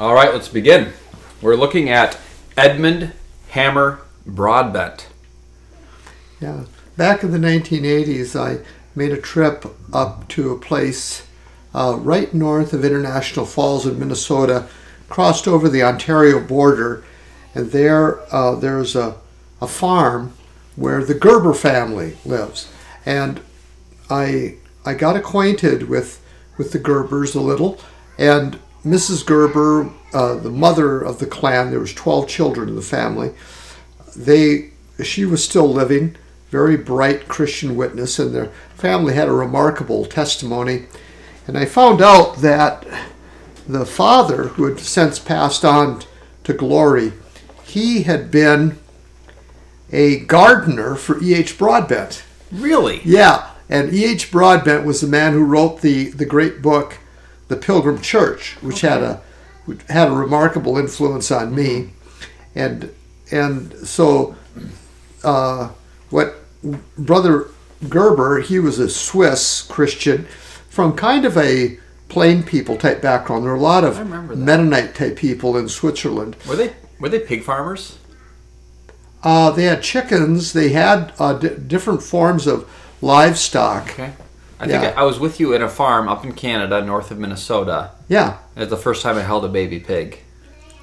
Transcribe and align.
All 0.00 0.14
right, 0.14 0.32
let's 0.32 0.48
begin. 0.48 0.92
We're 1.42 1.54
looking 1.54 1.90
at 1.90 2.18
Edmund 2.56 3.12
Hamer 3.48 4.00
Broadbent. 4.26 5.06
Yeah. 6.40 6.64
Back 6.96 7.22
in 7.22 7.30
the 7.30 7.38
1980s, 7.38 8.34
I 8.34 8.64
made 8.94 9.12
a 9.12 9.20
trip 9.20 9.66
up 9.92 10.28
to 10.28 10.50
a 10.50 10.58
place 10.58 11.26
uh, 11.74 11.98
right 12.00 12.32
north 12.32 12.72
of 12.72 12.86
International 12.86 13.44
Falls 13.44 13.86
in 13.86 13.98
Minnesota, 13.98 14.66
crossed 15.10 15.46
over 15.46 15.68
the 15.68 15.82
Ontario 15.82 16.40
border, 16.40 17.04
and 17.54 17.70
there 17.70 18.20
uh, 18.34 18.54
there's 18.54 18.96
a, 18.96 19.16
a 19.60 19.66
farm 19.66 20.32
where 20.74 21.04
the 21.04 21.14
Gerber 21.14 21.52
family 21.54 22.16
lives. 22.24 22.72
And 23.04 23.40
I 24.08 24.56
I 24.86 24.94
got 24.94 25.16
acquainted 25.16 25.88
with 25.88 26.24
with 26.56 26.72
the 26.72 26.78
Gerbers 26.78 27.36
a 27.36 27.40
little, 27.40 27.78
and 28.16 28.58
Mrs. 28.84 29.24
Gerber, 29.24 29.90
uh, 30.12 30.34
the 30.36 30.50
mother 30.50 31.00
of 31.00 31.18
the 31.18 31.26
clan, 31.26 31.70
there 31.70 31.80
was 31.80 31.94
12 31.94 32.28
children 32.28 32.68
in 32.68 32.76
the 32.76 32.82
family. 32.82 33.32
They 34.16 34.70
she 35.02 35.24
was 35.24 35.42
still 35.42 35.72
living, 35.72 36.16
very 36.50 36.76
bright 36.76 37.28
Christian 37.28 37.76
witness, 37.76 38.18
and 38.18 38.34
their 38.34 38.52
family 38.74 39.14
had 39.14 39.28
a 39.28 39.32
remarkable 39.32 40.04
testimony. 40.04 40.86
And 41.46 41.56
I 41.56 41.64
found 41.64 42.02
out 42.02 42.36
that 42.36 42.86
the 43.66 43.86
father, 43.86 44.48
who 44.48 44.64
had 44.64 44.78
since 44.80 45.18
passed 45.18 45.64
on 45.64 46.02
to 46.44 46.52
glory, 46.52 47.12
he 47.64 48.02
had 48.02 48.30
been 48.30 48.78
a 49.90 50.20
gardener 50.20 50.94
for 50.94 51.22
E.H. 51.22 51.58
Broadbent. 51.58 52.24
Really? 52.50 53.00
Yeah, 53.04 53.50
and 53.68 53.92
E.H. 53.92 54.30
Broadbent 54.30 54.84
was 54.84 55.00
the 55.00 55.06
man 55.06 55.32
who 55.32 55.44
wrote 55.44 55.80
the, 55.80 56.10
the 56.10 56.26
great 56.26 56.60
book, 56.62 56.98
The 57.48 57.56
Pilgrim 57.56 58.00
Church, 58.00 58.56
which 58.60 58.80
had 58.80 59.02
a 59.02 59.20
which 59.66 59.82
had 59.88 60.08
a 60.08 60.12
remarkable 60.12 60.78
influence 60.78 61.30
on 61.30 61.54
me, 61.54 61.90
and 62.54 62.92
and 63.30 63.72
so 63.86 64.36
uh, 65.24 65.70
what 66.10 66.36
Brother 66.96 67.48
Gerber, 67.88 68.40
he 68.40 68.58
was 68.58 68.78
a 68.78 68.88
Swiss 68.88 69.62
Christian 69.62 70.24
from 70.70 70.94
kind 70.96 71.24
of 71.24 71.36
a 71.36 71.78
plain 72.08 72.42
people 72.42 72.76
type 72.76 73.00
background. 73.02 73.44
There 73.44 73.52
are 73.52 73.56
a 73.56 73.60
lot 73.60 73.84
of 73.84 73.96
I 73.96 74.00
remember 74.00 74.34
that. 74.34 74.40
Mennonite 74.44 74.94
type 74.94 75.16
people 75.16 75.56
in 75.56 75.68
Switzerland. 75.68 76.36
Were 76.48 76.56
they 76.56 76.74
were 77.00 77.08
they 77.08 77.20
pig 77.20 77.42
farmers? 77.42 77.98
Uh, 79.22 79.50
they 79.50 79.64
had 79.64 79.82
chickens. 79.82 80.52
They 80.52 80.70
had 80.70 81.12
uh, 81.18 81.34
d- 81.34 81.50
different 81.66 82.02
forms 82.02 82.46
of 82.46 82.68
livestock. 83.00 83.90
Okay. 83.92 84.12
I 84.62 84.66
think. 84.66 84.84
I, 84.96 85.00
I 85.00 85.02
was 85.04 85.18
with 85.18 85.40
you 85.40 85.54
at 85.54 85.62
a 85.62 85.68
farm 85.68 86.08
up 86.08 86.24
in 86.24 86.32
Canada, 86.32 86.84
north 86.84 87.10
of 87.10 87.18
Minnesota. 87.18 87.90
Yeah. 88.08 88.38
It 88.56 88.60
was 88.60 88.68
the 88.68 88.76
first 88.76 89.02
time 89.02 89.16
I 89.18 89.22
held 89.22 89.44
a 89.44 89.48
baby 89.48 89.80
pig. 89.80 90.18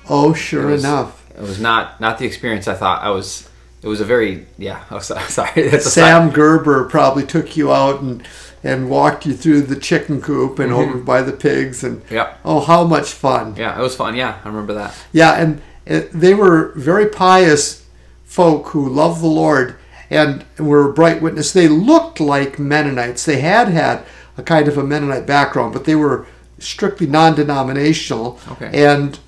Oh, 0.10 0.34
sure 0.34 0.70
It 0.70 0.72
was- 0.74 0.84
enough. 0.84 1.16
It 1.36 1.42
was 1.42 1.60
not 1.62 2.02
not 2.02 2.18
the 2.20 2.26
experience 2.26 2.68
I 2.68 2.74
thought. 2.74 3.02
I 3.04 3.12
was. 3.12 3.48
It 3.82 3.88
was 3.88 4.02
a 4.02 4.06
very 4.06 4.46
yeah. 4.58 4.84
Oh, 4.92 5.00
so- 5.00 5.18
sorry. 5.30 5.70
That's 5.70 5.92
Sam 5.94 6.32
Gerber 6.32 6.86
probably 6.90 7.26
took 7.26 7.56
you 7.56 7.72
out 7.72 8.02
and 8.02 8.28
and 8.62 8.90
walked 8.90 9.26
you 9.26 9.34
through 9.34 9.62
the 9.62 9.78
chicken 9.78 10.22
coop 10.22 10.60
and 10.60 10.72
Mm-hmm. 10.74 10.90
over 10.90 10.98
by 11.00 11.22
the 11.22 11.32
pigs 11.32 11.82
and 11.86 12.02
Yeah. 12.10 12.34
oh 12.44 12.60
how 12.60 12.84
much 12.84 13.12
fun 13.14 13.56
Yeah, 13.56 13.80
it 13.80 13.82
was 13.82 13.96
fun. 13.96 14.16
Yeah, 14.18 14.38
I 14.44 14.48
remember 14.50 14.74
that. 14.74 14.94
yeah 15.14 15.36
and 15.42 15.62
uh, 15.90 16.02
they 16.14 16.34
were 16.34 16.74
very 16.76 17.06
pious 17.08 17.86
folk 18.26 18.68
who 18.70 18.90
loved 18.90 19.22
the 19.22 19.28
Lord 19.28 19.76
and 20.10 20.46
were 20.58 20.90
a 20.90 20.94
bright 20.94 21.22
witness. 21.22 21.52
They 21.52 21.68
looked 21.68 22.20
like 22.20 22.60
Mennonites. 22.60 23.26
They 23.26 23.42
had 23.42 23.68
had 23.70 24.04
a 24.38 24.44
kind 24.44 24.68
of 24.68 24.78
a 24.78 24.84
Mennonite 24.84 25.26
background 25.26 25.74
but 25.74 25.86
they 25.86 25.96
were 25.96 26.26
strictly 26.58 27.08
non-denominational. 27.08 28.40
Okay. 28.52 28.86
and 28.86 29.20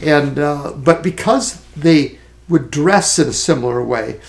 and 0.00 0.38
uh, 0.38 0.72
but 0.76 1.02
because 1.02 1.62
they 1.76 2.18
would 2.48 2.70
dress 2.70 3.18
in 3.18 3.28
a 3.28 3.32
similar 3.32 3.84
way 3.84 4.20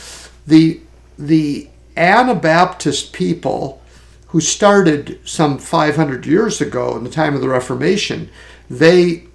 the 0.46 0.82
the 1.18 1.70
Anabaptist 1.98 3.14
people 3.14 3.82
who 4.28 4.40
started 4.40 5.20
some 5.26 5.58
500 5.58 6.26
years 6.26 6.62
ago 6.62 6.96
in 6.96 7.04
the 7.04 7.10
time 7.10 7.36
of 7.36 7.42
the 7.42 7.50
Reformation, 7.50 8.30
they 8.70 9.26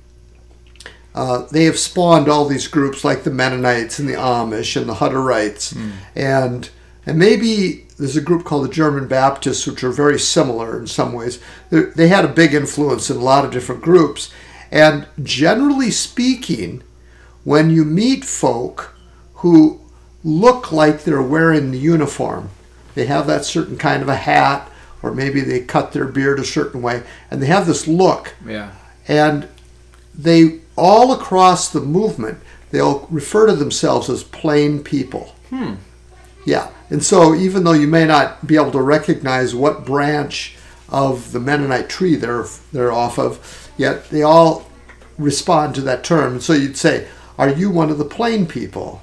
uh, 1.17 1.47
they 1.51 1.65
have 1.65 1.79
spawned 1.79 2.29
all 2.29 2.45
these 2.45 2.69
groups 2.69 3.03
like 3.05 3.25
the 3.25 3.31
Mennonites 3.31 3.99
and 3.99 4.09
the 4.09 4.15
Amish 4.15 4.77
and 4.81 4.89
the 4.89 4.95
Hutterites, 4.95 5.75
and 6.15 6.69
and 7.07 7.19
maybe 7.19 7.87
there's 7.99 8.17
a 8.17 8.21
group 8.21 8.45
called 8.45 8.65
the 8.65 8.73
German 8.83 9.09
Baptists, 9.09 9.67
which 9.67 9.83
are 9.83 9.91
very 9.91 10.19
similar 10.19 10.79
in 10.79 10.87
some 10.87 11.13
ways. 11.15 11.41
They 11.71 11.83
they 11.99 12.09
had 12.09 12.25
a 12.25 12.29
big 12.43 12.53
influence 12.55 13.11
in 13.11 13.17
a 13.17 13.21
lot 13.33 13.45
of 13.45 13.51
different 13.51 13.81
groups, 13.83 14.31
and 14.71 15.07
generally 15.23 15.91
speaking, 15.91 16.83
when 17.45 17.71
you 17.71 17.85
meet 17.85 18.25
folk 18.25 18.95
who 19.37 19.81
look 20.23 20.71
like 20.73 21.05
they're 21.05 21.23
wearing 21.23 21.71
the 21.71 21.79
uniform, 21.79 22.51
they 22.95 23.07
have 23.07 23.27
that 23.27 23.45
certain 23.45 23.79
kind 23.79 24.03
of 24.03 24.09
a 24.09 24.17
hat, 24.17 24.69
or 25.03 25.13
maybe 25.15 25.41
they 25.41 25.61
cut 25.61 25.93
their 25.93 26.05
beard 26.07 26.39
a 26.41 26.45
certain 26.45 26.83
way, 26.83 27.03
and 27.31 27.41
they 27.41 27.47
have 27.47 27.67
this 27.67 27.87
look 27.87 28.35
Yeah. 28.47 28.73
and 29.09 29.47
they 30.19 30.61
all 30.77 31.13
across 31.13 31.71
the 31.71 31.81
movement 31.81 32.39
they'll 32.71 33.07
refer 33.11 33.47
to 33.47 33.55
themselves 33.55 34.09
as 34.11 34.23
plain 34.23 34.83
people 34.83 35.35
Hmm. 35.51 35.75
yeah 36.45 36.71
and 36.91 37.03
so 37.05 37.35
even 37.35 37.65
though 37.65 37.73
you 37.73 37.87
may 37.87 38.05
not 38.05 38.47
be 38.47 38.57
able 38.57 38.73
to 38.73 38.83
recognize 38.83 39.55
what 39.55 39.85
branch 39.87 40.57
of 40.89 41.33
the 41.33 41.41
mennonite 41.41 41.89
tree 41.89 42.15
they're 42.17 42.47
they're 42.73 42.93
off 42.93 43.19
of 43.19 43.71
yet 43.77 44.11
they 44.11 44.23
all 44.23 44.69
respond 45.19 45.75
to 45.77 45.81
that 45.83 46.05
term 46.05 46.33
and 46.35 46.43
so 46.43 46.53
you'd 46.53 46.77
say 46.77 47.07
are 47.39 47.49
you 47.51 47.71
one 47.71 47.91
of 47.91 47.99
the 47.99 48.05
plain 48.05 48.47
people 48.47 49.01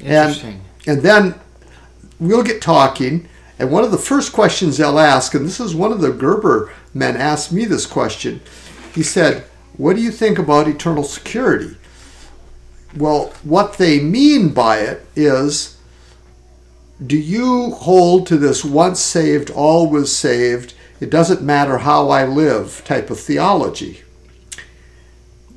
Interesting. 0.00 0.60
and 0.86 1.02
then 1.02 1.34
we'll 2.20 2.42
get 2.42 2.60
talking, 2.62 3.28
and 3.58 3.70
one 3.70 3.82
of 3.84 3.90
the 3.90 3.98
first 3.98 4.32
questions 4.32 4.76
they'll 4.76 4.98
ask, 4.98 5.34
and 5.34 5.44
this 5.44 5.58
is 5.60 5.74
one 5.74 5.90
of 5.92 6.00
the 6.00 6.10
Gerber 6.12 6.72
men 6.94 7.16
asked 7.16 7.52
me 7.52 7.64
this 7.64 7.86
question. 7.86 8.40
He 8.94 9.02
said, 9.02 9.44
What 9.76 9.96
do 9.96 10.02
you 10.02 10.10
think 10.10 10.38
about 10.38 10.68
eternal 10.68 11.04
security? 11.04 11.76
Well, 12.96 13.32
what 13.42 13.74
they 13.74 14.00
mean 14.00 14.54
by 14.54 14.78
it 14.78 15.06
is 15.14 15.76
do 17.04 17.18
you 17.18 17.72
hold 17.72 18.26
to 18.28 18.38
this 18.38 18.64
once 18.64 19.00
saved, 19.00 19.50
always 19.50 20.10
saved, 20.10 20.74
it 20.98 21.10
doesn't 21.10 21.42
matter 21.42 21.78
how 21.78 22.08
I 22.08 22.24
live 22.24 22.82
type 22.86 23.10
of 23.10 23.20
theology? 23.20 24.02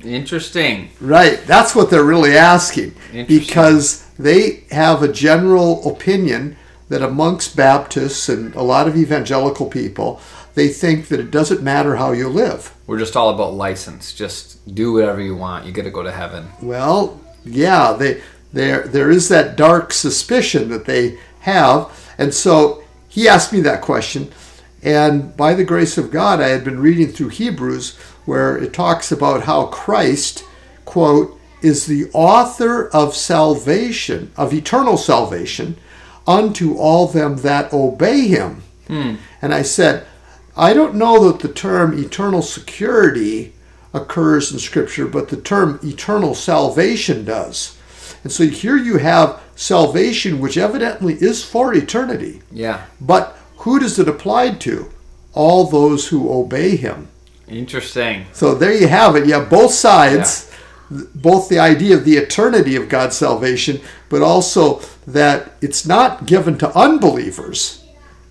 Interesting. 0.04 0.90
Right, 1.00 1.42
that's 1.46 1.74
what 1.74 1.90
they're 1.90 2.04
really 2.04 2.36
asking. 2.36 2.94
Because 3.26 4.06
they 4.18 4.64
have 4.70 5.02
a 5.02 5.12
general 5.12 5.88
opinion 5.90 6.56
that 6.88 7.02
amongst 7.02 7.56
Baptists 7.56 8.28
and 8.28 8.54
a 8.54 8.62
lot 8.62 8.88
of 8.88 8.96
evangelical 8.96 9.66
people, 9.66 10.20
they 10.54 10.68
think 10.68 11.08
that 11.08 11.20
it 11.20 11.30
doesn't 11.30 11.62
matter 11.62 11.96
how 11.96 12.12
you 12.12 12.28
live. 12.28 12.74
We're 12.90 12.98
just 12.98 13.14
all 13.14 13.30
about 13.30 13.54
license. 13.54 14.12
Just 14.12 14.74
do 14.74 14.92
whatever 14.92 15.20
you 15.20 15.36
want. 15.36 15.64
You 15.64 15.70
get 15.70 15.84
to 15.84 15.92
go 15.92 16.02
to 16.02 16.10
heaven. 16.10 16.50
Well, 16.60 17.20
yeah, 17.44 17.92
they 17.92 18.20
there 18.52 18.82
there 18.82 19.12
is 19.12 19.28
that 19.28 19.54
dark 19.54 19.92
suspicion 19.92 20.70
that 20.70 20.86
they 20.86 21.16
have. 21.42 21.88
And 22.18 22.34
so 22.34 22.82
he 23.08 23.28
asked 23.28 23.52
me 23.52 23.60
that 23.60 23.80
question, 23.80 24.32
and 24.82 25.36
by 25.36 25.54
the 25.54 25.62
grace 25.62 25.98
of 25.98 26.10
God, 26.10 26.40
I 26.40 26.48
had 26.48 26.64
been 26.64 26.80
reading 26.80 27.06
through 27.06 27.28
Hebrews 27.28 27.96
where 28.24 28.58
it 28.58 28.74
talks 28.74 29.12
about 29.12 29.44
how 29.44 29.66
Christ, 29.66 30.44
quote, 30.84 31.38
is 31.62 31.86
the 31.86 32.10
author 32.12 32.88
of 32.88 33.14
salvation, 33.14 34.32
of 34.36 34.52
eternal 34.52 34.96
salvation, 34.96 35.76
unto 36.26 36.76
all 36.76 37.06
them 37.06 37.36
that 37.36 37.72
obey 37.72 38.26
him. 38.26 38.64
Hmm. 38.88 39.14
And 39.40 39.54
I 39.54 39.62
said, 39.62 40.08
I 40.60 40.74
don't 40.74 40.94
know 40.94 41.26
that 41.26 41.40
the 41.40 41.52
term 41.52 41.98
eternal 41.98 42.42
security 42.42 43.54
occurs 43.94 44.52
in 44.52 44.58
Scripture, 44.58 45.06
but 45.06 45.30
the 45.30 45.40
term 45.40 45.80
eternal 45.82 46.34
salvation 46.34 47.24
does. 47.24 47.78
And 48.22 48.30
so 48.30 48.46
here 48.46 48.76
you 48.76 48.98
have 48.98 49.40
salvation, 49.56 50.38
which 50.38 50.58
evidently 50.58 51.14
is 51.14 51.42
for 51.42 51.72
eternity. 51.72 52.42
Yeah. 52.52 52.84
But 53.00 53.38
who 53.56 53.78
does 53.78 53.98
it 53.98 54.06
apply 54.06 54.50
to? 54.56 54.90
All 55.32 55.64
those 55.64 56.08
who 56.08 56.30
obey 56.30 56.76
him. 56.76 57.08
Interesting. 57.48 58.26
So 58.32 58.54
there 58.54 58.76
you 58.76 58.86
have 58.86 59.16
it. 59.16 59.26
You 59.26 59.32
have 59.32 59.48
both 59.48 59.72
sides, 59.72 60.50
th- 60.90 61.08
both 61.14 61.48
the 61.48 61.58
idea 61.58 61.96
of 61.96 62.04
the 62.04 62.18
eternity 62.18 62.76
of 62.76 62.90
God's 62.90 63.16
salvation, 63.16 63.80
but 64.10 64.20
also 64.20 64.80
that 65.06 65.52
it's 65.62 65.86
not 65.86 66.26
given 66.26 66.58
to 66.58 66.76
unbelievers. 66.76 67.79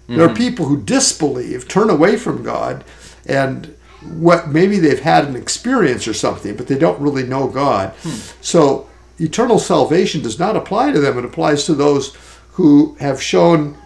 There 0.10 0.26
are 0.26 0.28
mm-hmm. 0.28 0.38
people 0.38 0.66
who 0.66 0.82
disbelieve, 0.82 1.68
turn 1.68 1.90
away 1.90 2.18
from 2.18 2.44
God, 2.44 2.84
and 3.26 3.76
what 4.02 4.50
maybe 4.50 4.80
they've 4.80 5.00
had 5.00 5.26
an 5.26 5.36
experience 5.36 6.08
or 6.08 6.14
something, 6.14 6.56
but 6.56 6.68
they 6.68 6.78
don't 6.78 7.00
really 7.00 7.24
know 7.24 7.48
God. 7.48 7.94
Hmm. 8.02 8.18
So 8.42 8.90
eternal 9.20 9.60
salvation 9.60 10.22
does 10.22 10.40
not 10.40 10.56
apply 10.56 10.92
to 10.92 11.00
them. 11.00 11.18
It 11.18 11.26
applies 11.26 11.66
to 11.66 11.76
those 11.76 12.16
who 12.52 12.96
have 13.00 13.22
shown 13.22 13.78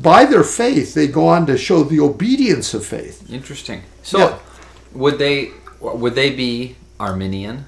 by 0.00 0.24
their 0.24 0.44
faith, 0.44 0.94
they 0.94 1.06
go 1.06 1.26
on 1.28 1.46
to 1.46 1.56
show 1.56 1.82
the 1.82 2.00
obedience 2.00 2.74
of 2.74 2.84
faith. 2.84 3.30
Interesting. 3.30 3.82
So, 4.02 4.18
Yeah. 4.18 4.38
would 4.94 5.18
they 5.18 5.52
would 5.80 6.14
they 6.14 6.30
be 6.30 6.76
Arminian? 6.98 7.66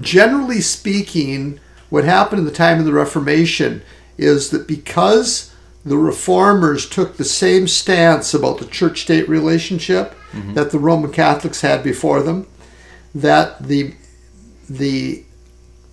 generally 0.00 0.60
speaking, 0.60 1.58
what 1.88 2.04
happened 2.04 2.38
in 2.38 2.44
the 2.44 2.52
time 2.52 2.78
of 2.78 2.84
the 2.84 2.92
Reformation 2.92 3.82
is 4.16 4.50
that 4.50 4.68
because 4.68 5.49
the 5.84 5.96
reformers 5.96 6.88
took 6.88 7.16
the 7.16 7.24
same 7.24 7.66
stance 7.66 8.34
about 8.34 8.58
the 8.58 8.66
church 8.66 9.02
state 9.02 9.28
relationship 9.28 10.14
that 10.54 10.70
the 10.70 10.78
Roman 10.78 11.10
Catholics 11.10 11.62
had 11.62 11.82
before 11.82 12.22
them, 12.22 12.46
that 13.14 13.62
the 13.66 13.94
the 14.68 15.24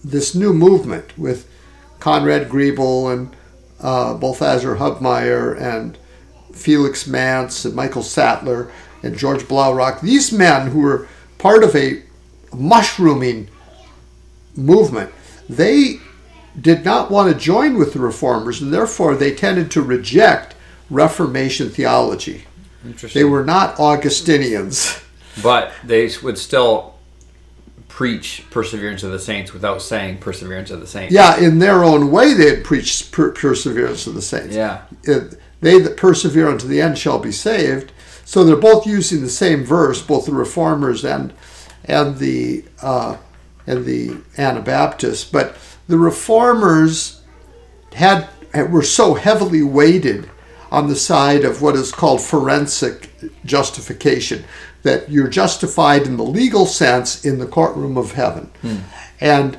this 0.04 0.36
new 0.36 0.54
movement 0.54 1.18
with 1.18 1.50
Conrad 2.00 2.50
Grebel 2.50 3.10
and 3.10 3.36
uh, 3.80 4.14
Balthasar 4.14 4.76
Hubmaier 4.76 5.60
and 5.60 5.98
Felix 6.54 7.08
Manz 7.08 7.66
and 7.66 7.76
Michael 7.76 8.04
Sattler 8.04 8.72
and 9.04 9.18
George 9.18 9.44
Blaurock, 9.44 10.02
these 10.02 10.32
men 10.32 10.68
who 10.72 10.82
were 10.82 11.08
part 11.38 11.64
of 11.64 11.76
a 11.76 12.04
mushrooming 12.54 13.50
movement, 14.56 15.12
they 15.50 16.00
did 16.60 16.84
not 16.84 17.12
want 17.12 17.32
to 17.32 17.38
join 17.40 17.78
with 17.78 17.94
the 17.94 18.00
reformers, 18.00 18.62
and 18.62 18.74
therefore 18.74 19.16
they 19.16 19.34
tended 19.34 19.70
to 19.72 19.82
reject 19.82 20.56
Reformation 20.90 21.70
theology. 21.70 22.46
They 23.14 23.24
were 23.26 23.44
not 23.44 23.80
Augustinians. 23.80 25.02
but 25.44 25.72
they 25.84 26.10
would 26.24 26.38
still 26.38 26.96
preach 27.90 28.44
perseverance 28.52 29.04
of 29.04 29.12
the 29.12 29.20
saints 29.20 29.54
without 29.54 29.82
saying 29.82 30.20
perseverance 30.20 30.70
of 30.72 30.80
the 30.80 30.88
saints. 30.88 31.14
Yeah, 31.14 31.38
in 31.38 31.60
their 31.60 31.84
own 31.84 32.12
way, 32.12 32.34
they 32.34 32.56
had 32.56 32.64
preached 32.64 33.12
per- 33.12 33.32
perseverance 33.32 34.08
of 34.08 34.14
the 34.14 34.22
saints. 34.22 34.56
Yeah. 34.56 34.82
It- 35.04 35.40
they 35.60 35.80
that 35.80 35.98
persevere 35.98 36.48
unto 36.48 36.68
the 36.68 36.80
end 36.80 37.00
shall 37.00 37.18
be 37.18 37.32
saved. 37.32 37.92
So 38.26 38.44
they're 38.44 38.56
both 38.56 38.86
using 38.86 39.22
the 39.22 39.30
same 39.30 39.64
verse, 39.66 40.02
both 40.02 40.28
the 40.28 40.34
reformers 40.34 41.04
and 41.04 41.34
and 41.86 42.18
the 42.20 42.64
uh, 42.82 43.18
and 43.66 43.84
the 43.86 44.18
Anabaptists. 44.38 45.24
But 45.24 45.56
the 45.88 45.98
reformers 45.98 47.22
had 47.94 48.28
were 48.70 48.84
so 48.84 49.14
heavily 49.14 49.64
weighted 49.64 50.30
on 50.72 50.88
the 50.88 50.96
side 50.96 51.46
of 51.46 51.62
what 51.62 51.76
is 51.76 51.92
called 51.92 52.22
forensic 52.22 53.10
justification 53.46 54.44
that 54.84 55.10
you're 55.10 55.28
justified 55.28 56.04
in 56.06 56.18
the 56.18 56.24
legal 56.24 56.66
sense 56.66 57.26
in 57.26 57.40
the 57.40 57.46
courtroom 57.46 57.98
of 57.98 58.14
heaven 58.14 58.50
hmm. 58.62 58.78
and 59.20 59.58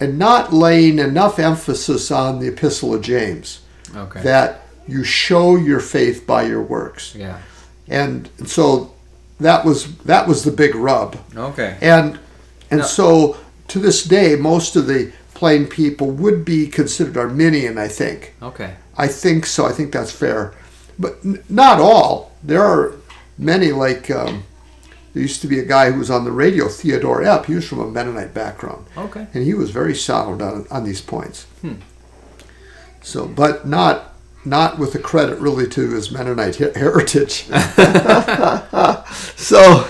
and 0.00 0.18
not 0.18 0.52
laying 0.52 0.98
enough 0.98 1.38
emphasis 1.38 2.10
on 2.10 2.40
the 2.40 2.48
epistle 2.48 2.94
of 2.94 3.02
James 3.02 3.60
Okay. 3.94 4.22
that 4.22 4.62
you 4.88 5.04
show 5.04 5.56
your 5.56 5.80
faith 5.80 6.26
by 6.26 6.42
your 6.44 6.62
works 6.62 7.14
yeah. 7.14 7.38
and 7.88 8.28
so 8.46 8.92
that 9.40 9.64
was 9.64 9.96
that 9.98 10.26
was 10.26 10.44
the 10.44 10.50
big 10.50 10.74
rub 10.74 11.16
Okay. 11.36 11.76
and 11.80 12.18
and 12.70 12.80
No. 12.80 12.86
so 12.86 13.36
to 13.68 13.78
this 13.78 14.02
day 14.04 14.36
most 14.36 14.76
of 14.76 14.86
the 14.86 15.12
plain 15.42 15.66
people 15.66 16.08
would 16.08 16.44
be 16.44 16.68
considered 16.68 17.16
arminian 17.16 17.76
i 17.76 17.88
think. 17.88 18.32
Okay. 18.40 18.76
i 18.96 19.08
think 19.08 19.44
so. 19.44 19.66
I 19.66 19.72
think 19.72 19.92
that's 19.92 20.12
fair. 20.12 20.54
But 21.00 21.18
n- 21.24 21.42
not 21.48 21.80
all. 21.80 22.30
There 22.44 22.62
are 22.62 22.92
many 23.36 23.72
like 23.72 24.08
um, 24.08 24.44
there 25.12 25.22
used 25.22 25.40
to 25.40 25.48
be 25.48 25.58
a 25.58 25.64
guy 25.64 25.90
who 25.90 25.98
was 25.98 26.12
on 26.12 26.24
the 26.24 26.30
radio 26.30 26.68
theodore 26.68 27.22
epp. 27.22 27.46
He 27.46 27.56
was 27.56 27.66
from 27.68 27.80
a 27.80 27.90
mennonite 27.90 28.32
background. 28.32 28.86
Okay. 28.96 29.26
and 29.34 29.42
he 29.42 29.54
was 29.54 29.72
very 29.72 29.96
sound 29.96 30.40
on, 30.42 30.64
on 30.70 30.84
these 30.84 31.00
points. 31.00 31.46
Hmm. 31.60 31.78
so 33.00 33.26
but 33.26 33.66
not 33.66 34.14
not 34.44 34.78
with 34.78 34.92
the 34.92 35.00
credit 35.00 35.40
really 35.40 35.66
to 35.76 35.90
his 35.96 36.12
mennonite 36.12 36.54
heritage. 36.76 37.46
So 39.50 39.88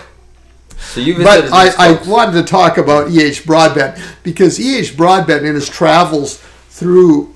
So 0.91 1.01
you 1.01 1.17
but 1.17 1.51
I, 1.53 1.71
I 1.79 2.03
wanted 2.09 2.33
to 2.33 2.43
talk 2.43 2.77
about 2.77 3.11
E.H. 3.11 3.47
Broadbent 3.47 3.99
because 4.23 4.61
E.H. 4.61 4.97
Broadbent, 4.97 5.47
in 5.47 5.55
his 5.55 5.69
travels 5.69 6.37
through 6.69 7.35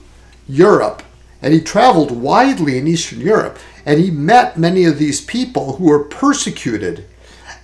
Europe, 0.48 1.02
and 1.40 1.54
he 1.54 1.60
traveled 1.60 2.10
widely 2.10 2.76
in 2.76 2.86
Eastern 2.86 3.20
Europe, 3.20 3.58
and 3.86 3.98
he 4.00 4.10
met 4.10 4.58
many 4.58 4.84
of 4.84 4.98
these 4.98 5.20
people 5.20 5.76
who 5.76 5.84
were 5.84 6.04
persecuted, 6.04 7.06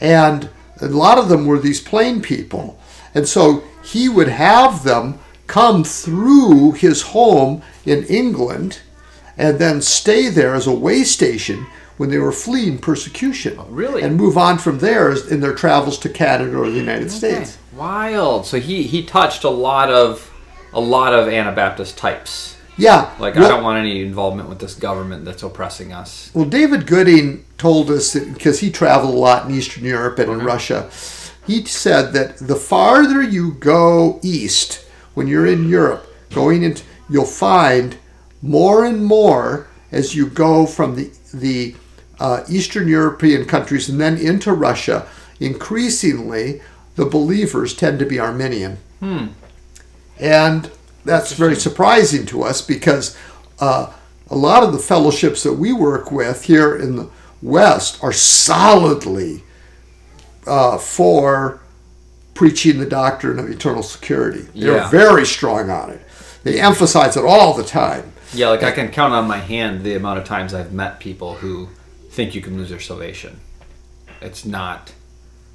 and 0.01 0.49
a 0.81 0.87
lot 0.87 1.19
of 1.19 1.29
them 1.29 1.47
were 1.47 1.59
these 1.59 1.81
plain 1.81 2.23
people, 2.23 2.79
and 3.15 3.29
so 3.29 3.63
he 3.85 4.09
would 4.09 4.29
have 4.29 4.85
them 4.85 5.19
come 5.47 5.85
through 5.85 6.73
his 6.73 7.03
home 7.03 7.63
in 7.85 8.05
England, 8.05 8.81
and 9.37 9.59
then 9.59 9.83
stay 9.83 10.29
there 10.29 10.55
as 10.55 10.67
a 10.67 10.73
way 10.73 11.05
station 11.05 11.67
when 12.03 12.11
they 12.11 12.19
were 12.19 12.33
fleeing 12.33 12.79
persecution. 12.79 13.55
Oh, 13.57 13.67
really? 13.71 14.03
And 14.03 14.17
move 14.17 14.37
on 14.37 14.59
from 14.59 14.81
there 14.81 15.13
in 15.29 15.39
their 15.39 15.55
travels 15.55 15.97
to 16.01 16.09
Canada 16.09 16.57
or 16.59 16.69
the 16.69 16.77
United 16.77 17.07
Okay. 17.07 17.17
States. 17.17 17.59
Wild. 17.77 18.45
So 18.45 18.59
he 18.59 18.83
he 18.83 19.05
touched 19.05 19.45
a 19.45 19.51
lot 19.51 19.89
of 19.89 20.29
a 20.73 20.81
lot 20.81 21.15
of 21.15 21.29
Anabaptist 21.29 21.97
types. 21.97 22.57
Yeah. 22.77 23.15
Like 23.21 23.37
well, 23.37 23.45
I 23.45 23.49
don't 23.49 23.63
want 23.63 23.79
any 23.79 24.03
involvement 24.03 24.49
with 24.49 24.59
this 24.59 24.75
government 24.75 25.25
that's 25.25 25.45
oppressing 25.45 25.93
us. 25.93 26.33
Well, 26.35 26.45
David 26.45 26.89
Gooding 26.89 27.45
told 27.57 27.89
us 27.89 28.19
because 28.19 28.59
he 28.59 28.73
traveled 28.73 29.15
a 29.15 29.17
lot 29.17 29.49
in 29.49 29.55
Eastern 29.55 29.85
Europe 29.85 30.19
and 30.19 30.29
in 30.33 30.41
Russia, 30.41 30.91
he 31.47 31.65
said 31.67 32.13
that 32.15 32.39
the 32.39 32.57
farther 32.57 33.23
you 33.23 33.53
go 33.53 34.19
east, 34.25 34.85
when 35.15 35.29
you're 35.29 35.47
in 35.47 35.69
Europe, 35.69 36.05
going 36.35 36.65
into, 36.65 36.83
you'll 37.09 37.27
find 37.27 37.97
more 38.43 38.85
and 38.85 39.05
more 39.05 39.69
as 39.93 40.17
you 40.17 40.27
go 40.27 40.67
from 40.67 40.97
the 40.97 41.13
the 41.33 41.77
uh, 42.23 42.45
Eastern 42.49 42.87
European 42.87 43.45
countries 43.45 43.89
and 43.89 44.01
then 44.01 44.17
into 44.17 44.53
Russia. 44.53 45.09
Increasingly, 45.41 46.63
the 46.95 47.05
believers 47.05 47.75
tend 47.75 47.99
to 47.99 48.07
be 48.07 48.21
Arminian. 48.21 48.79
And 50.21 50.71
that's 51.05 51.33
very 51.33 51.57
surprising 51.57 52.25
to 52.27 52.45
us 52.45 52.63
because 52.63 53.19
uh, 53.59 53.93
a 54.31 54.37
lot 54.37 54.63
of 54.63 54.73
the 54.73 54.79
fellowships 54.79 55.43
that 55.43 55.55
we 55.55 55.73
work 55.73 56.13
with 56.13 56.45
here 56.45 56.77
in 56.77 56.95
the 56.95 57.11
West 57.43 57.99
are 58.05 58.13
solidly 58.13 59.43
uh, 60.47 60.79
for 60.79 61.61
preaching 62.35 62.79
the 62.79 62.87
doctrine 62.87 63.41
of 63.41 63.51
eternal 63.51 63.83
security. 63.83 64.47
They're 64.55 64.77
Yeah. 64.77 64.91
very 64.91 65.27
strong 65.27 65.71
on 65.71 65.91
it. 65.91 66.01
They 66.45 66.61
emphasize 66.61 67.17
it 67.17 67.25
all 67.25 67.53
the 67.55 67.65
time. 67.65 68.13
Yeah, 68.33 68.49
like 68.51 68.63
I 68.63 68.71
can 68.71 68.89
count 68.91 69.13
on 69.13 69.27
my 69.27 69.39
hand 69.39 69.83
the 69.83 69.97
amount 69.97 70.21
of 70.21 70.25
times 70.25 70.55
I've 70.55 70.73
met 70.73 71.01
people 71.01 71.35
who 71.35 71.69
think 72.13 72.35
you 72.35 72.43
can 72.43 72.57
lose 72.59 72.69
their 72.71 72.81
salvation. 72.81 73.41
It's 74.21 74.45
not. 74.45 74.93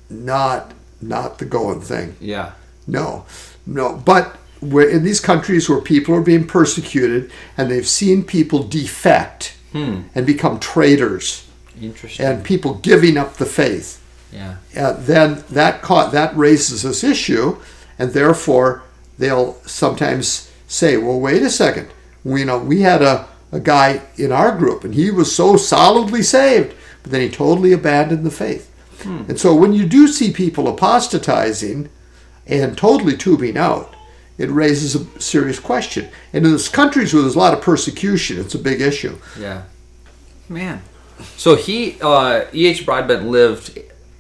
Not 0.10 0.74
not 1.02 1.38
the 1.38 1.46
going 1.46 1.82
thing. 1.82 2.16
Yeah. 2.20 2.54
No, 2.88 3.26
no. 3.66 3.96
But 4.04 4.36
in 4.62 5.04
these 5.04 5.20
countries 5.20 5.70
where 5.70 5.80
people 5.82 6.16
are 6.16 6.22
being 6.22 6.48
persecuted 6.48 7.32
and 7.56 7.70
they've 7.70 7.88
seen 7.88 8.24
people 8.24 8.64
defect 8.64 9.54
and 9.74 10.26
become 10.26 10.60
traitors 10.60 11.48
Interesting. 11.80 12.26
and 12.26 12.44
people 12.44 12.74
giving 12.76 13.16
up 13.16 13.36
the 13.36 13.46
faith, 13.46 14.02
yeah. 14.34 14.56
uh, 14.76 14.94
then 14.94 15.44
that 15.52 15.84
ca- 15.84 16.10
that 16.10 16.36
raises 16.36 16.82
this 16.82 17.04
issue, 17.04 17.58
and 18.00 18.12
therefore 18.14 18.82
they'll 19.20 19.54
sometimes 19.68 20.52
say, 20.68 20.98
"Well, 20.98 21.20
wait 21.20 21.44
a 21.44 21.52
second. 21.52 21.90
We 22.24 22.44
know 22.44 22.58
we 22.58 22.82
had 22.82 23.04
a, 23.04 23.28
a 23.52 23.60
guy 23.60 24.02
in 24.18 24.32
our 24.32 24.56
group, 24.58 24.84
and 24.84 24.94
he 24.94 25.12
was 25.12 25.34
so 25.36 25.58
solidly 25.58 26.22
saved, 26.22 26.76
but 27.04 27.12
then 27.12 27.22
he 27.22 27.30
totally 27.30 27.74
abandoned 27.74 28.26
the 28.26 28.32
faith." 28.32 28.72
And 29.06 29.40
so 29.40 29.56
when 29.56 29.74
you 29.74 29.86
do 29.86 30.08
see 30.08 30.32
people 30.32 30.68
apostatizing 30.68 31.90
and 32.46 32.78
totally 32.78 33.16
tubing 33.16 33.58
out, 33.58 33.96
it 34.38 34.50
raises 34.50 34.96
a 34.96 35.20
serious 35.20 35.60
question. 35.60 36.10
And 36.34 36.46
in 36.46 36.52
those 36.52 36.70
countries 36.70 37.14
where 37.14 37.22
there's 37.22 37.36
a 37.36 37.40
lot 37.40 37.54
of 37.54 37.62
persecution, 37.62 38.40
it's 38.40 38.56
a 38.56 38.60
big 38.60 38.82
issue. 38.82 39.18
Yeah. 39.40 39.64
Man. 40.50 40.82
So 41.36 41.56
he, 41.56 41.98
uh, 42.02 42.46
E.H. 42.54 42.86
Broadbent 42.86 43.28
lived 43.28 43.70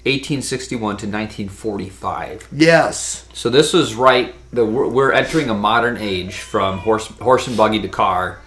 1861 0.05 0.79
to 0.79 1.05
1945. 1.05 2.47
Yes. 2.51 3.27
So 3.33 3.49
this 3.49 3.73
was 3.73 3.95
right. 3.95 4.33
The 4.51 4.65
we're, 4.65 4.87
we're 4.87 5.11
entering 5.11 5.49
a 5.49 5.53
modern 5.53 5.97
age 5.97 6.35
from 6.35 6.79
horse 6.79 7.07
horse 7.07 7.47
and 7.47 7.57
buggy 7.57 7.81
to 7.81 7.89
car. 7.89 8.39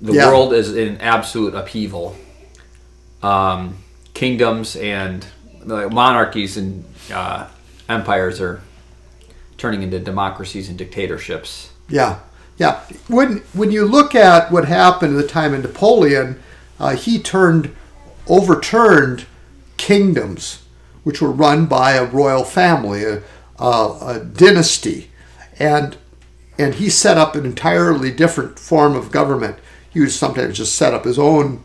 The 0.00 0.12
Yeah. 0.12 0.28
world 0.28 0.52
is 0.52 0.74
in 0.74 1.00
absolute 1.00 1.54
upheaval. 1.54 2.16
Um, 3.22 3.76
kingdoms 4.12 4.76
and 4.76 5.24
like, 5.64 5.90
monarchies 5.90 6.56
and 6.56 6.84
uh, 7.12 7.46
empires 7.88 8.40
are 8.40 8.60
turning 9.56 9.82
into 9.82 9.98
democracies 9.98 10.68
and 10.68 10.76
dictatorships. 10.76 11.70
Yeah, 11.88 12.16
yeah. 12.58 12.80
When 13.08 13.42
when 13.54 13.70
you 13.70 13.86
look 13.86 14.14
at 14.14 14.50
what 14.52 14.66
happened 14.66 15.16
at 15.16 15.22
the 15.22 15.28
time 15.28 15.54
of 15.54 15.62
Napoleon, 15.62 16.40
uh, 16.78 16.96
he 16.96 17.18
turned 17.18 17.74
overturned 18.26 19.26
kingdoms 19.76 20.60
which 21.02 21.20
were 21.20 21.30
run 21.30 21.66
by 21.66 21.92
a 21.92 22.04
royal 22.06 22.44
family, 22.44 23.04
a, 23.04 23.22
a, 23.58 23.98
a 24.00 24.20
dynasty, 24.24 25.10
and 25.58 25.96
and 26.58 26.74
he 26.76 26.88
set 26.88 27.18
up 27.18 27.34
an 27.36 27.44
entirely 27.44 28.10
different 28.10 28.58
form 28.58 28.94
of 28.96 29.10
government. 29.10 29.58
He 29.94 30.00
would 30.00 30.10
sometimes 30.10 30.58
just 30.58 30.74
set 30.74 30.92
up 30.92 31.04
his 31.04 31.18
own 31.18 31.64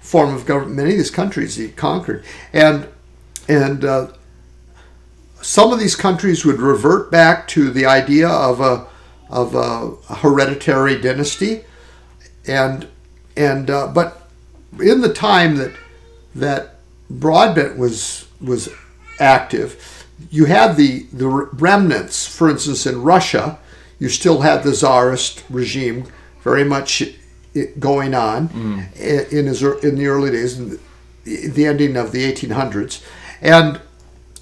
form 0.00 0.32
of 0.32 0.46
government. 0.46 0.76
Many 0.76 0.90
of 0.92 0.96
these 0.96 1.10
countries 1.10 1.56
he 1.56 1.68
conquered, 1.68 2.24
and 2.52 2.88
and 3.48 3.84
uh, 3.84 4.12
some 5.42 5.72
of 5.72 5.80
these 5.80 5.96
countries 5.96 6.44
would 6.44 6.60
revert 6.60 7.10
back 7.10 7.48
to 7.48 7.70
the 7.70 7.84
idea 7.84 8.28
of 8.28 8.60
a 8.60 8.86
of 9.28 9.54
a 9.56 9.96
hereditary 10.14 11.00
dynasty, 11.00 11.64
and 12.46 12.86
and 13.36 13.68
uh, 13.68 13.88
but 13.88 14.28
in 14.80 15.00
the 15.00 15.12
time 15.12 15.56
that 15.56 15.72
that 16.34 16.76
Broadbent 17.10 17.76
was 17.76 18.28
was 18.40 18.68
active, 19.18 20.06
you 20.30 20.44
had 20.44 20.76
the 20.76 21.06
the 21.12 21.28
remnants. 21.28 22.26
For 22.26 22.48
instance, 22.48 22.86
in 22.86 23.02
Russia, 23.02 23.58
you 23.98 24.08
still 24.08 24.42
had 24.42 24.62
the 24.62 24.74
czarist 24.74 25.42
regime 25.50 26.06
very 26.42 26.64
much 26.64 27.02
going 27.78 28.14
on 28.14 28.48
in 28.96 29.46
his 29.46 29.62
in 29.62 29.96
the 29.96 30.06
early 30.06 30.30
days, 30.30 30.58
in 30.58 30.78
the, 31.24 31.66
ending 31.66 31.96
of 31.96 32.12
the 32.12 32.30
1800s, 32.30 33.02
and 33.40 33.80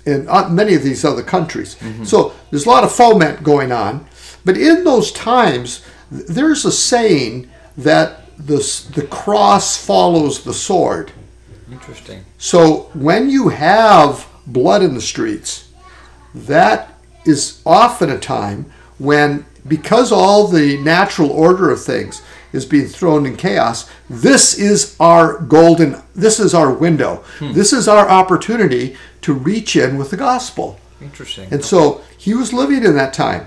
in 0.05 0.29
uh, 0.29 0.49
many 0.49 0.75
of 0.75 0.83
these 0.83 1.05
other 1.05 1.23
countries. 1.23 1.77
So 2.05 2.35
there's 2.51 2.67
a 2.67 2.69
lot 2.69 2.85
of 2.85 2.93
foment 2.93 3.43
going 3.43 3.71
on, 3.73 4.07
but 4.45 4.57
in 4.57 4.85
those 4.85 5.13
times, 5.13 5.85
there's 6.11 6.65
a 6.65 6.73
saying 6.73 7.49
that 7.77 8.21
the 8.39 8.59
the 8.95 9.07
cross 9.07 9.77
follows 9.85 10.43
the 10.45 10.55
sword. 10.55 11.13
Interesting. 11.71 12.25
So 12.39 12.91
when 12.95 13.31
you 13.31 13.49
have 13.49 14.27
blood 14.47 14.83
in 14.83 14.95
the 14.95 15.01
streets, 15.01 15.69
that 16.35 16.95
is 17.25 17.61
often 17.65 18.11
a 18.11 18.19
time 18.19 18.73
when, 18.99 19.47
because 19.67 20.13
all 20.13 20.49
the 20.49 20.79
natural 20.79 21.31
order 21.31 21.71
of 21.71 21.83
things 21.83 22.23
is 22.53 22.67
being 22.67 22.87
thrown 22.87 23.25
in 23.27 23.37
chaos, 23.37 23.89
this 24.11 24.59
is 24.59 24.95
our 25.01 25.39
golden, 25.39 25.97
this 26.15 26.39
is 26.39 26.55
our 26.55 26.73
window. 26.73 27.25
This 27.41 27.73
is 27.73 27.89
our 27.89 28.09
opportunity 28.09 28.97
to 29.23 29.33
reach 29.33 29.75
in 29.77 29.97
with 29.99 30.11
the 30.11 30.17
gospel. 30.17 30.79
Interesting. 31.01 31.49
And 31.51 31.65
so 31.65 32.03
he 32.17 32.35
was 32.35 32.53
living 32.53 32.85
in 32.85 32.95
that 32.97 33.13
time. 33.13 33.47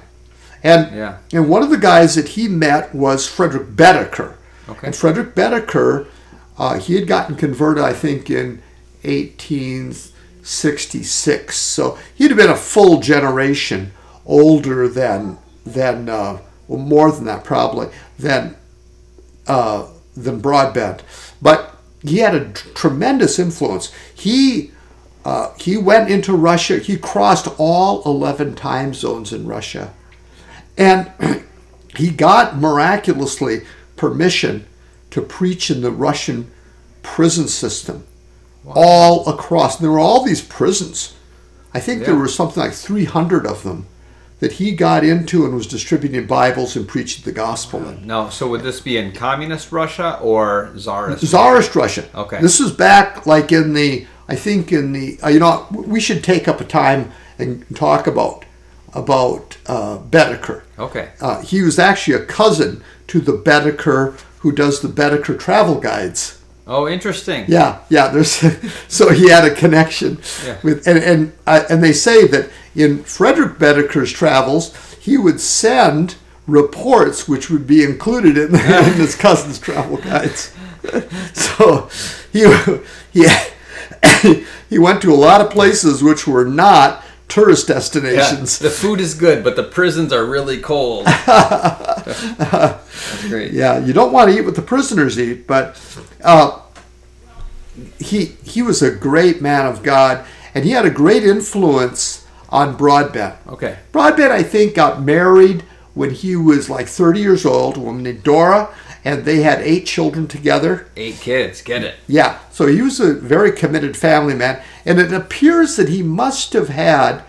And, 0.63 0.95
Yeah. 0.95 1.17
and 1.31 1.47
one 1.47 1.63
of 1.63 1.69
the 1.69 1.77
guys 1.77 2.15
that 2.15 2.29
he 2.29 2.47
met 2.47 2.93
was 2.95 3.27
Frederick 3.27 3.75
Baedeker. 3.75 4.33
Okay. 4.67 4.87
And 4.87 4.95
Frederick 4.95 5.35
Baedeker, 5.35 6.07
uh, 6.57 6.79
he 6.79 6.95
had 6.95 7.07
gotten 7.07 7.35
converted, 7.35 7.83
I 7.83 7.93
think, 7.93 8.29
in 8.31 8.61
1866. 9.03 11.55
So 11.57 11.97
he'd 12.15 12.31
have 12.31 12.37
been 12.37 12.49
a 12.49 12.55
full 12.55 12.99
generation 12.99 13.91
older 14.25 14.87
than, 14.87 15.37
than 15.65 16.09
uh, 16.09 16.39
well, 16.67 16.79
more 16.79 17.11
than 17.11 17.25
that 17.25 17.43
probably, 17.43 17.89
than, 18.17 18.55
uh, 19.47 19.87
than 20.15 20.39
Broadbent. 20.39 21.03
But 21.41 21.75
he 22.01 22.19
had 22.19 22.35
a 22.35 22.51
tremendous 22.51 23.39
influence. 23.39 23.91
He 24.13 24.71
uh, 25.23 25.53
he 25.57 25.75
went 25.75 26.09
into 26.11 26.35
Russia. 26.35 26.77
He 26.77 26.97
crossed 26.97 27.47
all 27.57 28.03
11 28.05 28.55
time 28.55 28.93
zones 28.93 29.33
in 29.33 29.47
Russia. 29.47 29.91
And 30.77 31.11
he 31.97 32.11
got 32.11 32.57
miraculously 32.57 33.61
permission 33.95 34.67
to 35.09 35.21
preach 35.21 35.71
in 35.71 35.81
the 35.81 35.91
Russian 35.91 36.51
prison 37.01 37.47
system 37.47 38.05
all 38.67 39.27
across. 39.27 39.77
There 39.77 39.91
were 39.91 39.99
all 39.99 40.23
these 40.23 40.41
prisons. 40.41 41.15
I 41.73 41.79
think 41.79 42.05
there 42.05 42.15
were 42.15 42.27
something 42.27 42.61
like 42.61 42.73
300 42.73 43.45
of 43.45 43.63
them 43.63 43.87
that 44.45 44.51
he 44.51 44.73
got 44.73 45.03
into 45.03 45.43
and 45.43 45.55
was 45.55 45.65
distributing 45.65 46.27
Bibles 46.27 46.75
and 46.75 46.87
preaching 46.87 47.25
the 47.25 47.31
gospel 47.31 47.83
in. 47.89 48.05
No, 48.05 48.29
so 48.29 48.47
would 48.47 48.61
this 48.61 48.79
be 48.79 48.95
in 48.95 49.11
communist 49.11 49.71
Russia 49.71 50.19
or 50.21 50.71
czarist? 50.77 51.25
Tsarist 51.25 51.75
Russia. 51.75 52.07
Okay. 52.13 52.39
This 52.39 52.59
is 52.59 52.71
back 52.71 53.25
like 53.25 53.51
in 53.51 53.73
the, 53.73 54.05
I 54.27 54.35
think 54.35 54.71
in 54.71 54.91
the, 54.91 55.17
uh, 55.23 55.29
you 55.29 55.39
know, 55.39 55.65
we 55.71 55.99
should 55.99 56.23
take 56.23 56.47
up 56.47 56.61
a 56.61 56.63
time 56.63 57.11
and 57.39 57.65
talk 57.75 58.05
about 58.05 58.45
about 58.93 59.57
uh, 59.65 59.97
Baedeker. 59.97 60.61
Okay. 60.77 61.09
Uh, 61.19 61.41
he 61.41 61.63
was 61.63 61.79
actually 61.79 62.13
a 62.13 62.23
cousin 62.23 62.83
to 63.07 63.19
the 63.19 63.33
Baedeker 63.33 64.15
who 64.41 64.51
does 64.51 64.81
the 64.81 64.87
Baedeker 64.87 65.39
travel 65.39 65.79
guides. 65.79 66.39
Oh, 66.67 66.87
interesting. 66.87 67.45
Yeah, 67.47 67.79
yeah. 67.89 68.07
There's 68.07 68.31
so 68.87 69.11
he 69.11 69.29
had 69.29 69.45
a 69.45 69.53
connection 69.53 70.19
Yeah. 70.45 70.57
with, 70.63 70.87
and 70.87 70.97
and 70.99 71.33
uh, 71.45 71.63
and 71.69 71.83
they 71.83 71.93
say 71.93 72.25
that 72.27 72.49
in 72.75 73.03
Frederick 73.03 73.57
Baedeker's 73.59 74.11
travels, 74.11 74.75
he 74.99 75.17
would 75.17 75.39
send 75.39 76.15
reports 76.47 77.27
which 77.27 77.49
would 77.49 77.65
be 77.67 77.83
included 77.83 78.37
in, 78.37 78.55
in 78.55 78.93
his 78.93 79.15
cousin's 79.15 79.59
travel 79.59 79.97
guides. 79.97 80.53
so 81.33 81.89
he 82.33 82.45
he 83.11 83.27
he 84.69 84.79
went 84.79 85.01
to 85.01 85.11
a 85.11 85.15
lot 85.15 85.41
of 85.41 85.49
places 85.51 86.01
which 86.03 86.25
were 86.27 86.45
not 86.45 87.03
tourist 87.27 87.67
Yeah, 87.69 87.75
destinations. 87.75 88.59
the 88.59 88.69
food 88.69 88.99
is 89.01 89.13
good, 89.15 89.43
but 89.43 89.55
the 89.55 89.63
prisons 89.63 90.11
are 90.13 90.25
really 90.25 90.59
cold. 90.59 91.05
That's 92.05 93.27
great. 93.27 93.51
Yeah, 93.53 93.79
you 93.79 93.93
don't 93.93 94.11
want 94.11 94.31
to 94.31 94.37
eat 94.37 94.45
what 94.45 94.55
the 94.55 94.61
prisoners 94.61 95.19
eat, 95.19 95.47
but 95.47 95.79
uh, 96.23 96.61
he 97.99 98.25
he 98.43 98.61
was 98.61 98.81
a 98.81 98.91
great 98.91 99.41
man 99.41 99.65
of 99.65 99.83
God, 99.83 100.25
and 100.53 100.65
he 100.65 100.71
had 100.71 100.85
a 100.85 100.89
great 100.89 101.23
influence 101.23 102.25
on 102.49 102.75
Broadbent. 102.75 103.35
Okay. 103.47 103.77
Broadbent, 103.91 104.31
I 104.31 104.43
think, 104.43 104.75
got 104.75 105.01
married 105.01 105.63
when 105.93 106.11
he 106.11 106.35
was 106.35 106.69
like 106.69 106.87
30 106.87 107.19
years 107.19 107.45
old, 107.45 107.77
a 107.77 107.79
woman 107.79 108.03
named 108.03 108.23
Dora, 108.23 108.73
and 109.03 109.23
they 109.23 109.41
had 109.41 109.61
eight 109.61 109.85
children 109.85 110.27
together. 110.27 110.87
Eight 110.95 111.19
kids. 111.19 111.61
Get 111.61 111.83
it. 111.83 111.95
Yeah, 112.07 112.39
so 112.51 112.67
he 112.67 112.81
was 112.81 112.99
a 112.99 113.13
very 113.13 113.51
committed 113.51 113.95
family 113.95 114.33
man, 114.33 114.61
and 114.85 114.99
it 114.99 115.13
appears 115.13 115.75
that 115.77 115.89
he 115.89 116.03
must 116.03 116.53
have 116.53 116.69
had 116.69 117.23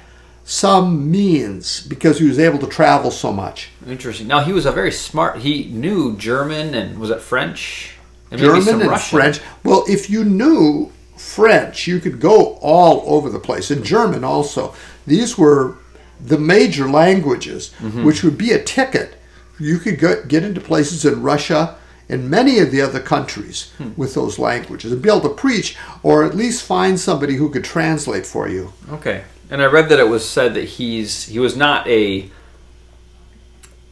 some 0.48 1.10
means 1.10 1.84
because 1.88 2.20
he 2.20 2.26
was 2.28 2.38
able 2.38 2.58
to 2.60 2.68
travel 2.68 3.10
so 3.10 3.32
much. 3.32 3.70
Interesting. 3.86 4.28
Now 4.28 4.40
he 4.40 4.52
was 4.52 4.64
a 4.64 4.70
very 4.70 4.92
smart. 4.92 5.38
He 5.38 5.64
knew 5.64 6.16
German 6.16 6.72
and 6.74 6.98
was 7.00 7.10
it 7.10 7.20
French? 7.20 7.94
And 8.30 8.40
German 8.40 8.80
and 8.80 8.90
Russian. 8.90 9.18
French. 9.18 9.40
Well, 9.64 9.84
if 9.88 10.08
you 10.08 10.24
knew 10.24 10.92
French, 11.16 11.88
you 11.88 11.98
could 11.98 12.20
go 12.20 12.54
all 12.62 13.02
over 13.12 13.28
the 13.28 13.40
place. 13.40 13.72
And 13.72 13.84
German 13.84 14.22
also. 14.22 14.72
These 15.04 15.36
were 15.36 15.78
the 16.24 16.38
major 16.38 16.88
languages, 16.88 17.72
Mm-hmm. 17.80 18.04
which 18.04 18.22
would 18.22 18.38
be 18.38 18.52
a 18.52 18.62
ticket. 18.62 19.16
You 19.58 19.78
could 19.78 19.98
go, 19.98 20.22
get 20.24 20.44
into 20.44 20.60
places 20.60 21.04
in 21.04 21.22
Russia 21.22 21.76
and 22.08 22.30
many 22.30 22.60
of 22.60 22.70
the 22.70 22.80
other 22.80 23.00
countries 23.00 23.72
Hmm. 23.78 23.88
with 23.96 24.14
those 24.14 24.38
languages 24.38 24.92
and 24.92 25.02
be 25.02 25.08
able 25.08 25.22
to 25.22 25.28
preach 25.30 25.76
or 26.04 26.22
at 26.24 26.36
least 26.36 26.62
find 26.62 27.00
somebody 27.00 27.34
who 27.34 27.50
could 27.50 27.64
translate 27.64 28.24
for 28.26 28.48
you. 28.48 28.72
Okay. 28.92 29.24
And 29.50 29.62
I 29.62 29.66
read 29.66 29.88
that 29.90 29.98
it 30.00 30.08
was 30.08 30.28
said 30.28 30.54
that 30.54 30.64
he's 30.64 31.26
he 31.26 31.38
was 31.38 31.56
not 31.56 31.86
a 31.88 32.28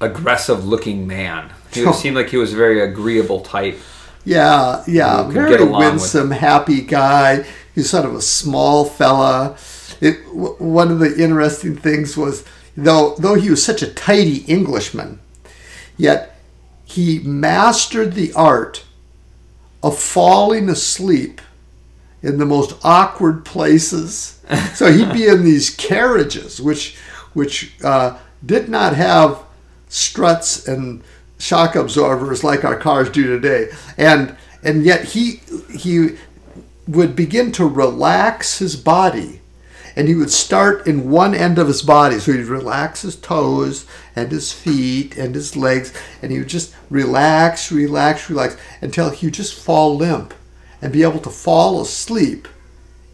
aggressive 0.01 0.65
looking 0.67 1.07
man. 1.07 1.53
He 1.73 1.91
seemed 1.93 2.17
like 2.17 2.29
he 2.29 2.37
was 2.37 2.53
a 2.53 2.57
very 2.57 2.81
agreeable 2.81 3.41
type. 3.41 3.79
Yeah, 4.25 4.83
yeah, 4.87 5.29
very 5.29 5.57
along 5.57 5.83
with- 5.83 5.91
winsome, 6.03 6.31
happy 6.31 6.81
guy. 6.81 7.45
He's 7.75 7.91
sort 7.91 8.05
of 8.05 8.15
a 8.15 8.23
small 8.23 8.85
fella. 8.85 9.57
It 10.01 10.25
w- 10.27 10.55
one 10.59 10.91
of 10.91 10.99
the 10.99 11.15
interesting 11.23 11.77
things 11.77 12.17
was 12.17 12.45
though 12.77 13.15
though 13.19 13.35
he 13.35 13.51
was 13.51 13.65
such 13.65 13.83
a 13.83 13.93
tidy 13.93 14.39
Englishman, 14.47 15.21
yet 15.97 16.39
he 16.85 17.19
mastered 17.21 18.15
the 18.15 18.33
art 18.35 18.85
of 19.83 19.99
falling 19.99 20.69
asleep 20.69 21.41
in 22.25 22.39
the 22.39 22.47
most 22.47 22.75
awkward 22.83 23.45
places. 23.45 24.41
so 24.75 24.91
he'd 24.91 25.13
be 25.13 25.27
in 25.27 25.45
these 25.45 25.71
carriages, 25.71 26.61
which 26.61 26.97
which 27.35 27.75
uh, 27.85 28.19
did 28.45 28.69
not 28.69 28.95
have 28.95 29.45
struts 29.89 30.67
and 30.67 31.03
shock 31.39 31.77
absorbers 31.77 32.43
like 32.43 32.65
our 32.65 32.77
cars 32.77 33.11
do 33.11 33.25
today, 33.27 33.69
and 33.99 34.35
and 34.63 34.85
yet 34.85 35.05
he 35.05 35.41
he 35.71 36.17
would 36.89 37.15
begin 37.15 37.53
to 37.53 37.67
relax 37.67 38.59
his 38.59 38.75
body. 38.75 39.41
And 39.97 40.09
he 40.09 40.17
would 40.17 40.33
start 40.33 40.89
in 40.89 41.09
one 41.09 41.37
end 41.37 41.57
of 41.57 41.69
his 41.69 41.81
body. 41.81 42.19
So 42.19 42.33
he'd 42.33 42.47
relax 42.47 43.03
his 43.03 43.15
toes 43.15 43.87
and 44.17 44.33
his 44.33 44.53
feet 44.53 45.17
and 45.17 45.37
his 45.37 45.57
legs. 45.57 45.93
And 46.21 46.33
he 46.33 46.41
would 46.41 46.49
just 46.49 46.75
relax, 46.91 47.71
relax, 47.71 48.29
relax 48.29 48.57
until 48.81 49.11
he 49.11 49.29
would 49.29 49.35
just 49.35 49.55
fall 49.55 49.97
limp 49.97 50.35
and 50.85 50.93
be 50.93 51.03
able 51.03 51.19
to 51.19 51.31
fall 51.31 51.81
asleep 51.81 52.47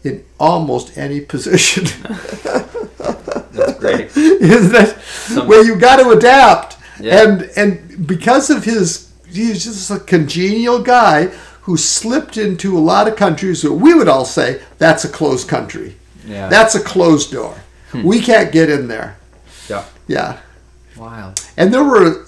in 0.03 0.25
almost 0.39 0.97
any 0.97 1.21
position. 1.21 1.85
That's 2.97 3.79
great. 3.79 4.11
Isn't 4.17 4.73
that 4.73 5.45
where 5.47 5.63
you 5.63 5.77
got 5.77 5.95
to 5.97 6.09
adapt? 6.09 6.77
Yeah. 6.99 7.23
And 7.23 7.49
and 7.55 8.05
because 8.05 8.49
of 8.49 8.65
his, 8.65 9.11
he's 9.27 9.63
just 9.63 9.89
a 9.89 9.99
congenial 9.99 10.83
guy 10.83 11.27
who 11.61 11.77
slipped 11.77 12.35
into 12.35 12.77
a 12.77 12.79
lot 12.79 13.07
of 13.07 13.15
countries 13.15 13.61
that 13.61 13.73
we 13.73 13.93
would 13.93 14.09
all 14.09 14.25
say 14.25 14.61
that's 14.77 15.05
a 15.05 15.09
closed 15.09 15.47
country. 15.47 15.95
Yeah. 16.25 16.49
That's 16.49 16.75
a 16.75 16.83
closed 16.83 17.31
door. 17.31 17.55
Hmm. 17.91 18.03
We 18.03 18.19
can't 18.19 18.51
get 18.51 18.69
in 18.69 18.87
there. 18.89 19.17
yeah. 19.69 19.85
Yeah. 20.07 20.39
Wild. 20.97 21.41
And 21.55 21.73
there 21.73 21.85
were 21.85 22.25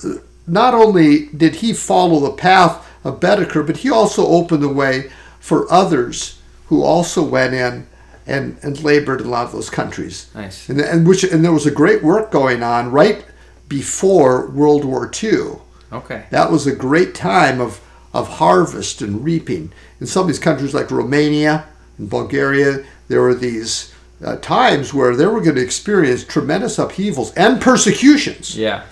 not 0.47 0.73
only 0.73 1.27
did 1.27 1.55
he 1.55 1.73
follow 1.73 2.21
the 2.21 2.31
path 2.31 2.87
of 3.03 3.19
Baedeker, 3.19 3.65
but 3.65 3.77
he 3.77 3.89
also 3.89 4.25
opened 4.25 4.63
the 4.63 4.69
way 4.69 5.11
for 5.43 5.69
others 5.69 6.39
who 6.67 6.81
also 6.81 7.21
went 7.21 7.53
in 7.53 7.85
and, 8.25 8.57
and 8.63 8.81
labored 8.81 9.19
in 9.19 9.27
a 9.27 9.29
lot 9.29 9.45
of 9.45 9.51
those 9.51 9.69
countries. 9.69 10.31
Nice. 10.33 10.69
And, 10.69 10.79
and 10.79 11.05
which 11.05 11.25
and 11.25 11.43
there 11.43 11.51
was 11.51 11.65
a 11.65 11.71
great 11.71 12.01
work 12.01 12.31
going 12.31 12.63
on 12.63 12.91
right 12.91 13.25
before 13.67 14.49
World 14.51 14.85
War 14.85 15.11
II. 15.21 15.57
Okay. 15.91 16.27
That 16.29 16.49
was 16.49 16.65
a 16.65 16.73
great 16.73 17.13
time 17.13 17.59
of, 17.59 17.81
of 18.13 18.29
harvest 18.29 19.01
and 19.01 19.21
reaping. 19.21 19.73
In 19.99 20.07
some 20.07 20.21
of 20.21 20.27
these 20.29 20.39
countries 20.39 20.73
like 20.73 20.89
Romania 20.89 21.65
and 21.97 22.09
Bulgaria, 22.09 22.85
there 23.09 23.19
were 23.19 23.35
these 23.35 23.93
uh, 24.23 24.37
times 24.37 24.93
where 24.93 25.13
they 25.13 25.25
were 25.25 25.41
going 25.41 25.57
to 25.57 25.61
experience 25.61 26.23
tremendous 26.23 26.79
upheavals 26.79 27.33
and 27.33 27.59
persecutions. 27.59 28.57
Yeah. 28.57 28.85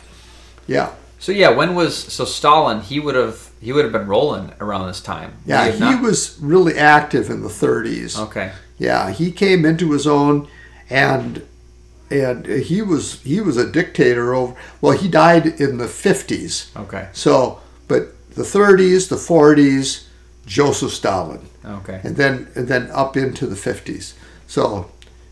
Yeah. 0.67 0.91
So 1.21 1.31
yeah, 1.31 1.49
when 1.49 1.75
was 1.75 1.95
so 1.95 2.25
Stalin? 2.25 2.81
He 2.81 2.99
would 2.99 3.13
have 3.13 3.51
he 3.61 3.71
would 3.71 3.83
have 3.83 3.93
been 3.93 4.07
rolling 4.07 4.53
around 4.59 4.87
this 4.87 4.99
time. 4.99 5.35
Yeah, 5.45 5.69
he 5.69 5.79
not? 5.79 6.01
was 6.01 6.37
really 6.41 6.75
active 6.75 7.29
in 7.29 7.43
the 7.43 7.47
30s. 7.47 8.19
Okay. 8.19 8.51
Yeah, 8.79 9.11
he 9.11 9.31
came 9.31 9.63
into 9.63 9.91
his 9.91 10.07
own, 10.07 10.47
and 10.89 11.45
and 12.09 12.47
he 12.47 12.81
was 12.81 13.21
he 13.21 13.39
was 13.39 13.55
a 13.55 13.71
dictator 13.71 14.33
over. 14.33 14.55
Well, 14.81 14.97
he 14.97 15.07
died 15.07 15.45
in 15.45 15.77
the 15.77 15.85
50s. 15.85 16.75
Okay. 16.75 17.09
So, 17.13 17.61
but 17.87 18.15
the 18.31 18.41
30s, 18.41 19.07
the 19.07 19.15
40s, 19.15 20.07
Joseph 20.47 20.91
Stalin. 20.91 21.45
Okay. 21.63 22.01
and 22.03 22.15
then 22.15 22.47
and 22.55 22.67
then 22.67 22.89
up 22.89 23.15
into 23.15 23.45
the 23.45 23.55
50s. 23.55 24.13
So, 24.47 24.89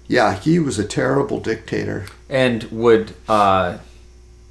yeah, 0.08 0.36
he 0.36 0.60
was 0.60 0.78
a 0.78 0.86
terrible 0.86 1.40
dictator. 1.40 2.06
And 2.30 2.66
would 2.66 3.16
uh, 3.28 3.80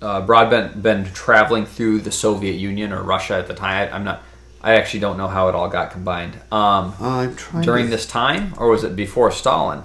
uh, 0.00 0.21
Broadbent 0.23 0.83
been 0.83 1.05
traveling 1.12 1.67
through 1.67 2.00
the 2.00 2.12
Soviet 2.12 2.55
Union 2.55 2.93
or 2.93 3.02
Russia 3.02 3.35
at 3.35 3.47
the 3.49 3.55
time? 3.55 3.88
I, 3.88 3.95
I'm 3.95 4.05
not. 4.05 4.23
I 4.61 4.75
actually 4.75 5.00
don't 5.00 5.17
know 5.17 5.28
how 5.28 5.49
it 5.49 5.55
all 5.55 5.69
got 5.69 5.93
combined. 5.93 6.35
Um, 6.50 6.95
I'm 7.00 7.37
trying 7.37 7.64
during 7.64 7.85
to, 7.87 7.90
this 7.90 8.07
time, 8.07 8.55
or 8.59 8.69
was 8.69 8.85
it 8.85 8.97
before 8.97 9.31
Stalin? 9.31 9.83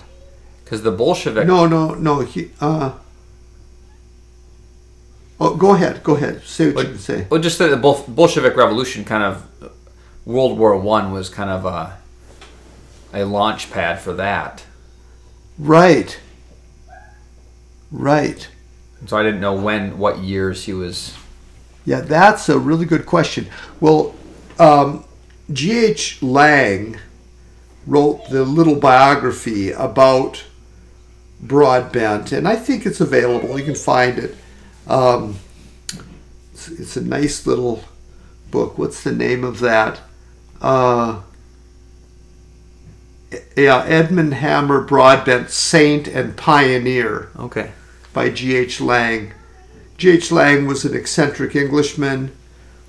Because 0.63 0.81
the 0.83 0.91
Bolshevik. 0.91 1.45
No, 1.45 1.67
no, 1.67 1.93
no. 1.93 2.21
He. 2.21 2.51
Uh, 2.59 2.93
oh, 5.39 5.55
go 5.55 5.75
ahead. 5.75 6.03
Go 6.03 6.15
ahead. 6.15 6.43
Say 6.43 6.71
what, 6.71 6.85
you 6.85 6.91
can 6.91 6.99
say. 6.99 7.27
Well, 7.29 7.41
just 7.41 7.59
that 7.59 7.69
the 7.69 7.77
Bol- 7.77 8.05
Bolshevik 8.07 8.55
Revolution 8.55 9.05
kind 9.05 9.23
of 9.23 9.47
World 10.25 10.57
War 10.57 10.77
One 10.77 11.11
was 11.11 11.29
kind 11.29 11.49
of 11.49 11.65
a 11.65 11.97
a 13.13 13.25
launch 13.25 13.71
pad 13.71 13.99
for 13.99 14.13
that. 14.13 14.65
Right. 15.59 16.19
Right. 17.91 18.47
So 19.05 19.17
I 19.17 19.23
didn't 19.23 19.41
know 19.41 19.53
when, 19.53 19.97
what 19.97 20.19
years 20.19 20.65
he 20.65 20.73
was. 20.73 21.15
Yeah, 21.85 22.01
that's 22.01 22.47
a 22.49 22.57
really 22.57 22.85
good 22.85 23.05
question. 23.05 23.47
Well, 23.79 24.15
um, 24.57 25.05
G.H. 25.51 26.21
Lang 26.21 26.97
wrote 27.85 28.29
the 28.29 28.43
little 28.43 28.75
biography 28.75 29.71
about 29.71 30.45
Broadbent, 31.41 32.31
and 32.31 32.47
I 32.47 32.55
think 32.55 32.85
it's 32.85 33.01
available. 33.01 33.59
You 33.59 33.65
can 33.65 33.75
find 33.75 34.17
it. 34.17 34.37
Um, 34.87 35.39
it's, 36.53 36.69
it's 36.69 36.97
a 36.97 37.03
nice 37.03 37.45
little 37.45 37.83
book. 38.49 38.77
What's 38.77 39.03
the 39.03 39.11
name 39.11 39.43
of 39.43 39.59
that? 39.59 39.99
Uh, 40.61 41.21
yeah, 43.57 43.83
Edmund 43.85 44.35
Hamer 44.35 44.81
Broadbent, 44.81 45.49
Saint 45.49 46.07
and 46.07 46.37
Pioneer 46.37 47.29
Okay. 47.37 47.71
By 48.13 48.29
G.H. 48.29 48.79
Lang. 48.79 49.33
G.H. 49.97 50.31
Lang 50.31 50.65
was 50.67 50.85
an 50.85 50.95
eccentric 50.95 51.55
Englishman 51.55 52.35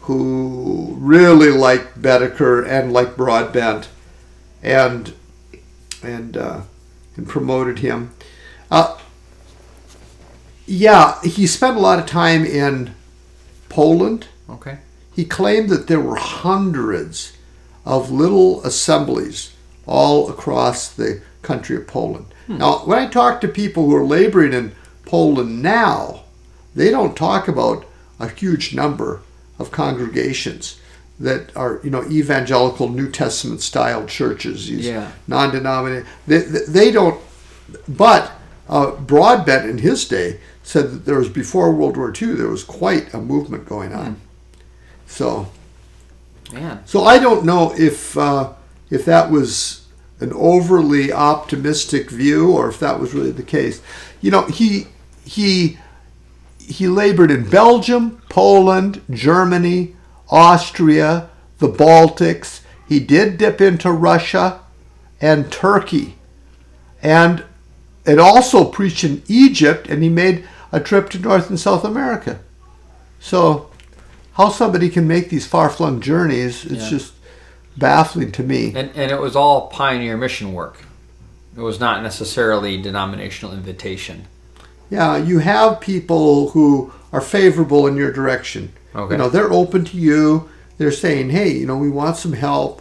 who 0.01 0.97
really 0.99 1.51
liked 1.51 2.01
Baedeker 2.01 2.67
and 2.67 2.93
liked 2.93 3.17
Broadbent 3.17 3.89
and 4.63 5.15
and 6.03 6.37
uh, 6.37 6.61
and 7.17 7.27
promoted 7.27 7.79
him. 7.79 8.15
Uh, 8.71 8.99
yeah, 10.67 11.21
he 11.23 11.47
spent 11.47 11.77
a 11.77 11.81
lot 11.81 11.99
of 11.99 12.07
time 12.07 12.45
in 12.45 12.95
Poland. 13.69 14.29
Okay. 14.49 14.79
He 15.15 15.25
claimed 15.25 15.69
that 15.71 15.87
there 15.87 16.01
were 16.01 16.17
hundreds 16.17 17.37
of 17.85 18.11
little 18.11 18.63
assemblies 18.65 19.55
all 19.87 20.31
across 20.31 20.89
the 20.89 21.23
country 21.43 21.77
of 21.77 21.87
Poland. 21.87 22.27
Now, 22.47 22.79
when 22.81 22.99
I 22.99 23.07
talk 23.07 23.41
to 23.41 23.49
people 23.49 23.87
who 23.87 23.97
are 23.97 24.05
laboring 24.05 24.53
in 24.53 24.75
Poland 25.15 25.63
now, 25.63 26.25
they 26.75 26.91
don't 26.91 27.17
talk 27.17 27.47
about 27.47 27.85
a 28.19 28.29
huge 28.29 28.75
number 28.75 29.21
of 29.61 29.71
congregations 29.71 30.81
that 31.21 31.57
are, 31.57 31.79
you 31.85 31.91
know, 31.91 32.03
evangelical 32.11 32.89
New 32.89 33.09
Testament 33.09 33.61
style 33.61 34.07
churches, 34.07 34.67
these 34.67 34.87
Yeah. 34.87 35.13
non-denominational. 35.29 36.09
They, 36.27 36.39
they, 36.39 36.65
they 36.67 36.91
don't. 36.91 37.21
But 37.89 38.33
uh, 38.69 38.91
Broadbent 39.13 39.71
in 39.71 39.79
his 39.79 40.05
day 40.09 40.41
said 40.65 40.91
that 40.91 41.05
there 41.05 41.19
was 41.19 41.29
before 41.29 41.71
World 41.71 41.97
War 41.97 42.13
II 42.21 42.35
there 42.35 42.49
was 42.49 42.65
quite 42.65 43.15
a 43.15 43.21
movement 43.21 43.67
going 43.69 43.93
on. 43.93 44.17
So 45.07 45.47
Man. 46.53 46.81
so 46.87 47.05
I 47.05 47.19
don't 47.21 47.45
know 47.45 47.73
if 47.77 48.19
uh, 48.19 48.53
if 48.91 49.05
that 49.05 49.31
was 49.31 49.87
an 50.21 50.33
overly 50.35 51.13
optimistic 51.13 52.11
view 52.11 52.51
or 52.57 52.69
if 52.69 52.79
that 52.81 52.99
was 52.99 53.15
really 53.15 53.31
the 53.33 53.43
case. 53.59 53.81
You 54.21 54.31
know, 54.33 54.43
he 54.47 54.87
he 55.25 55.79
he 56.59 56.89
labored 56.89 57.31
in 57.31 57.49
Belgium, 57.49 58.23
Poland, 58.31 59.03
Germany, 59.11 59.95
Austria, 60.31 61.29
the 61.59 61.69
Baltics. 61.69 62.61
He 62.89 63.01
did 63.01 63.37
dip 63.37 63.61
into 63.61 63.93
Russia 63.93 64.61
and 65.21 65.53
Turkey. 65.53 66.17
And 67.03 67.45
it 68.07 68.19
also 68.19 68.65
preached 68.65 69.05
in 69.05 69.23
Egypt 69.29 69.89
and 69.89 70.03
he 70.03 70.09
made 70.09 70.47
a 70.73 70.81
trip 70.81 71.11
to 71.11 71.19
North 71.19 71.51
and 71.51 71.61
South 71.61 71.85
America. 71.85 72.41
So 73.21 73.71
how 74.33 74.49
somebody 74.49 74.89
can 74.89 75.07
make 75.07 75.29
these 75.29 75.47
far-flung 75.47 76.01
journeys 76.01 76.65
it's 76.65 76.85
Yeah. 76.85 76.91
just 76.91 77.13
baffling 77.77 78.33
to 78.33 78.43
me 78.43 78.73
And 78.75 78.91
and 78.95 79.11
it 79.11 79.21
was 79.21 79.37
all 79.37 79.69
pioneer 79.69 80.17
mission 80.17 80.53
work. 80.53 80.79
It 81.57 81.61
was 81.61 81.79
not 81.79 82.03
necessarily 82.03 82.81
denominational 82.81 83.55
invitation. 83.55 84.27
Yeah 84.95 85.17
you 85.31 85.39
have 85.53 85.81
people 85.93 86.51
who 86.55 86.67
are 87.13 87.21
favorable 87.39 87.83
in 87.91 87.95
your 88.03 88.13
direction 88.21 88.63
Okay. 88.95 89.15
you 89.15 89.19
know 89.19 89.29
they're 89.35 89.53
open 89.63 89.85
to 89.91 89.97
you 90.09 90.49
they're 90.79 90.99
saying 91.07 91.31
hey 91.31 91.51
you 91.61 91.67
know 91.69 91.77
we 91.87 91.91
want 92.01 92.17
some 92.25 92.35
help 92.49 92.75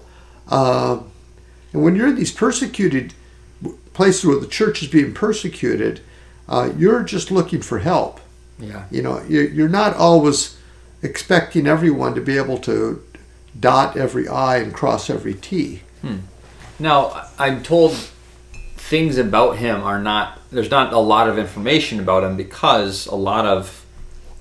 uh, 0.57 0.93
and 1.73 1.79
when 1.83 1.95
you're 1.95 2.07
in 2.13 2.15
these 2.21 2.31
persecuted 2.45 3.05
places 3.97 4.23
where 4.25 4.39
the 4.45 4.51
church 4.59 4.77
is 4.83 4.89
being 4.89 5.13
persecuted 5.25 6.01
uh, 6.53 6.65
you're 6.81 7.03
just 7.15 7.31
looking 7.37 7.61
for 7.69 7.79
help 7.79 8.13
Yeah. 8.59 8.83
you 8.95 9.01
know 9.05 9.15
you're 9.31 9.49
you're 9.57 9.75
not 9.81 9.91
always 10.07 10.39
expecting 11.01 11.65
everyone 11.75 12.13
to 12.15 12.21
be 12.21 12.35
able 12.43 12.59
to 12.69 12.77
dot 13.59 13.89
every 14.05 14.25
i 14.27 14.57
and 14.63 14.71
cross 14.79 15.09
every 15.09 15.33
t 15.49 15.81
Now 16.79 16.99
I'm 17.39 17.57
told 17.63 17.91
things 18.91 19.17
about 19.17 19.57
him 19.57 19.77
are 19.91 20.01
not. 20.11 20.27
There's 20.53 20.71
not 20.71 20.93
a 20.93 20.99
lot 20.99 21.29
of 21.29 21.37
information 21.37 21.99
about 21.99 22.23
him 22.23 22.37
because 22.37 23.07
a 23.07 23.15
lot 23.15 23.45
of 23.45 23.85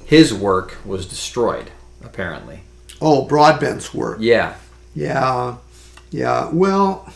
his 0.05 0.33
work 0.33 0.77
was 0.85 1.07
destroyed. 1.07 1.70
Apparently. 2.05 2.62
oh 3.01 3.25
broadbent's 3.25 3.94
work 3.94 4.18
Yeah. 4.20 4.55
Yeah, 4.94 5.57
yeah. 6.11 6.51
Well, 6.53 7.11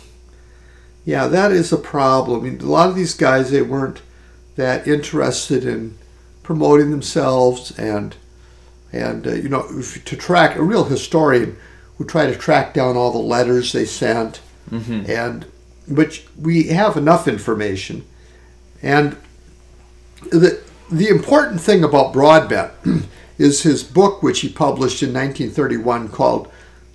yeah, 1.04 1.26
that 1.28 1.52
is 1.52 1.72
a 1.72 1.76
problem. 1.76 2.40
I 2.40 2.42
mean, 2.44 2.60
a 2.60 2.64
lot 2.64 2.88
of 2.88 2.96
these 2.96 3.14
guys 3.14 3.50
they 3.50 3.62
weren't 3.62 4.00
that 4.56 4.88
interested 4.88 5.64
in 5.64 5.96
promoting 6.42 6.90
themselves, 6.90 7.76
and 7.78 8.16
and 8.92 9.26
uh, 9.26 9.32
you 9.32 9.48
know, 9.48 9.66
if, 9.70 10.04
to 10.04 10.16
track 10.16 10.56
a 10.56 10.62
real 10.62 10.84
historian 10.84 11.56
would 11.98 12.08
try 12.08 12.26
to 12.26 12.34
track 12.36 12.72
down 12.74 12.96
all 12.96 13.12
the 13.12 13.18
letters 13.18 13.72
they 13.72 13.84
sent, 13.84 14.40
and 15.10 15.46
but 15.88 16.22
we 16.40 16.64
have 16.64 16.96
enough 16.96 17.28
information, 17.28 18.04
and 18.82 19.16
the 20.30 20.62
the 20.90 21.08
important 21.08 21.60
thing 21.60 21.82
about 21.82 22.12
Broadbent 22.12 22.72
is 23.38 23.62
his 23.62 23.82
book, 23.82 24.22
which 24.22 24.40
he 24.40 24.48
published 24.48 25.02
in 25.02 25.12
1931, 25.12 26.08
called 26.08 26.50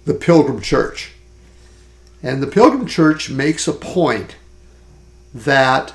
"The 0.05 0.13
Pilgrim 0.13 0.61
Church." 0.61 1.13
And 2.23 2.41
the 2.41 2.47
Pilgrim 2.47 2.85
Church 2.85 3.29
makes 3.29 3.67
a 3.67 3.73
point 3.73 4.35
that 5.33 5.93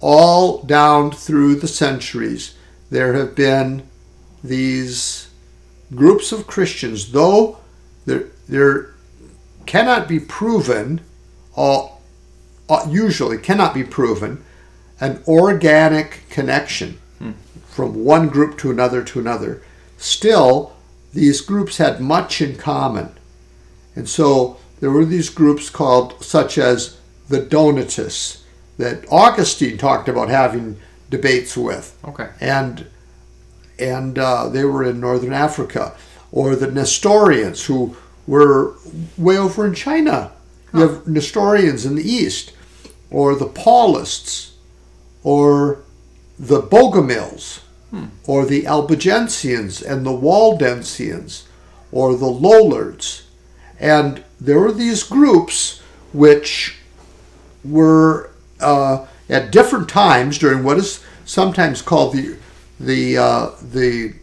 all 0.00 0.62
down 0.62 1.10
through 1.10 1.56
the 1.56 1.68
centuries 1.68 2.54
there 2.90 3.14
have 3.14 3.34
been 3.34 3.88
these 4.42 5.28
groups 5.94 6.32
of 6.32 6.46
Christians, 6.46 7.12
though 7.12 7.58
there 8.06 8.26
there 8.48 8.94
cannot 9.66 10.06
be 10.06 10.20
proven, 10.20 11.00
all 11.56 12.02
uh, 12.68 12.86
usually 12.88 13.38
cannot 13.38 13.74
be 13.74 13.84
proven, 13.84 14.44
an 15.00 15.22
organic 15.26 16.22
connection 16.30 16.98
from 17.68 18.04
one 18.04 18.28
group 18.28 18.56
to 18.58 18.70
another 18.70 19.02
to 19.02 19.18
another. 19.18 19.60
Still, 19.98 20.76
these 21.12 21.40
groups 21.40 21.78
had 21.78 22.00
much 22.00 22.40
in 22.40 22.56
common. 22.56 23.10
And 23.96 24.08
so 24.08 24.58
there 24.80 24.90
were 24.90 25.04
these 25.04 25.28
groups 25.30 25.70
called, 25.70 26.22
such 26.22 26.56
as 26.58 26.98
the 27.28 27.40
Donatists, 27.40 28.44
that 28.78 29.04
Augustine 29.10 29.78
talked 29.78 30.08
about 30.08 30.28
having 30.28 30.78
debates 31.10 31.56
with, 31.56 31.96
Okay. 32.04 32.28
and 32.40 32.86
and 33.78 34.18
uh, 34.18 34.48
they 34.48 34.64
were 34.64 34.84
in 34.84 35.00
northern 35.00 35.32
Africa, 35.32 35.96
or 36.30 36.54
the 36.54 36.70
Nestorians 36.70 37.64
who 37.66 37.96
were 38.26 38.74
way 39.18 39.36
over 39.36 39.66
in 39.66 39.74
China. 39.74 40.30
You 40.72 40.80
have 40.80 41.06
Nestorians 41.08 41.84
in 41.84 41.94
the 41.96 42.08
east, 42.08 42.52
or 43.10 43.34
the 43.34 43.46
Paulists, 43.46 44.53
or 45.24 45.78
the 46.38 46.60
Bogomils, 46.62 47.60
or 48.26 48.44
the 48.44 48.64
Albigensians 48.64 49.80
and 49.82 50.04
the 50.04 50.10
Waldensians, 50.10 51.44
or 51.92 52.16
the 52.16 52.26
Lollards. 52.26 53.22
And 53.78 54.24
there 54.40 54.58
were 54.58 54.72
these 54.72 55.02
groups 55.04 55.80
which 56.12 56.76
were 57.64 58.30
uh, 58.60 59.06
at 59.28 59.50
different 59.52 59.88
times 59.88 60.38
during 60.38 60.64
what 60.64 60.76
is 60.78 61.02
sometimes 61.24 61.82
called 61.82 62.14
the 62.14 62.36
the 62.80 63.16
uh, 63.16 63.50
the 63.62 64.14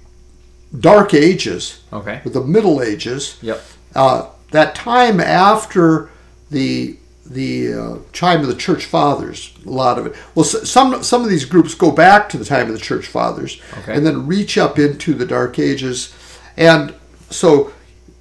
Dark 0.77 1.13
Ages, 1.13 1.81
Okay. 1.91 2.21
or 2.25 2.29
the 2.31 2.41
Middle 2.43 2.81
Ages. 2.81 3.37
Yep. 3.41 3.61
Uh, 3.95 4.27
that 4.51 4.75
time 4.75 5.19
after 5.21 6.09
the 6.49 6.97
the 7.33 7.73
uh, 7.73 7.97
time 8.13 8.41
of 8.41 8.47
the 8.47 8.55
church 8.55 8.85
fathers, 8.85 9.51
a 9.65 9.69
lot 9.69 9.97
of 9.99 10.05
it. 10.07 10.15
Well, 10.35 10.43
some 10.45 11.03
some 11.03 11.23
of 11.23 11.29
these 11.29 11.45
groups 11.45 11.73
go 11.75 11.91
back 11.91 12.29
to 12.29 12.37
the 12.37 12.45
time 12.45 12.67
of 12.67 12.73
the 12.73 12.79
church 12.79 13.07
fathers, 13.07 13.61
Okay. 13.79 13.95
and 13.95 14.05
then 14.05 14.27
reach 14.27 14.57
up 14.57 14.77
into 14.79 15.13
the 15.13 15.25
Dark 15.25 15.59
Ages, 15.59 16.13
and 16.57 16.93
so 17.29 17.71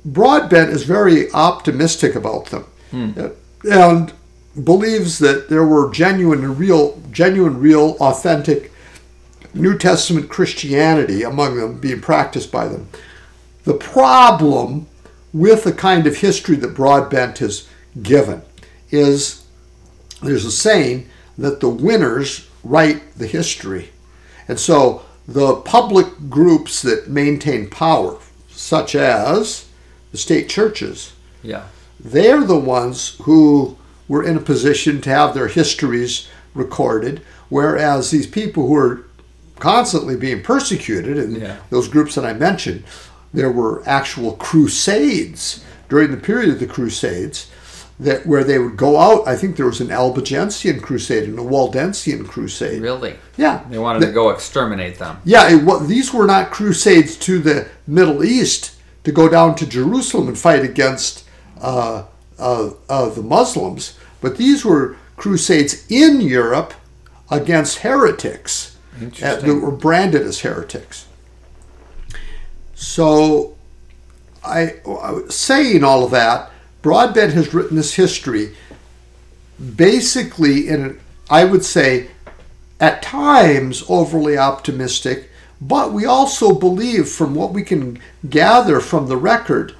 Broadbent 0.05 0.71
is 0.71 0.85
very 0.85 1.31
optimistic 1.33 2.15
about 2.15 2.47
them, 2.47 2.65
Uh, 2.93 3.29
and 3.65 4.13
believes 4.65 5.19
that 5.19 5.49
there 5.49 5.65
were 5.65 5.91
genuine 5.91 6.43
and 6.45 6.59
real, 6.59 7.01
genuine, 7.13 7.61
real, 7.61 7.97
authentic 8.01 8.73
New 9.55 9.77
Testament 9.79 10.29
Christianity 10.29 11.23
among 11.23 11.57
them 11.57 11.79
being 11.79 12.01
practiced 12.01 12.51
by 12.51 12.67
them. 12.69 12.89
The 13.65 13.75
problem 13.75 14.87
with 15.33 15.65
the 15.65 15.73
kind 15.73 16.07
of 16.07 16.17
history 16.17 16.57
that 16.57 16.75
Broadbent 16.75 17.39
has 17.39 17.69
given 18.03 18.43
is 18.91 19.45
there's 20.23 20.45
a 20.45 20.51
saying 20.51 21.09
that 21.39 21.61
the 21.61 21.69
winners 21.69 22.47
write 22.63 23.15
the 23.17 23.27
history. 23.27 23.91
And 24.49 24.59
so 24.59 25.03
the 25.27 25.57
public 25.57 26.07
groups 26.29 26.83
that 26.83 27.09
maintain 27.09 27.71
power, 27.71 28.19
such 28.51 28.95
as 28.95 29.67
the 30.13 30.19
state 30.19 30.49
churches, 30.49 31.13
Yeah. 31.43 31.63
they're 31.99 32.45
the 32.45 32.59
ones 32.59 33.17
who 33.23 33.77
were 34.09 34.23
in 34.25 34.37
a 34.37 34.41
position 34.41 35.01
to 35.03 35.11
have 35.11 35.35
their 35.35 35.49
histories 35.49 36.27
recorded, 36.55 37.23
whereas 37.49 38.11
these 38.11 38.27
people 38.27 38.67
who 38.67 38.75
are 38.77 39.05
constantly 39.61 40.17
being 40.17 40.43
persecuted, 40.43 41.17
and 41.17 41.37
Yeah. 41.41 41.57
those 41.71 41.87
groups 41.89 42.15
that 42.17 42.25
I 42.25 42.33
mentioned, 42.33 42.83
there 43.33 43.51
were 43.53 43.83
actual 43.87 44.33
crusades 44.33 45.61
during 45.89 46.11
the 46.11 46.17
period 46.17 46.51
of 46.51 46.59
the 46.59 46.67
crusades 46.67 47.47
that 48.01 48.27
where 48.27 48.43
they 48.43 48.59
would 48.59 48.77
go 48.77 48.99
out. 48.99 49.29
I 49.29 49.37
think 49.37 49.57
there 49.57 49.67
was 49.67 49.81
an 49.81 49.91
Albigensian 49.91 50.81
crusade 50.81 51.29
and 51.29 51.39
a 51.39 51.43
Waldensian 51.43 52.27
crusade. 52.27 52.81
Really? 52.81 53.17
Yeah, 53.37 53.63
They 53.69 53.79
wanted 53.79 54.01
to 54.07 54.13
go 54.13 54.31
exterminate 54.31 54.99
them. 54.99 55.19
yeah, 55.25 55.51
it, 55.51 55.63
wa 55.63 55.79
these 55.79 56.13
were 56.13 56.27
not 56.27 56.51
crusades 56.51 57.17
to 57.19 57.39
the 57.39 57.69
Middle 57.87 58.25
East 58.25 58.75
to 59.05 59.13
go 59.13 59.29
down 59.29 59.55
to 59.57 59.67
Jerusalem 59.67 60.29
and 60.29 60.39
fight 60.39 60.65
against 60.65 61.25
uh, 61.61 62.05
uh, 62.39 62.71
uh, 62.89 63.09
the 63.11 63.23
Muslims, 63.23 63.99
but 64.21 64.37
these 64.39 64.65
were 64.65 64.97
crusades 65.17 65.87
in 65.91 66.21
Europe 66.23 66.73
against 67.31 67.79
heretics 67.79 68.77
uh, 69.23 69.37
that 69.37 69.61
were 69.63 69.71
branded 69.71 70.23
as 70.23 70.41
heretics. 70.41 71.07
So, 72.75 73.57
I, 74.43 74.77
I 74.87 75.21
saying 75.29 75.85
all 75.85 76.03
of 76.03 76.11
that, 76.13 76.51
Broadbent 76.83 77.33
has 77.35 77.53
written 77.53 77.77
this 77.77 77.95
history 77.95 78.55
basically 79.77 80.69
in, 80.69 80.99
I 81.29 81.45
would 81.45 81.65
say, 81.65 82.09
at 82.81 83.03
times 83.03 83.85
overly 83.89 84.39
optimistic, 84.39 85.29
but 85.61 85.93
we 85.93 86.07
also 86.07 86.55
believe 86.55 87.09
from 87.09 87.35
what 87.35 87.53
we 87.53 87.63
can 87.63 88.01
gather 88.29 88.81
from 88.81 89.07
the 89.07 89.19
record, 89.19 89.75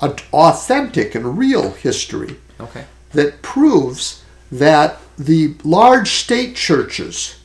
an 0.00 0.14
authentic 0.32 1.14
and 1.14 1.36
real 1.36 1.72
history 1.72 2.36
Okay. 2.60 2.84
that 3.12 3.42
proves 3.42 4.22
that 4.52 5.00
the 5.18 5.54
large 5.64 6.10
state 6.10 6.54
churches, 6.54 7.40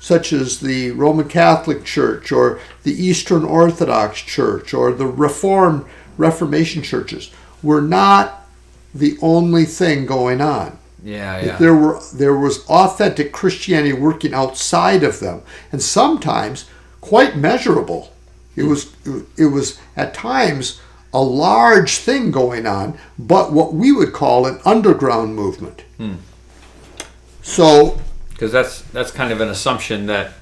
such 0.00 0.32
as 0.32 0.60
the 0.60 0.92
Roman 0.92 1.28
Catholic 1.28 1.84
Church 1.84 2.32
or 2.32 2.58
the 2.82 2.92
Eastern 2.92 3.44
Orthodox 3.44 4.20
Church 4.20 4.72
or 4.72 4.92
the 4.92 5.06
Reformed 5.06 5.84
Reformation 6.16 6.82
churches, 6.82 7.30
were 7.62 7.80
not 7.80 8.46
the 8.94 9.16
only 9.22 9.64
thing 9.64 10.06
going 10.06 10.40
on. 10.40 10.78
Yeah, 11.02 11.44
yeah. 11.44 11.56
There 11.56 11.74
were 11.74 12.00
there 12.14 12.36
was 12.36 12.64
authentic 12.68 13.32
Christianity 13.32 13.92
working 13.92 14.34
outside 14.34 15.02
of 15.02 15.18
them, 15.18 15.42
and 15.72 15.82
sometimes 15.82 16.66
quite 17.00 17.36
measurable. 17.36 18.12
It 18.54 18.64
was 18.64 18.92
it 19.36 19.46
was 19.46 19.80
at 19.96 20.14
times 20.14 20.80
a 21.12 21.22
large 21.22 21.96
thing 21.96 22.30
going 22.30 22.66
on, 22.66 22.98
but 23.18 23.52
what 23.52 23.74
we 23.74 23.92
would 23.92 24.12
call 24.12 24.46
an 24.46 24.60
underground 24.64 25.34
movement. 25.34 25.82
Hmm. 25.96 26.14
So 27.42 27.98
Because 28.30 28.52
that's 28.52 28.82
that's 28.82 29.10
kind 29.10 29.32
of 29.32 29.40
an 29.40 29.48
assumption 29.48 30.06
that 30.06 30.32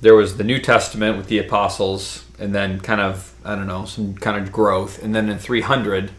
there 0.00 0.14
was 0.14 0.36
the 0.36 0.44
New 0.44 0.60
Testament 0.60 1.16
with 1.16 1.26
the 1.26 1.38
apostles, 1.38 2.24
and 2.38 2.54
then 2.54 2.80
kind 2.80 3.00
of 3.00 3.34
I 3.44 3.56
don't 3.56 3.66
know 3.66 3.84
some 3.84 4.14
kind 4.14 4.40
of 4.40 4.52
growth, 4.52 5.02
and 5.02 5.14
then 5.14 5.28
in 5.28 5.38
300, 5.38 6.12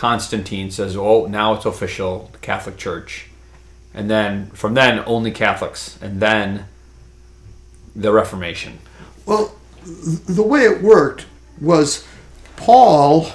Constantine 0.00 0.70
says, 0.70 0.96
"Oh, 0.96 1.26
now 1.26 1.52
it's 1.52 1.66
official, 1.66 2.30
the 2.32 2.38
Catholic 2.38 2.78
Church," 2.78 3.26
and 3.92 4.08
then 4.08 4.50
from 4.54 4.72
then 4.72 5.02
only 5.04 5.30
Catholics, 5.30 5.98
and 6.00 6.20
then 6.20 6.64
the 7.94 8.10
Reformation. 8.10 8.78
Well, 9.26 9.52
the 9.84 10.42
way 10.42 10.62
it 10.62 10.82
worked 10.82 11.26
was 11.60 12.04
Paul, 12.56 13.28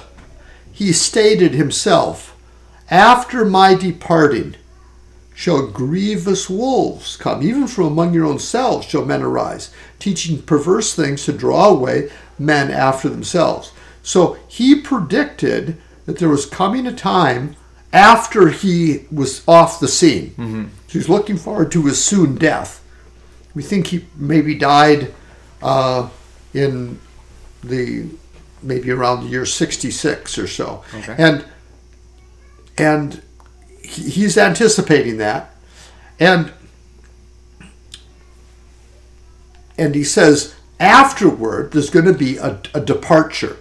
he 0.72 0.92
stated 0.92 1.54
himself, 1.54 2.34
after 2.90 3.44
my 3.44 3.74
departing 3.74 4.56
shall 5.36 5.68
grievous 5.68 6.50
wolves 6.50 7.16
come, 7.16 7.44
even 7.44 7.68
from 7.68 7.86
among 7.86 8.12
your 8.12 8.26
own 8.26 8.40
selves 8.40 8.88
shall 8.88 9.04
men 9.04 9.22
arise, 9.22 9.70
teaching 10.00 10.42
perverse 10.42 10.94
things 10.94 11.24
to 11.26 11.32
draw 11.32 11.68
away 11.68 12.10
men 12.40 12.72
after 12.72 13.08
themselves. 13.08 13.70
So 14.02 14.36
he 14.48 14.74
predicted 14.74 15.76
that 16.06 16.18
there 16.18 16.28
was 16.28 16.46
coming 16.46 16.86
a 16.86 16.92
time 16.92 17.56
after 17.92 18.48
he 18.48 19.04
was 19.12 19.46
off 19.46 19.80
the 19.80 19.88
scene. 19.88 20.70
So 20.88 20.98
he's 20.98 21.08
looking 21.08 21.36
forward 21.36 21.70
to 21.72 21.82
his 21.82 22.02
soon 22.02 22.36
death. 22.36 22.82
We 23.54 23.62
think 23.62 23.88
he 23.88 24.06
maybe 24.16 24.54
died 24.54 25.14
uh, 25.62 26.08
in 26.54 27.00
the 27.62 28.06
maybe 28.62 28.90
around 28.90 29.24
the 29.24 29.30
year 29.30 29.46
66 29.46 30.38
or 30.38 30.46
so. 30.46 30.84
Okay. 30.94 31.14
And 31.18 31.44
and 32.78 33.22
he's 33.82 34.36
anticipating 34.36 35.16
that. 35.18 35.54
And 36.18 36.52
and 39.78 39.94
he 39.94 40.04
says 40.04 40.54
afterward 40.78 41.72
there's 41.72 41.90
going 41.90 42.04
to 42.04 42.12
be 42.12 42.36
a, 42.36 42.60
a 42.74 42.80
departure 42.80 43.56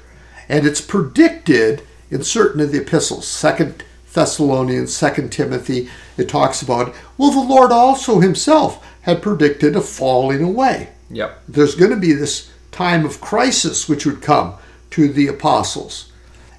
and 0.50 0.66
it's 0.66 0.82
predicted 0.82 1.82
in 2.12 2.24
certain 2.24 2.62
of 2.62 2.72
the 2.72 2.82
epistles 2.82 3.28
second 3.28 3.84
thessalonians 4.14 4.96
second 4.96 5.32
timothy 5.32 5.90
it 6.18 6.30
talks 6.30 6.62
about 6.62 6.94
well 7.18 7.32
the 7.32 7.40
lord 7.40 7.72
also 7.72 8.20
himself 8.20 8.86
had 9.02 9.22
predicted 9.22 9.76
a 9.76 9.82
falling 9.82 10.44
away 10.44 10.90
Yep. 11.12 11.44
there's 11.48 11.76
going 11.76 11.92
to 11.92 11.98
be 11.98 12.14
this 12.14 12.52
time 12.72 13.06
of 13.06 13.22
crisis 13.22 13.88
which 13.88 14.06
would 14.06 14.22
come 14.22 14.56
to 14.92 15.08
the 15.08 15.28
apostles 15.28 16.12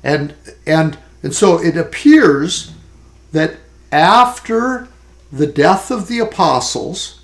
and 0.05 0.35
and 0.67 0.99
and 1.23 1.35
so 1.35 1.59
it 1.61 1.77
appears 1.77 2.73
that 3.33 3.57
after 3.91 4.89
the 5.33 5.47
death 5.47 5.91
of 5.91 6.07
the 6.09 6.19
apostles 6.21 7.21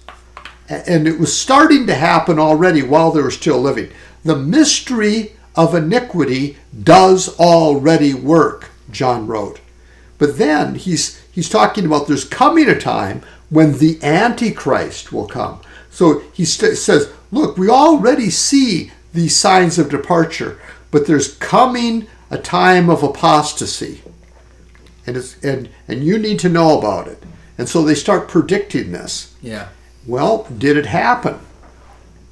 and 0.68 1.06
it 1.06 1.18
was 1.18 1.36
starting 1.38 1.86
to 1.86 1.94
happen 1.94 2.38
already 2.38 2.82
while 2.82 3.10
they 3.12 3.20
were 3.22 3.30
still 3.30 3.60
living 3.60 3.90
the 4.24 4.36
mystery 4.36 5.32
of 5.56 5.74
iniquity 5.74 6.56
does 6.82 7.38
already 7.38 8.14
work 8.14 8.70
john 8.90 9.26
wrote 9.26 9.60
but 10.18 10.38
then 10.38 10.74
he's 10.74 11.20
he's 11.30 11.48
talking 11.48 11.84
about 11.86 12.06
there's 12.06 12.24
coming 12.24 12.68
a 12.68 12.78
time 12.78 13.22
when 13.50 13.78
the 13.78 14.02
antichrist 14.02 15.12
will 15.12 15.26
come 15.26 15.60
so 15.90 16.20
he 16.32 16.44
st- 16.44 16.76
says 16.76 17.12
look 17.30 17.56
we 17.56 17.68
already 17.68 18.30
see 18.30 18.90
these 19.12 19.36
signs 19.36 19.78
of 19.78 19.90
departure 19.90 20.58
but 20.90 21.06
there's 21.06 21.36
coming 21.36 22.06
a 22.30 22.38
time 22.38 22.88
of 22.88 23.02
apostasy 23.02 24.00
and 25.06 25.16
it's 25.16 25.42
and 25.42 25.68
and 25.88 26.02
you 26.04 26.18
need 26.18 26.38
to 26.38 26.48
know 26.48 26.78
about 26.78 27.08
it 27.08 27.22
And 27.58 27.68
so 27.68 27.82
they 27.82 27.94
start 27.94 28.28
predicting 28.28 28.92
this. 28.92 29.34
Yeah. 29.42 29.68
Well, 30.06 30.48
did 30.56 30.76
it 30.76 30.86
happen? 30.86 31.38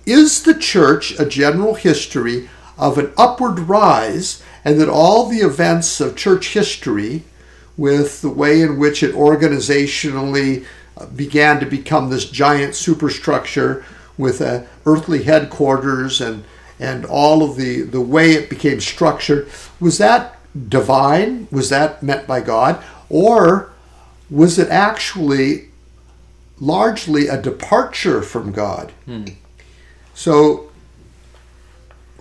Is 0.06 0.42
the 0.42 0.54
church 0.54 1.18
a 1.20 1.26
general 1.26 1.74
history 1.74 2.48
of 2.80 2.98
an 2.98 3.12
upward 3.16 3.60
rise, 3.60 4.42
and 4.64 4.80
that 4.80 4.88
all 4.88 5.28
the 5.28 5.38
events 5.38 6.00
of 6.00 6.16
church 6.16 6.54
history, 6.54 7.22
with 7.76 8.22
the 8.22 8.30
way 8.30 8.60
in 8.60 8.78
which 8.78 9.02
it 9.02 9.14
organizationally 9.14 10.64
uh, 10.96 11.06
began 11.06 11.60
to 11.60 11.66
become 11.66 12.10
this 12.10 12.28
giant 12.28 12.74
superstructure 12.74 13.84
with 14.18 14.40
a 14.40 14.66
earthly 14.84 15.22
headquarters 15.22 16.20
and 16.20 16.44
and 16.78 17.04
all 17.04 17.42
of 17.42 17.56
the 17.56 17.82
the 17.82 18.00
way 18.00 18.32
it 18.32 18.50
became 18.50 18.80
structured, 18.80 19.48
was 19.78 19.98
that 19.98 20.38
divine? 20.68 21.46
Was 21.50 21.68
that 21.68 22.02
meant 22.02 22.26
by 22.26 22.40
God, 22.40 22.82
or 23.08 23.70
was 24.30 24.58
it 24.58 24.68
actually 24.68 25.68
largely 26.58 27.28
a 27.28 27.40
departure 27.40 28.22
from 28.22 28.52
God? 28.52 28.92
So, 30.14 30.69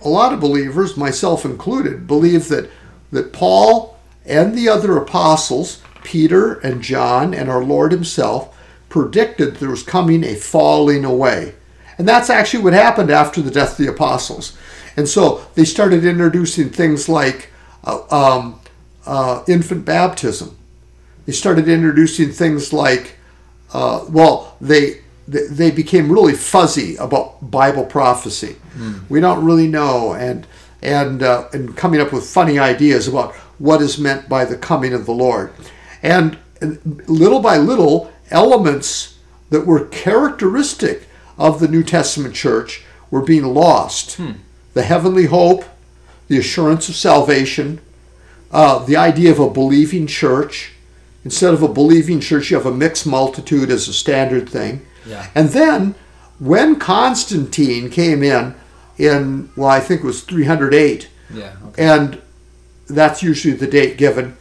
a 0.04 0.08
lot 0.08 0.32
of 0.32 0.40
believers, 0.40 0.96
myself 0.96 1.44
included, 1.44 2.06
believe 2.06 2.48
that, 2.48 2.70
that 3.12 3.32
Paul 3.32 3.98
and 4.24 4.54
the 4.54 4.68
other 4.68 4.96
apostles, 4.96 5.82
Peter 6.02 6.54
and 6.60 6.82
John 6.82 7.34
and 7.34 7.50
our 7.50 7.62
Lord 7.62 7.92
Himself, 7.92 8.56
predicted 8.88 9.56
there 9.56 9.70
was 9.70 9.82
coming 9.82 10.24
a 10.24 10.34
falling 10.34 11.04
away. 11.04 11.54
And 11.98 12.08
that's 12.08 12.30
actually 12.30 12.64
what 12.64 12.72
happened 12.72 13.10
after 13.10 13.42
the 13.42 13.50
death 13.50 13.72
of 13.72 13.84
the 13.84 13.92
apostles. 13.92 14.56
And 14.96 15.08
so 15.08 15.46
they 15.54 15.64
started 15.64 16.04
introducing 16.04 16.70
things 16.70 17.08
like 17.08 17.50
uh, 17.84 18.02
um, 18.10 18.60
uh, 19.06 19.44
infant 19.46 19.84
baptism. 19.84 20.56
They 21.26 21.32
started 21.32 21.68
introducing 21.68 22.32
things 22.32 22.72
like, 22.72 23.16
uh, 23.72 24.04
well, 24.08 24.56
they 24.60 25.02
they- 25.30 25.70
became 25.70 26.10
really 26.12 26.34
fuzzy 26.34 26.96
about 26.96 27.50
Bible 27.50 27.84
prophecy. 27.84 28.56
We 29.08 29.20
don't 29.20 29.44
really 29.44 29.66
know, 29.68 30.12
and 30.14 30.46
and 30.82 31.22
uh, 31.22 31.48
and 31.52 31.76
coming 31.76 32.00
up 32.00 32.12
with 32.12 32.24
funny 32.24 32.58
ideas 32.58 33.06
about 33.08 33.34
what 33.58 33.82
is 33.82 33.98
meant 33.98 34.28
by 34.28 34.44
the 34.44 34.56
coming 34.56 34.92
of 34.94 35.04
the 35.06 35.12
Lord, 35.12 35.52
and 36.02 36.38
and 36.62 37.02
little 37.06 37.40
by 37.40 37.56
little, 37.58 38.10
elements 38.30 39.18
that 39.50 39.66
were 39.66 39.84
characteristic 39.86 41.06
of 41.38 41.60
the 41.60 41.68
New 41.68 41.82
Testament 41.82 42.34
church 42.34 42.84
were 43.10 43.22
being 43.22 43.44
lost. 43.44 44.18
The 44.74 44.82
heavenly 44.82 45.26
hope, 45.26 45.64
the 46.28 46.38
assurance 46.38 46.88
of 46.88 46.94
salvation, 46.96 47.80
uh, 48.52 48.84
the 48.84 48.96
idea 48.96 49.30
of 49.32 49.38
a 49.40 49.50
believing 49.50 50.06
church. 50.06 50.72
Instead 51.24 51.52
of 51.52 51.62
a 51.62 51.68
believing 51.68 52.20
church, 52.20 52.50
you 52.50 52.56
have 52.56 52.66
a 52.66 52.72
mixed 52.74 53.06
multitude 53.06 53.70
as 53.70 53.88
a 53.88 53.92
standard 53.92 54.48
thing. 54.48 54.80
Yeah. 55.06 55.26
And 55.34 55.50
then 55.50 55.94
when 56.38 56.76
Constantine 56.76 57.90
came 57.90 58.22
in, 58.22 58.54
in, 58.98 59.50
well, 59.56 59.68
I 59.68 59.80
think 59.80 60.02
it 60.02 60.06
was 60.06 60.22
308, 60.22 61.08
Yeah. 61.32 61.52
Okay. 61.68 61.82
and 61.84 62.20
that's 62.88 63.22
usually 63.22 63.54
the 63.54 63.66
date 63.66 63.96
given. 63.96 64.36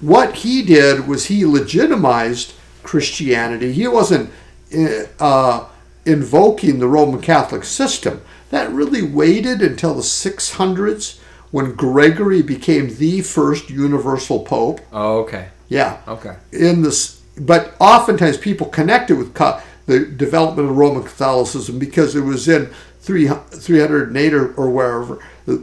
What 0.00 0.34
he 0.36 0.62
did 0.62 1.06
was 1.06 1.26
he 1.26 1.44
legitimized 1.44 2.54
Christianity. 2.82 3.72
He 3.72 3.86
wasn't 3.86 4.30
uh, 4.76 5.04
uh, 5.20 5.66
invoking 6.04 6.78
the 6.80 6.88
Roman 6.88 7.20
Catholic 7.20 7.64
system. 7.64 8.22
That 8.50 8.70
really 8.72 9.02
waited 9.02 9.62
until 9.62 9.94
the 9.94 10.02
600s 10.02 11.18
when 11.52 11.74
Gregory 11.74 12.42
became 12.42 12.96
the 12.96 13.20
first 13.20 13.70
universal 13.70 14.40
pope. 14.40 14.80
Oh, 14.92 15.18
okay. 15.20 15.48
Yeah 15.68 15.98
Okay. 16.08 16.36
in 16.52 16.82
this, 16.82 17.20
but 17.38 17.74
oftentimes 17.78 18.36
people 18.38 18.66
connect 18.68 19.10
it 19.10 19.14
with 19.14 19.32
ca- 19.34 19.62
the 19.92 20.06
development 20.06 20.70
of 20.70 20.76
Roman 20.76 21.02
Catholicism 21.02 21.78
because 21.78 22.14
it 22.16 22.20
was 22.22 22.48
in 22.48 22.70
3, 23.00 23.28
308 23.28 24.34
or, 24.34 24.54
or 24.54 24.70
wherever, 24.70 25.14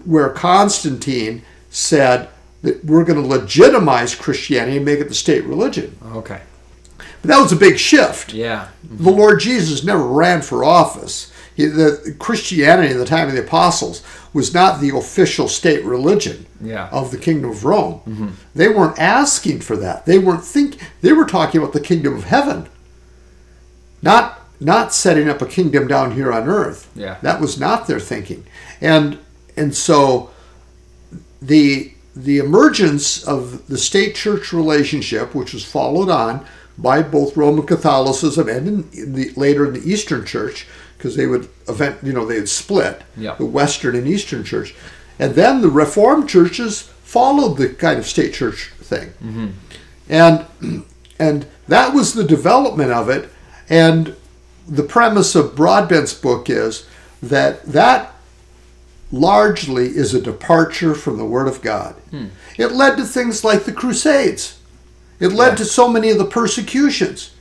where 0.05 0.29
Constantine 0.29 1.41
said 1.69 2.29
that 2.61 2.83
we're 2.83 3.05
going 3.05 3.21
to 3.21 3.27
legitimize 3.27 4.15
Christianity 4.15 4.77
and 4.77 4.85
make 4.85 4.99
it 4.99 5.07
the 5.07 5.13
state 5.13 5.45
religion. 5.45 5.97
Okay. 6.13 6.41
But 7.21 7.27
that 7.29 7.41
was 7.41 7.51
a 7.51 7.55
big 7.57 7.77
shift. 7.77 8.33
Yeah. 8.33 8.69
The 8.83 9.11
Lord 9.11 9.39
Jesus 9.39 9.83
never 9.83 10.03
ran 10.05 10.41
for 10.41 10.63
office. 10.63 11.31
He, 11.55 11.65
the 11.65 12.15
Christianity 12.19 12.91
in 12.91 12.97
the 12.97 13.05
time 13.05 13.27
of 13.27 13.33
the 13.35 13.43
apostles 13.43 14.03
was 14.33 14.53
not 14.53 14.79
the 14.79 14.95
official 14.95 15.47
state 15.47 15.83
religion 15.83 16.45
Yeah. 16.61 16.87
of 16.91 17.11
the 17.11 17.17
kingdom 17.17 17.49
of 17.51 17.65
Rome. 17.65 18.01
Mm-hmm. 18.07 18.27
They 18.55 18.69
weren't 18.69 18.99
asking 18.99 19.61
for 19.61 19.75
that. 19.77 20.05
They 20.05 20.19
weren't 20.19 20.43
think 20.43 20.77
they 21.01 21.13
were 21.13 21.25
talking 21.25 21.59
about 21.61 21.73
the 21.73 21.79
kingdom 21.81 22.15
of 22.15 22.25
heaven. 22.25 22.67
Not 24.01 24.39
not 24.59 24.93
setting 24.93 25.29
up 25.29 25.41
a 25.41 25.45
kingdom 25.45 25.87
down 25.87 26.11
here 26.11 26.33
on 26.33 26.49
earth. 26.49 26.91
Yeah. 26.95 27.17
That 27.21 27.39
was 27.39 27.59
not 27.59 27.87
their 27.87 27.99
thinking. 27.99 28.45
And 28.81 29.19
and 29.55 29.75
so 29.75 30.31
the 31.41 31.93
the 32.15 32.39
emergence 32.39 33.23
of 33.23 33.67
the 33.67 33.77
state 33.77 34.15
church 34.15 34.51
relationship, 34.51 35.33
which 35.33 35.53
was 35.53 35.63
followed 35.63 36.09
on 36.09 36.45
by 36.77 37.01
both 37.01 37.37
Roman 37.37 37.65
Catholicism 37.65 38.47
and 38.49 38.67
in, 38.93 39.13
the 39.13 39.31
later 39.35 39.65
in 39.65 39.73
the 39.73 39.89
Eastern 39.89 40.25
Church, 40.25 40.67
because 40.97 41.15
they 41.15 41.27
would 41.27 41.47
event 41.67 41.97
you 42.03 42.13
know 42.13 42.25
they 42.25 42.39
would 42.39 42.49
split 42.49 43.03
Yeah. 43.17 43.35
the 43.35 43.45
Western 43.45 43.95
and 43.95 44.07
Eastern 44.07 44.43
Church, 44.43 44.75
and 45.17 45.35
then 45.35 45.61
the 45.61 45.69
Reformed 45.69 46.27
churches 46.29 46.81
followed 47.03 47.57
the 47.57 47.69
kind 47.69 47.99
of 47.99 48.05
state 48.05 48.33
church 48.33 48.71
thing, 48.81 49.09
mm-hmm. 49.23 49.47
and 50.09 50.45
and 51.19 51.45
that 51.67 51.93
was 51.93 52.13
the 52.13 52.23
development 52.23 52.91
of 52.91 53.09
it, 53.09 53.29
and 53.69 54.15
the 54.67 54.83
premise 54.83 55.35
of 55.35 55.55
Broadbent's 55.55 56.13
book 56.13 56.49
is 56.49 56.85
that 57.21 57.63
that 57.65 58.13
largely 59.11 59.87
is 59.87 60.13
a 60.13 60.21
departure 60.21 60.93
from 60.93 61.17
the 61.17 61.25
Word 61.25 61.47
of 61.47 61.61
God. 61.61 61.95
Hmm. 62.11 62.27
It 62.57 62.71
led 62.71 62.97
to 62.97 63.05
things 63.05 63.43
like 63.43 63.63
the 63.63 63.71
Crusades. 63.71 64.57
It 65.19 65.29
led 65.33 65.49
Yeah. 65.51 65.55
to 65.55 65.65
so 65.65 65.87
many 65.89 66.09
of 66.11 66.17
the 66.17 66.25
persecutions. 66.25 67.31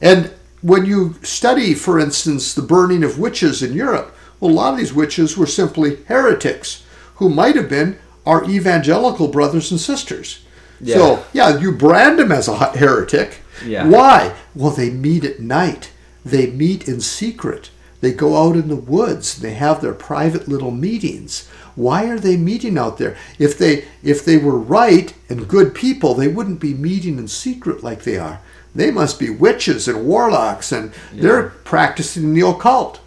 And 0.00 0.30
when 0.62 0.86
you 0.86 1.16
study, 1.22 1.74
for 1.74 1.98
instance, 1.98 2.54
the 2.54 2.62
burning 2.62 3.04
of 3.04 3.18
witches 3.18 3.62
in 3.62 3.74
Europe, 3.74 4.14
well, 4.40 4.50
a 4.50 4.54
lot 4.54 4.72
of 4.72 4.78
these 4.78 4.94
witches 4.94 5.36
were 5.36 5.46
simply 5.46 5.98
heretics 6.08 6.82
who 7.16 7.28
might 7.28 7.56
have 7.56 7.68
been 7.68 7.98
our 8.24 8.44
evangelical 8.44 9.28
brothers 9.28 9.70
and 9.70 9.80
sisters. 9.80 10.40
Yeah. 10.80 10.96
So, 10.96 11.24
yeah, 11.34 11.58
you 11.58 11.72
brand 11.72 12.18
them 12.18 12.32
as 12.32 12.48
a 12.48 12.56
heretic. 12.56 13.42
Yeah. 13.66 13.86
Why? 13.86 14.32
Well, 14.54 14.70
they 14.70 14.90
meet 14.90 15.24
at 15.24 15.40
night. 15.40 15.92
They 16.24 16.50
meet 16.50 16.88
in 16.88 17.00
secret. 17.00 17.70
They 18.00 18.12
go 18.12 18.36
out 18.36 18.56
in 18.56 18.68
the 18.68 18.76
woods. 18.76 19.40
They 19.40 19.52
have 19.54 19.80
their 19.80 19.92
private 19.92 20.48
little 20.48 20.70
meetings. 20.70 21.48
Why 21.76 22.08
are 22.08 22.18
they 22.18 22.36
meeting 22.36 22.76
out 22.78 22.98
there? 22.98 23.16
If 23.38 23.56
they 23.58 23.84
if 24.02 24.24
they 24.24 24.38
were 24.38 24.58
right 24.58 25.14
and 25.28 25.48
good 25.48 25.74
people, 25.74 26.14
they 26.14 26.28
wouldn't 26.28 26.60
be 26.60 26.74
meeting 26.74 27.18
in 27.18 27.28
secret 27.28 27.82
like 27.82 28.02
they 28.02 28.18
are. 28.18 28.40
They 28.74 28.90
must 28.90 29.18
be 29.18 29.30
witches 29.30 29.88
and 29.88 30.06
warlocks, 30.06 30.72
and 30.72 30.92
they're 31.12 31.50
practicing 31.64 32.34
the 32.34 32.46
occult. 32.46 33.00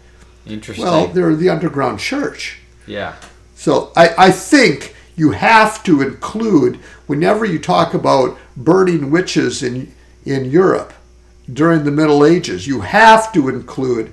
Interesting. 0.46 0.84
Well, 0.84 1.06
they're 1.08 1.34
the 1.34 1.48
underground 1.50 1.98
church. 2.00 2.58
yeah. 2.86 3.14
So 3.56 3.92
I, 3.96 4.26
I 4.26 4.30
think 4.30 4.94
you 5.16 5.30
have 5.30 5.82
to 5.84 6.02
include 6.02 6.76
whenever 7.06 7.44
you 7.46 7.58
talk 7.58 7.94
about 7.94 8.36
burning 8.56 9.10
witches 9.10 9.62
in 9.62 9.94
in 10.26 10.44
Europe 10.50 10.92
during 11.52 11.84
the 11.84 11.90
Middle 11.90 12.24
Ages, 12.24 12.66
you 12.66 12.80
have 12.82 13.32
to 13.32 13.48
include 13.48 14.12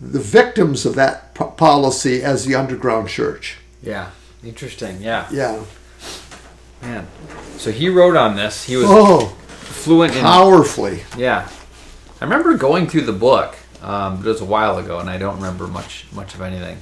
the 0.00 0.18
victims 0.20 0.84
of 0.84 0.94
that 0.96 1.34
po- 1.34 1.50
policy 1.50 2.22
as 2.22 2.44
the 2.44 2.54
underground 2.54 3.08
church. 3.08 3.56
Yeah. 3.82 4.10
Interesting. 4.44 5.00
Yeah. 5.00 5.26
Yeah. 5.30 5.64
Man. 6.82 7.06
So 7.56 7.70
he 7.72 7.88
wrote 7.88 8.16
on 8.16 8.36
this. 8.36 8.64
He 8.64 8.76
was 8.76 8.86
Oh, 8.88 9.26
fluent 9.48 10.14
in 10.14 10.20
powerfully. 10.20 11.02
Yeah, 11.16 11.48
I 12.20 12.24
remember 12.24 12.56
going 12.56 12.86
through 12.86 13.02
the 13.02 13.12
book, 13.14 13.56
um, 13.82 14.18
but 14.18 14.26
it 14.26 14.32
was 14.32 14.40
a 14.42 14.44
while 14.44 14.78
ago, 14.78 14.98
and 14.98 15.08
I 15.08 15.16
don't 15.18 15.36
remember 15.36 15.66
much 15.66 16.04
much 16.12 16.34
of 16.34 16.42
anything. 16.42 16.78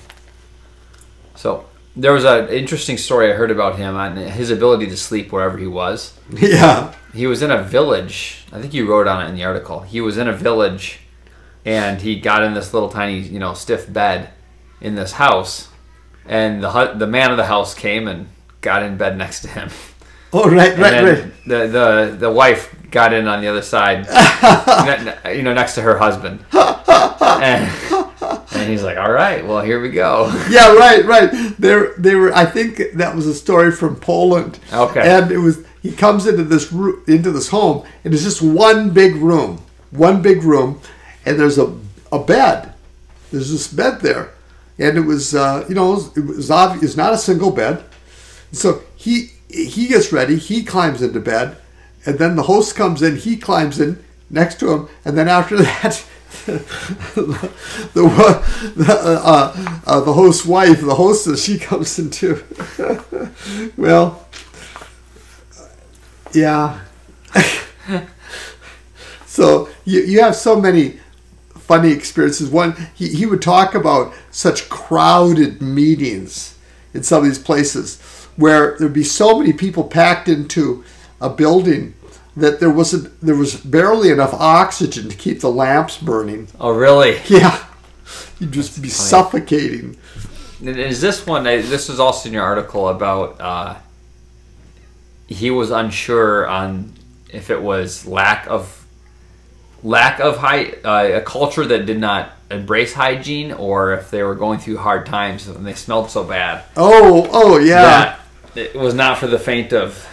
So 1.37 1.67
there 1.97 2.13
was 2.13 2.25
an 2.25 2.49
interesting 2.49 2.99
story 2.99 3.31
I 3.33 3.37
heard 3.37 3.51
about 3.53 3.77
him 3.77 3.97
and 3.97 4.19
his 4.31 4.51
ability 4.51 4.87
to 4.89 4.97
sleep 4.97 5.31
wherever 5.33 5.57
he 5.59 5.67
was. 5.69 6.13
Yeah. 6.37 6.93
He 7.15 7.27
was 7.27 7.43
in 7.43 7.51
a 7.51 7.63
village. 7.63 8.45
I 8.53 8.61
think 8.61 8.75
you 8.75 8.87
wrote 8.91 9.07
on 9.07 9.25
it 9.25 9.29
in 9.29 9.37
the 9.37 9.45
article. 9.45 9.81
He 9.81 10.01
was 10.01 10.19
in 10.19 10.29
a 10.29 10.33
village, 10.33 11.01
and 11.65 12.01
he 12.01 12.19
got 12.19 12.43
in 12.43 12.55
this 12.55 12.75
little 12.75 12.89
tiny, 12.89 13.19
you 13.21 13.39
know, 13.39 13.55
stiff 13.55 13.91
bed 13.93 14.31
in 14.81 14.97
this 14.97 15.13
house, 15.13 15.69
and 16.27 16.63
the 16.63 16.95
the 16.97 17.07
man 17.07 17.31
of 17.31 17.37
the 17.37 17.47
house 17.47 17.75
came 17.75 18.09
and 18.09 18.29
got 18.61 18.83
in 18.83 18.97
bed 18.97 19.17
next 19.17 19.41
to 19.43 19.49
him. 19.49 19.71
Oh, 20.37 20.51
right, 20.51 20.77
right, 20.77 21.05
right. 21.05 21.33
the, 21.47 21.69
the 21.69 22.17
the 22.19 22.33
wife 22.33 22.75
got 22.91 23.13
in 23.13 23.29
on 23.29 23.41
the 23.41 23.47
other 23.47 23.63
side, 23.63 24.05
ne- 25.25 25.37
you 25.37 25.45
know, 25.45 25.55
next 25.55 25.77
to 25.77 25.83
her 25.83 25.97
husband, 25.97 26.45
and, 26.53 27.71
and 28.55 28.69
he's 28.71 28.83
like, 28.83 28.97
"All 28.99 29.13
right, 29.13 29.47
well, 29.47 29.63
here 29.63 29.81
we 29.81 29.91
go." 29.91 30.31
Yeah, 30.51 30.73
right, 30.75 31.05
right. 31.05 31.31
There, 31.59 31.95
they 31.97 32.15
were. 32.15 32.33
I 32.35 32.45
think 32.47 32.81
that 32.95 33.15
was 33.15 33.27
a 33.27 33.35
story 33.35 33.73
from 33.73 33.97
Poland. 33.97 34.59
Okay. 34.73 35.01
And 35.01 35.31
it 35.31 35.39
was. 35.39 35.65
He 35.83 35.93
comes 35.93 36.27
into 36.27 36.45
this 36.45 36.73
ro- 36.73 37.01
into 37.07 37.31
this 37.31 37.49
home, 37.49 37.87
and 38.05 38.15
it's 38.15 38.23
just 38.23 38.41
one 38.43 38.91
big 38.91 39.17
room, 39.17 39.61
one 39.91 40.23
big 40.23 40.43
room, 40.43 40.81
and 41.27 41.39
there's 41.39 41.59
a 41.59 41.75
a 42.11 42.19
bed. 42.19 42.73
There's 43.31 43.51
this 43.51 43.69
bed 43.69 44.01
there, 44.01 44.31
and 44.79 44.97
it 44.97 45.03
was 45.03 45.35
uh, 45.35 45.65
you 45.69 45.75
know 45.75 46.11
it 46.17 46.25
was 46.25 46.51
obvious 46.51 46.85
it's 46.85 46.97
not 46.97 47.13
a 47.13 47.19
single 47.19 47.51
bed. 47.51 47.85
So 48.53 48.83
he 48.97 49.31
he 49.49 49.87
gets 49.89 50.13
ready, 50.13 50.37
he 50.37 50.63
climbs 50.65 51.03
into 51.03 51.21
bed, 51.21 51.57
and 52.07 52.19
then 52.19 52.37
the 52.37 52.45
host 52.45 52.75
comes 52.77 53.03
in, 53.03 53.17
he 53.17 53.37
climbs 53.37 53.81
in 53.81 54.03
next 54.31 54.59
to 54.61 54.73
him, 54.73 54.89
and 55.05 55.17
then 55.19 55.29
after 55.29 55.57
that. 55.63 56.05
The 56.47 56.65
the, 57.95 58.87
uh, 58.89 59.81
uh, 59.87 60.01
the 60.01 60.13
host's 60.13 60.45
wife, 60.45 60.81
the 60.81 60.95
hostess, 60.95 61.45
she 61.45 61.59
comes 61.59 61.99
in 61.99 62.11
too. 62.11 62.43
well, 63.77 64.27
yeah. 66.33 66.81
so 69.27 69.69
you, 69.85 70.01
you 70.03 70.21
have 70.21 70.37
so 70.37 70.61
many 70.61 70.99
funny 71.55 71.93
experiences. 71.93 72.51
One, 72.51 72.75
he, 72.95 73.09
he 73.09 73.27
would 73.27 73.43
talk 73.43 73.75
about 73.75 74.13
such 74.31 74.69
crowded 74.69 75.63
meetings 75.63 76.59
in 76.93 77.03
some 77.03 77.19
of 77.19 77.25
these 77.25 77.39
places 77.39 78.01
where 78.37 78.77
there'd 78.79 78.93
be 78.93 79.05
so 79.05 79.39
many 79.39 79.53
people 79.53 79.85
packed 79.85 80.29
into 80.29 80.85
a 81.21 81.31
building 81.31 81.95
that 82.37 82.61
there 82.61 82.71
wasn't 82.71 83.21
there 83.21 83.37
was 83.37 83.55
barely 83.57 84.11
enough 84.11 84.35
oxygen 84.35 85.09
to 85.09 85.17
keep 85.17 85.41
the 85.41 85.51
lamps 85.51 85.99
burning. 85.99 86.49
Oh, 86.61 86.73
really? 86.73 87.21
Yeah, 87.29 87.65
you'd 88.41 88.53
just 88.53 88.81
be 88.83 88.89
suffocating. 88.89 89.97
And 90.61 90.79
Is 90.79 91.01
this 91.01 91.27
one? 91.27 91.47
uh, 91.47 91.57
This 91.57 91.89
was 91.89 92.01
also 92.01 92.29
in 92.29 92.33
your 92.35 92.43
article 92.45 92.89
about. 92.89 93.41
Uh, 93.41 93.75
he 95.27 95.51
was 95.51 95.71
unsure 95.71 96.47
on 96.47 96.93
if 97.31 97.51
it 97.51 97.61
was 97.63 98.07
lack 98.07 98.47
of 98.47 98.85
lack 99.83 100.21
of 100.21 100.37
high 100.39 100.73
uh, 100.85 101.19
a 101.19 101.21
culture 101.23 101.65
that 101.65 101.87
did 101.87 101.99
not 101.99 102.33
embrace 102.51 102.93
hygiene, 102.93 103.51
or 103.53 103.95
if 103.95 104.11
they 104.11 104.23
were 104.23 104.35
going 104.35 104.59
through 104.59 104.77
hard 104.77 105.07
times 105.07 105.49
and 105.49 105.67
they 105.67 105.73
smelled 105.75 106.11
so 106.11 106.23
bad 106.25 106.63
Oh, 106.77 107.29
oh 107.33 107.59
yeah, 107.59 108.19
that 108.55 108.57
it 108.59 108.75
was 108.75 108.95
not 108.95 109.19
for 109.19 109.27
the 109.27 109.39
faint 109.39 109.73
of 109.73 110.07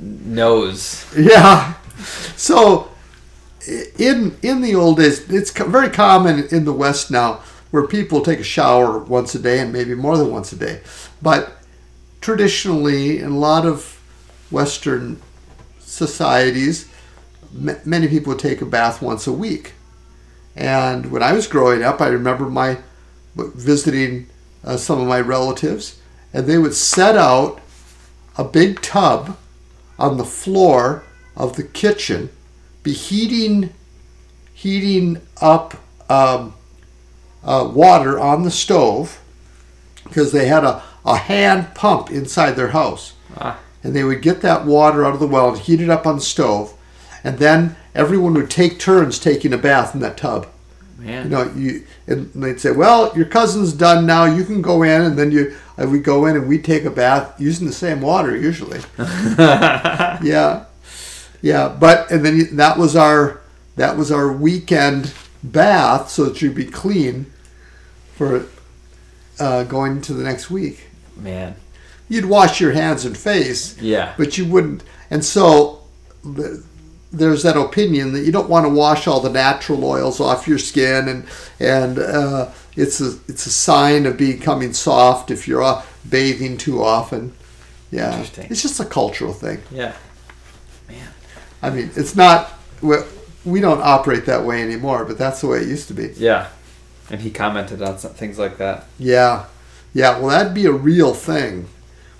nose. 0.00 1.06
yeah. 1.16 1.74
So 2.36 2.90
in 3.98 4.36
in 4.42 4.62
the 4.62 4.74
old 4.74 4.96
days, 4.96 5.30
it's 5.30 5.50
very 5.52 5.90
common 5.90 6.48
in 6.50 6.64
the 6.64 6.72
West 6.72 7.10
now 7.10 7.40
where 7.70 7.86
people 7.86 8.22
take 8.22 8.40
a 8.40 8.44
shower 8.44 8.98
once 8.98 9.34
a 9.34 9.38
day 9.38 9.60
and 9.60 9.72
maybe 9.72 9.94
more 9.94 10.16
than 10.16 10.32
once 10.32 10.52
a 10.52 10.56
day. 10.56 10.80
But 11.22 11.52
traditionally, 12.20 13.18
in 13.20 13.30
a 13.32 13.38
lot 13.38 13.64
of 13.64 14.00
Western 14.50 15.20
societies, 15.78 16.88
m- 17.54 17.78
many 17.84 18.08
people 18.08 18.34
take 18.34 18.60
a 18.60 18.66
bath 18.66 19.00
once 19.00 19.26
a 19.26 19.32
week. 19.32 19.74
And 20.56 21.12
when 21.12 21.22
I 21.22 21.32
was 21.32 21.46
growing 21.46 21.82
up, 21.82 22.00
I 22.00 22.08
remember 22.08 22.46
my 22.48 22.78
visiting 23.36 24.26
uh, 24.64 24.76
some 24.76 25.00
of 25.00 25.06
my 25.06 25.20
relatives, 25.20 26.00
and 26.32 26.46
they 26.46 26.58
would 26.58 26.74
set 26.74 27.16
out 27.16 27.60
a 28.36 28.44
big 28.44 28.82
tub 28.82 29.36
on 30.00 30.16
the 30.16 30.24
floor 30.24 31.04
of 31.36 31.56
the 31.56 31.62
kitchen, 31.62 32.30
be 32.82 32.92
heating 32.92 33.72
heating 34.54 35.18
up 35.40 35.74
um, 36.10 36.52
uh, 37.42 37.70
water 37.72 38.18
on 38.20 38.42
the 38.42 38.50
stove 38.50 39.22
because 40.04 40.32
they 40.32 40.48
had 40.48 40.64
a, 40.64 40.82
a 41.04 41.16
hand 41.16 41.74
pump 41.74 42.10
inside 42.10 42.52
their 42.52 42.68
house. 42.68 43.14
Ah. 43.38 43.58
And 43.82 43.96
they 43.96 44.04
would 44.04 44.20
get 44.20 44.42
that 44.42 44.66
water 44.66 45.02
out 45.04 45.14
of 45.14 45.20
the 45.20 45.26
well 45.26 45.50
and 45.50 45.58
heat 45.58 45.80
it 45.80 45.88
up 45.88 46.06
on 46.06 46.16
the 46.16 46.20
stove. 46.20 46.74
And 47.24 47.38
then 47.38 47.76
everyone 47.94 48.34
would 48.34 48.50
take 48.50 48.78
turns 48.78 49.18
taking 49.18 49.54
a 49.54 49.58
bath 49.58 49.94
in 49.94 50.00
that 50.00 50.18
tub. 50.18 50.46
Man, 50.98 51.24
You 51.24 51.30
know, 51.30 51.52
you 51.54 51.86
and 52.10 52.30
they'd 52.34 52.60
say, 52.60 52.72
"Well, 52.72 53.12
your 53.16 53.26
cousin's 53.26 53.72
done 53.72 54.04
now. 54.06 54.24
You 54.24 54.44
can 54.44 54.60
go 54.60 54.82
in." 54.82 55.00
And 55.02 55.18
then 55.18 55.30
you, 55.30 55.56
uh, 55.80 55.86
we 55.86 55.98
go 56.00 56.26
in 56.26 56.36
and 56.36 56.46
we 56.48 56.58
take 56.58 56.84
a 56.84 56.90
bath 56.90 57.40
using 57.40 57.66
the 57.66 57.72
same 57.72 58.00
water 58.00 58.36
usually. 58.36 58.80
yeah, 59.38 60.64
yeah. 61.42 61.68
But 61.68 62.10
and 62.10 62.24
then 62.24 62.36
you- 62.36 62.50
that 62.56 62.78
was 62.78 62.96
our 62.96 63.40
that 63.76 63.96
was 63.96 64.10
our 64.12 64.32
weekend 64.32 65.12
bath, 65.42 66.10
so 66.10 66.24
that 66.26 66.42
you'd 66.42 66.54
be 66.54 66.66
clean 66.66 67.26
for 68.16 68.44
uh, 69.38 69.64
going 69.64 70.00
to 70.02 70.12
the 70.12 70.22
next 70.24 70.50
week. 70.50 70.88
man, 71.16 71.54
You'd 72.08 72.26
wash 72.26 72.60
your 72.60 72.72
hands 72.72 73.04
and 73.04 73.16
face, 73.16 73.80
yeah, 73.80 74.14
but 74.18 74.36
you 74.36 74.44
wouldn't. 74.44 74.82
And 75.10 75.24
so 75.24 75.82
the, 76.24 76.62
there's 77.12 77.42
that 77.42 77.56
opinion 77.56 78.12
that 78.12 78.20
you 78.20 78.32
don't 78.32 78.48
want 78.48 78.64
to 78.66 78.68
wash 78.70 79.06
all 79.06 79.20
the 79.20 79.30
natural 79.30 79.84
oils 79.84 80.20
off 80.20 80.46
your 80.46 80.58
skin, 80.58 81.08
and 81.08 81.26
and 81.58 81.98
uh, 81.98 82.50
it's 82.76 83.00
a 83.00 83.18
it's 83.28 83.46
a 83.46 83.50
sign 83.50 84.06
of 84.06 84.16
becoming 84.16 84.72
soft 84.72 85.30
if 85.30 85.48
you're 85.48 85.62
uh, 85.62 85.82
bathing 86.08 86.56
too 86.56 86.82
often. 86.82 87.32
Yeah, 87.90 88.12
Interesting. 88.12 88.46
it's 88.50 88.62
just 88.62 88.78
a 88.78 88.84
cultural 88.84 89.32
thing. 89.32 89.60
yeah. 89.70 89.94
Man. 90.88 91.08
I 91.62 91.70
mean, 91.70 91.90
it's 91.96 92.14
not 92.14 92.52
we, 92.80 92.96
we 93.44 93.60
don't 93.60 93.80
operate 93.80 94.26
that 94.26 94.44
way 94.44 94.62
anymore, 94.62 95.04
but 95.04 95.18
that's 95.18 95.40
the 95.40 95.48
way 95.48 95.58
it 95.58 95.68
used 95.68 95.88
to 95.88 95.94
be. 95.94 96.12
Yeah. 96.16 96.48
And 97.10 97.20
he 97.20 97.30
commented 97.32 97.82
on 97.82 97.98
some 97.98 98.12
things 98.12 98.38
like 98.38 98.58
that. 98.58 98.86
Yeah, 98.96 99.46
yeah. 99.92 100.18
Well, 100.20 100.28
that'd 100.28 100.54
be 100.54 100.66
a 100.66 100.72
real 100.72 101.12
thing. 101.12 101.66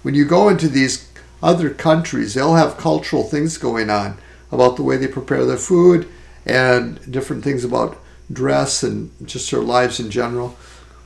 When 0.02 0.14
you 0.14 0.24
go 0.24 0.48
into 0.48 0.66
these 0.66 1.08
other 1.40 1.70
countries, 1.70 2.34
they'll 2.34 2.56
have 2.56 2.76
cultural 2.76 3.22
things 3.22 3.56
going 3.56 3.88
on 3.88 4.18
about 4.52 4.76
the 4.76 4.82
way 4.82 4.96
they 4.96 5.06
prepare 5.08 5.44
their 5.44 5.56
food 5.56 6.08
and 6.46 7.00
different 7.10 7.44
things 7.44 7.64
about 7.64 7.96
dress 8.32 8.82
and 8.82 9.10
just 9.24 9.50
their 9.50 9.60
lives 9.60 10.00
in 10.00 10.10
general, 10.10 10.56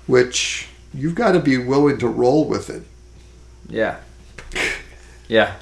which 0.07 0.69
you've 0.93 1.15
got 1.15 1.33
to 1.33 1.41
be 1.41 1.59
willing 1.59 1.99
to 1.99 2.09
roll 2.09 2.45
with 2.47 2.71
it. 2.71 2.83
Yeah. 3.69 3.97
Yeah. 5.29 5.55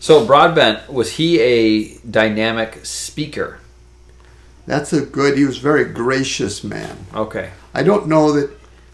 So 0.00 0.26
Broadbent 0.26 0.92
was 0.92 1.12
he 1.14 1.40
a 1.40 1.98
dynamic 1.98 2.84
speaker? 2.84 3.58
That's 4.66 4.92
a 4.92 5.00
good. 5.06 5.38
He 5.38 5.44
was 5.44 5.58
a 5.58 5.60
very 5.62 5.84
gracious 5.84 6.64
man. 6.64 7.06
Okay. 7.14 7.50
I 7.72 7.82
don't 7.82 8.08
know 8.08 8.32
that 8.32 8.50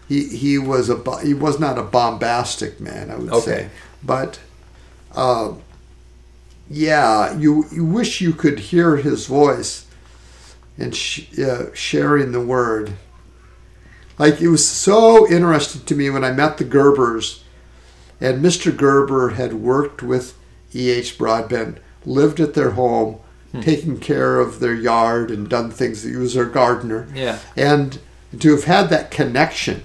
he 0.07 0.27
he 0.27 0.57
was 0.59 0.89
a 0.89 1.19
he 1.23 1.33
was 1.33 1.59
not 1.59 1.77
a 1.79 1.83
bombastic 1.83 2.79
man. 2.79 3.09
I 3.09 3.15
would 3.15 3.31
Okay. 3.31 3.41
say, 3.45 3.69
but 4.03 4.39
uh, 5.15 5.53
yeah, 6.69 7.37
you 7.37 7.65
you 7.71 7.85
wish 7.85 8.21
you 8.21 8.33
could 8.33 8.59
hear 8.59 8.97
his 8.97 9.25
voice 9.27 9.85
and 10.77 10.95
sh- 10.95 11.37
uh, 11.39 11.65
sharing 11.73 12.31
the 12.31 12.39
word. 12.41 12.93
Like 14.17 14.41
it 14.41 14.47
was 14.49 14.67
so 14.67 15.27
interesting 15.29 15.83
to 15.85 15.95
me 15.95 16.09
when 16.09 16.23
I 16.23 16.31
met 16.31 16.57
the 16.57 16.65
Gerbers, 16.65 17.41
and 18.21 18.43
Mr. 18.43 18.75
Gerber 18.75 19.29
had 19.31 19.53
worked 19.55 20.01
with 20.03 20.37
E.H. 20.73 21.17
Broadbent, 21.17 21.77
lived 22.05 22.39
at 22.39 22.53
their 22.53 22.71
home, 22.71 23.17
taken 23.61 23.99
care 23.99 24.39
of 24.39 24.59
their 24.59 24.73
yard, 24.73 25.29
and 25.31 25.49
done 25.49 25.69
things. 25.71 26.03
He 26.03 26.15
was 26.15 26.33
their 26.33 26.45
gardener 26.45 27.07
Yeah. 27.13 27.39
and 27.55 27.99
to 28.39 28.51
have 28.51 28.63
had 28.63 28.89
that 28.89 29.11
connection. 29.11 29.83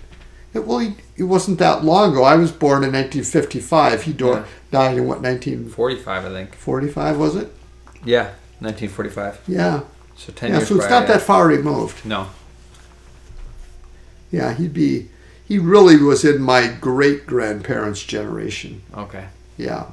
Well, 0.54 0.78
he, 0.78 0.94
it 1.16 1.24
wasn't 1.24 1.58
that 1.58 1.84
long 1.84 2.12
ago. 2.12 2.24
I 2.24 2.34
was 2.36 2.50
born 2.50 2.82
in 2.82 2.92
1955. 2.92 4.02
He 4.02 4.12
Yeah. 4.12 4.44
died 4.72 4.96
in 4.96 5.06
what 5.06 5.20
1945 5.22 6.24
I 6.24 6.28
think. 6.28 6.54
45, 6.54 7.16
was 7.18 7.36
it? 7.36 7.52
Yeah. 8.04 8.30
1945. 8.60 9.40
Yeah. 9.46 9.80
So 10.16 10.32
ten 10.32 10.50
Yeah. 10.50 10.56
years. 10.56 10.68
So 10.68 10.76
it's 10.76 10.86
prior, 10.86 11.00
not 11.00 11.08
that 11.08 11.22
far 11.22 11.46
removed. 11.46 12.04
No. 12.04 12.28
Yeah, 14.30 14.52
he'd 14.54 14.74
be. 14.74 15.08
He 15.46 15.58
really 15.58 15.96
was 15.96 16.24
in 16.24 16.42
my 16.42 16.66
great 16.66 17.26
grandparents' 17.26 18.02
generation. 18.02 18.82
Okay. 18.96 19.26
Yeah. 19.56 19.86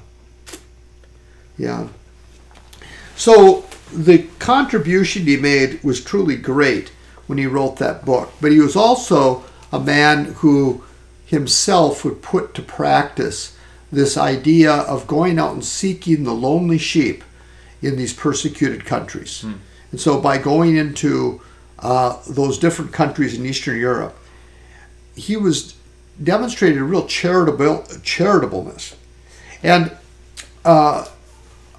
Yeah. 1.57 1.87
So 3.15 3.65
the 3.93 4.25
contribution 4.39 5.23
he 5.23 5.37
made 5.37 5.81
was 5.83 6.03
truly 6.03 6.35
great 6.35 6.91
when 7.27 7.37
he 7.37 7.45
wrote 7.45 7.77
that 7.77 8.03
book, 8.03 8.33
but 8.41 8.51
he 8.51 8.59
was 8.59 8.75
also 8.75 9.43
a 9.75 9.79
man 9.79 10.25
who 10.35 10.83
himself 11.25 12.05
would 12.05 12.21
put 12.21 12.53
to 12.53 12.61
practice 12.61 13.57
this 13.91 14.17
idea 14.17 14.71
of 14.71 15.07
going 15.07 15.37
out 15.39 15.53
and 15.53 15.65
seeking 15.65 16.23
the 16.23 16.33
lonely 16.33 16.77
sheep 16.77 17.23
in 17.81 17.95
these 17.97 18.13
persecuted 18.13 18.85
countries. 18.85 19.43
And 19.91 20.01
so 20.01 20.19
by 20.19 20.37
going 20.37 20.75
into 20.77 21.41
uh, 21.79 22.21
those 22.27 22.57
different 22.57 22.93
countries 22.93 23.37
in 23.37 23.45
Eastern 23.45 23.77
Europe, 23.77 24.17
he 25.15 25.37
was 25.37 25.75
demonstrated 26.21 26.79
a 26.79 26.83
real 26.83 27.05
charitable 27.05 27.83
charitableness. 28.03 28.95
And 29.61 29.91
uh, 30.63 31.07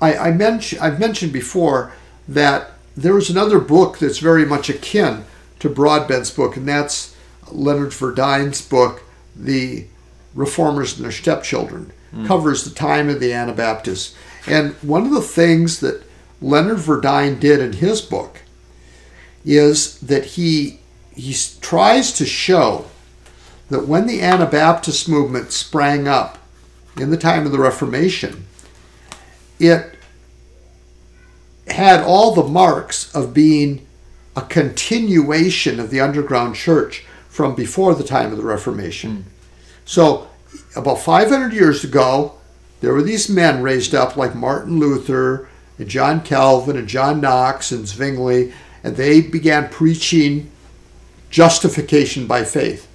I, 0.01 0.17
I 0.17 0.31
mentioned 0.33 0.83
I've 0.83 1.01
mentioned 1.01 1.33
before 1.33 1.93
that 2.29 2.73
there 2.97 3.17
is 3.19 3.31
another 3.31 3.59
book 3.59 3.99
that's 3.99 4.19
very 4.19 4.45
much 4.45 4.69
akin 4.69 5.25
to 5.61 5.69
Broadbent's 5.69 6.31
book, 6.31 6.57
and 6.57 6.69
that's 6.69 7.16
Leonard 7.51 7.91
Verduin's 7.91 8.61
book, 8.61 9.03
The 9.35 9.87
Reformers 10.35 10.97
and 10.97 11.05
Their 11.05 11.13
Stepchildren. 11.13 11.93
Hmm. 12.11 12.27
Covers 12.27 12.65
the 12.65 12.75
time 12.75 13.09
of 13.09 13.21
the 13.21 13.33
Anabaptists. 13.33 14.15
And 14.47 14.75
one 14.75 15.07
of 15.07 15.13
the 15.13 15.21
things 15.21 15.81
that 15.81 16.03
Leonard 16.41 16.79
Verdine 16.79 17.41
did 17.41 17.61
in 17.61 17.75
his 17.75 18.01
book 18.01 18.43
is 19.45 19.99
that 20.01 20.25
he 20.25 20.81
he 21.15 21.35
tries 21.61 22.13
to 22.13 22.27
show 22.27 22.85
that 23.71 23.89
when 23.89 24.07
the 24.07 24.21
Anabaptist 24.21 25.09
movement 25.09 25.51
sprang 25.51 26.07
up 26.07 26.39
in 26.99 27.11
the 27.11 27.17
time 27.17 27.47
of 27.47 27.53
the 27.53 27.59
Reformation, 27.59 28.45
it 29.59 29.95
had 31.69 32.03
all 32.03 32.35
the 32.35 32.45
marks 32.45 33.15
of 33.15 33.33
being 33.33 33.87
a 34.37 34.43
continuation 34.43 35.81
of 35.81 35.91
the 35.91 36.01
underground 36.01 36.55
church 36.55 37.05
from 37.37 37.55
before 37.55 37.95
the 37.95 38.03
time 38.03 38.31
of 38.33 38.39
the 38.39 38.43
Reformation. 38.43 39.27
So, 39.85 40.27
about 40.75 41.01
500 41.01 41.53
years 41.53 41.85
ago, 41.85 42.33
there 42.81 42.95
were 42.95 43.03
these 43.03 43.29
men 43.29 43.63
raised 43.63 43.95
up 43.95 44.17
like 44.17 44.35
Martin 44.35 44.79
Luther 44.79 45.47
and 45.77 45.87
John 45.87 46.23
Calvin 46.23 46.79
and 46.79 46.89
John 46.89 47.21
Knox 47.21 47.73
and 47.73 47.87
Zwingli, 47.87 48.55
and 48.83 48.97
they 48.97 49.21
began 49.21 49.69
preaching 49.69 50.51
justification 51.29 52.27
by 52.27 52.43
faith. 52.43 52.89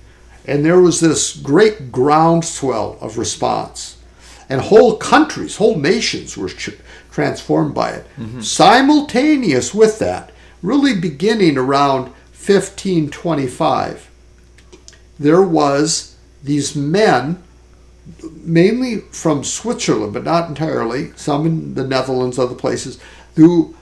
And 0.48 0.66
there 0.66 0.82
was 0.82 1.00
this 1.00 1.36
great 1.38 1.92
groundswell 1.92 2.98
of 3.00 3.20
response. 3.20 4.02
And 4.50 4.60
whole 4.60 4.98
countries, 4.98 5.58
whole 5.58 5.78
nations 5.78 6.36
were 6.36 6.50
ch- 6.50 6.80
transformed 7.12 7.76
by 7.76 7.92
it. 7.92 8.08
Mm-hmm. 8.18 8.42
Simultaneous 8.42 9.72
with 9.72 10.00
that, 10.00 10.32
really 10.64 11.00
beginning 11.00 11.60
around 11.60 12.06
1525, 12.34 14.08
there 15.22 15.42
was 15.42 16.16
these 16.44 16.76
men 16.76 17.42
mainly 18.44 18.98
from 19.12 19.44
Switzerland, 19.44 20.14
but 20.14 20.24
not 20.24 20.50
entirely, 20.50 21.12
some 21.16 21.46
in 21.46 21.74
the 21.76 21.88
Netherlands, 21.88 22.40
other 22.40 22.56
places, 22.56 23.00
who 23.36 23.76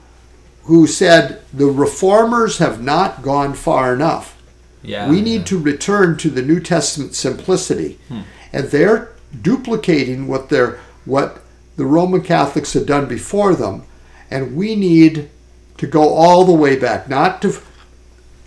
who 0.64 0.86
said 0.86 1.42
the 1.52 1.66
reformers 1.66 2.58
have 2.58 2.82
not 2.82 3.22
gone 3.22 3.54
far 3.54 3.94
enough. 3.94 4.40
Yeah. 4.82 5.08
We 5.08 5.20
need 5.20 5.46
to 5.46 5.58
return 5.58 6.16
to 6.18 6.30
the 6.30 6.42
New 6.42 6.60
Testament 6.60 7.14
simplicity. 7.14 7.98
Hmm. 8.08 8.20
And 8.52 8.66
they're 8.66 9.10
duplicating 9.42 10.28
what 10.28 10.48
they're 10.48 10.78
what 11.04 11.42
the 11.76 11.86
Roman 11.86 12.22
Catholics 12.22 12.74
had 12.74 12.86
done 12.86 13.06
before 13.06 13.54
them, 13.54 13.84
and 14.30 14.54
we 14.54 14.76
need 14.76 15.30
to 15.78 15.86
go 15.86 16.12
all 16.12 16.44
the 16.44 16.52
way 16.52 16.78
back, 16.78 17.08
not 17.08 17.40
to 17.42 17.58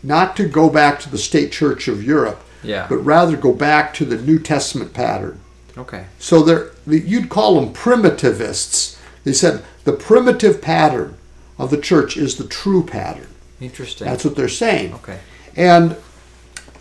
not 0.04 0.36
to 0.36 0.48
go 0.48 0.70
back 0.70 1.00
to 1.00 1.10
the 1.10 1.18
state 1.18 1.52
church 1.52 1.88
of 1.88 2.04
Europe, 2.04 2.44
Yeah. 2.64 2.88
but 2.90 2.98
rather 2.98 3.36
go 3.38 3.54
back 3.54 3.94
to 3.96 4.06
the 4.06 4.18
New 4.18 4.40
Testament 4.40 4.94
pattern. 4.94 5.40
Okay. 5.78 6.06
So 6.20 6.42
they're 6.44 6.72
you'd 6.88 7.30
call 7.30 7.60
them 7.60 7.74
primitivists. 7.74 8.98
They 9.24 9.34
said 9.34 9.64
the 9.84 9.94
primitive 9.94 10.62
pattern 10.62 11.18
of 11.58 11.70
the 11.72 11.80
church 11.82 12.18
is 12.18 12.38
the 12.38 12.48
true 12.48 12.84
pattern. 12.86 13.28
Interesting. 13.60 14.08
That's 14.08 14.26
what 14.26 14.36
they're 14.36 14.50
saying. 14.50 14.94
okay. 14.96 15.20
And 15.56 15.98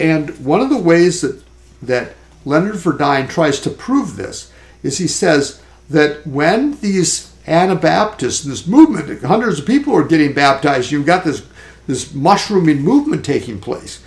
and 0.00 0.44
one 0.44 0.60
of 0.60 0.70
the 0.70 0.78
ways 0.78 1.20
that 1.20 1.42
that 1.82 2.14
Leonard 2.44 2.74
Verduin 2.76 3.28
tries 3.28 3.60
to 3.60 3.70
prove 3.70 4.16
this 4.16 4.52
is 4.82 4.98
he 4.98 5.06
says 5.06 5.62
that 5.88 6.26
when 6.26 6.78
these 6.80 7.32
Anabaptists, 7.46 8.44
this 8.44 8.66
movement, 8.66 9.22
hundreds 9.22 9.58
of 9.58 9.66
people 9.66 9.94
are 9.94 10.04
getting 10.04 10.32
baptized, 10.32 10.90
you've 10.92 11.06
got 11.06 11.24
this 11.24 11.42
this 11.86 12.14
mushrooming 12.14 12.80
movement 12.80 13.24
taking 13.24 13.60
place. 13.60 14.00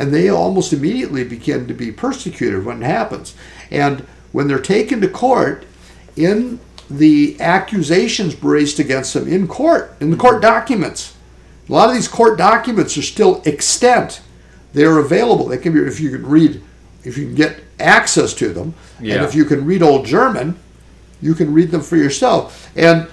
And 0.00 0.14
they 0.14 0.30
almost 0.30 0.72
immediately 0.72 1.24
begin 1.24 1.68
to 1.68 1.74
be 1.74 1.92
persecuted 1.92 2.64
when 2.64 2.82
it 2.82 2.86
happens. 2.86 3.34
And 3.70 4.00
when 4.32 4.48
they're 4.48 4.58
taken 4.58 5.02
to 5.02 5.08
court, 5.08 5.66
in 6.16 6.58
the 6.88 7.38
accusations 7.38 8.42
raised 8.42 8.80
against 8.80 9.12
them 9.12 9.28
in 9.28 9.46
court, 9.46 9.94
in 10.00 10.10
the 10.10 10.16
court 10.16 10.40
documents, 10.40 11.14
a 11.68 11.72
lot 11.72 11.90
of 11.90 11.94
these 11.94 12.08
court 12.08 12.38
documents 12.38 12.96
are 12.96 13.02
still 13.02 13.42
extant. 13.44 14.22
They're 14.72 14.98
available. 14.98 15.46
They 15.46 15.58
can 15.58 15.74
be 15.74 15.80
if 15.80 16.00
you 16.00 16.10
can 16.10 16.26
read, 16.26 16.62
if 17.04 17.18
you 17.18 17.26
can 17.26 17.34
get 17.34 17.62
access 17.78 18.32
to 18.34 18.54
them, 18.54 18.72
and 18.98 19.22
if 19.22 19.34
you 19.34 19.44
can 19.44 19.66
read 19.66 19.82
Old 19.82 20.06
German, 20.06 20.58
you 21.20 21.34
can 21.34 21.52
read 21.52 21.72
them 21.72 21.82
for 21.82 21.98
yourself. 21.98 22.70
And 22.74 23.06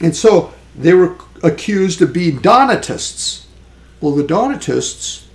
and 0.00 0.16
so 0.16 0.52
they 0.76 0.92
were 0.92 1.16
accused 1.44 2.02
of 2.02 2.12
being 2.12 2.40
Donatists. 2.40 3.46
Well, 4.00 4.16
the 4.16 4.24
Donatists 4.24 5.27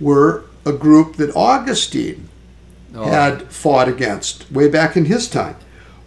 were 0.00 0.44
a 0.66 0.72
group 0.72 1.16
that 1.16 1.34
Augustine 1.36 2.28
Oh, 2.96 3.10
had 3.10 3.42
fought 3.50 3.88
against 3.88 4.48
way 4.52 4.68
back 4.68 4.96
in 4.96 5.06
his 5.06 5.28
time. 5.28 5.56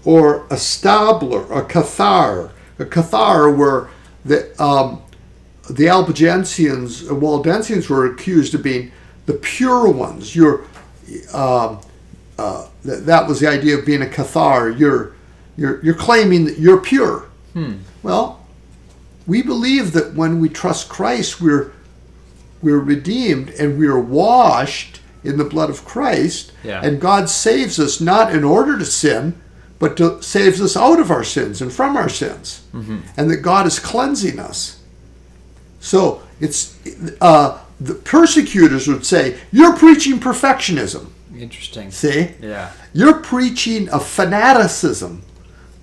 Or 0.06 0.48
a 0.50 0.56
Stabler, 0.56 1.42
a 1.52 1.62
Cathar. 1.66 2.52
A 2.80 2.86
Cathar 2.86 3.52
were 3.56 3.90
the, 4.24 4.40
um, 4.64 5.02
the 5.70 5.88
Albigensians, 5.88 7.10
uh, 7.10 7.14
Waldensians 7.14 7.90
were 7.90 8.06
accused 8.06 8.56
of 8.56 8.64
being 8.64 8.94
the 9.26 9.34
pure 9.34 9.90
ones. 9.90 10.34
You're, 10.34 10.62
um, 11.34 11.80
uh, 12.40 12.68
th- 12.86 13.00
that 13.04 13.28
was 13.28 13.42
the 13.42 13.48
idea 13.48 13.78
of 13.78 13.86
being 13.86 14.02
a 14.02 14.06
Cathar. 14.06 14.80
You're, 14.80 15.14
you're, 15.58 15.84
you're 15.84 15.94
claiming 15.94 16.46
that 16.46 16.58
you're 16.58 16.80
pure. 16.80 17.26
Well, 18.02 18.46
we 19.26 19.42
believe 19.42 19.92
that 19.92 20.14
when 20.14 20.40
we 20.40 20.48
trust 20.48 20.88
Christ, 20.88 21.42
we're 21.42 21.72
we're 22.62 22.80
redeemed 22.80 23.50
and 23.52 23.78
we 23.78 23.88
are 23.88 24.00
washed 24.00 25.02
in 25.24 25.38
the 25.38 25.44
blood 25.46 25.70
of 25.70 25.86
Christ. 25.86 26.52
Yeah. 26.64 26.82
And 26.84 27.00
God 27.02 27.30
saves 27.30 27.80
us 27.80 28.00
not 28.02 28.34
in 28.34 28.44
order 28.44 28.78
to 28.78 28.86
sin, 28.86 29.40
but 29.80 29.98
to 29.98 30.22
saves 30.24 30.62
us 30.62 30.76
out 30.76 31.00
of 31.00 31.12
our 31.12 31.24
sins 31.24 31.62
and 31.62 31.72
from 31.72 31.96
our 31.98 32.10
sins. 32.10 32.64
And 32.74 33.30
that 33.32 33.38
God 33.44 33.66
is 33.68 33.80
cleansing 33.80 34.40
us. 34.40 34.80
So 35.80 36.22
it's 36.40 36.78
uh, 37.22 37.60
the 37.80 37.94
persecutors 37.96 38.88
would 38.88 39.06
say, 39.06 39.38
You're 39.52 39.76
preaching 39.76 40.20
perfectionism. 40.20 41.08
interesting. 41.38 41.92
See? 41.92 42.32
Yeah. 42.42 42.72
You're 42.94 43.20
preaching 43.20 43.88
a 43.90 44.00
fanaticism. 44.00 45.22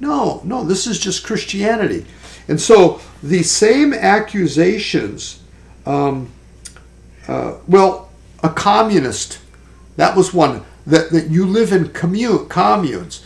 No, 0.01 0.41
no, 0.45 0.64
this 0.64 0.87
is 0.87 0.99
just 0.99 1.25
Christianity. 1.25 2.05
And 2.49 2.61
so 2.61 3.01
the 3.22 3.43
same 3.43 3.95
accusations, 3.95 5.41
um, 5.87 6.31
uh, 7.29 7.55
well, 7.66 8.11
a 8.43 8.49
communist, 8.49 9.39
that 9.97 10.16
was 10.16 10.35
one, 10.35 10.64
that, 10.87 11.11
that 11.11 11.29
you 11.29 11.47
live 11.47 11.72
in 11.72 11.87
commu- 11.89 12.49
communes. 12.49 13.25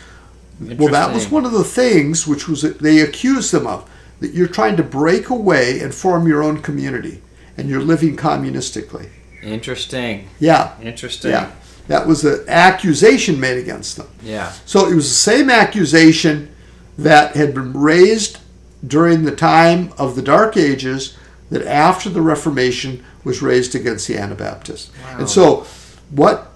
Well, 0.61 0.93
that 0.93 1.15
was 1.15 1.31
one 1.31 1.45
of 1.45 1.53
the 1.53 1.65
things 1.65 2.27
which 2.27 2.49
was 2.49 2.63
they 2.63 3.01
accused 3.01 3.53
them 3.53 3.67
of, 3.67 3.89
that 4.21 4.35
you're 4.35 4.49
trying 4.49 4.77
to 4.77 4.83
break 4.83 5.29
away 5.29 5.81
and 5.81 5.95
form 5.95 6.27
your 6.27 6.43
own 6.43 6.61
community, 6.63 7.23
and 7.57 7.69
you're 7.69 7.81
living 7.81 8.17
communistically. 8.17 9.09
Interesting. 9.43 10.29
Yeah, 10.41 10.75
Interesting. 10.83 11.31
yeah. 11.31 11.53
That 11.87 12.07
was 12.07 12.25
an 12.25 12.45
accusation 12.49 13.41
made 13.41 13.57
against 13.57 13.97
them. 13.97 14.09
Yeah. 14.23 14.53
So 14.67 14.89
it 14.89 14.95
was 14.95 15.09
the 15.09 15.15
same 15.15 15.49
accusation 15.49 16.55
that 16.99 17.35
had 17.35 17.55
been 17.55 17.73
raised 17.73 18.39
during 18.87 19.25
the 19.25 19.35
time 19.35 19.93
of 19.97 20.15
the 20.15 20.23
Dark 20.23 20.57
Ages 20.57 21.17
that 21.51 21.63
after 21.63 22.11
the 22.11 22.21
Reformation 22.21 23.05
was 23.29 23.43
raised 23.43 23.75
against 23.77 24.09
the 24.09 24.17
Anabaptists. 24.19 24.91
Wow. 25.05 25.19
And 25.21 25.29
so 25.31 25.67
what 26.11 26.51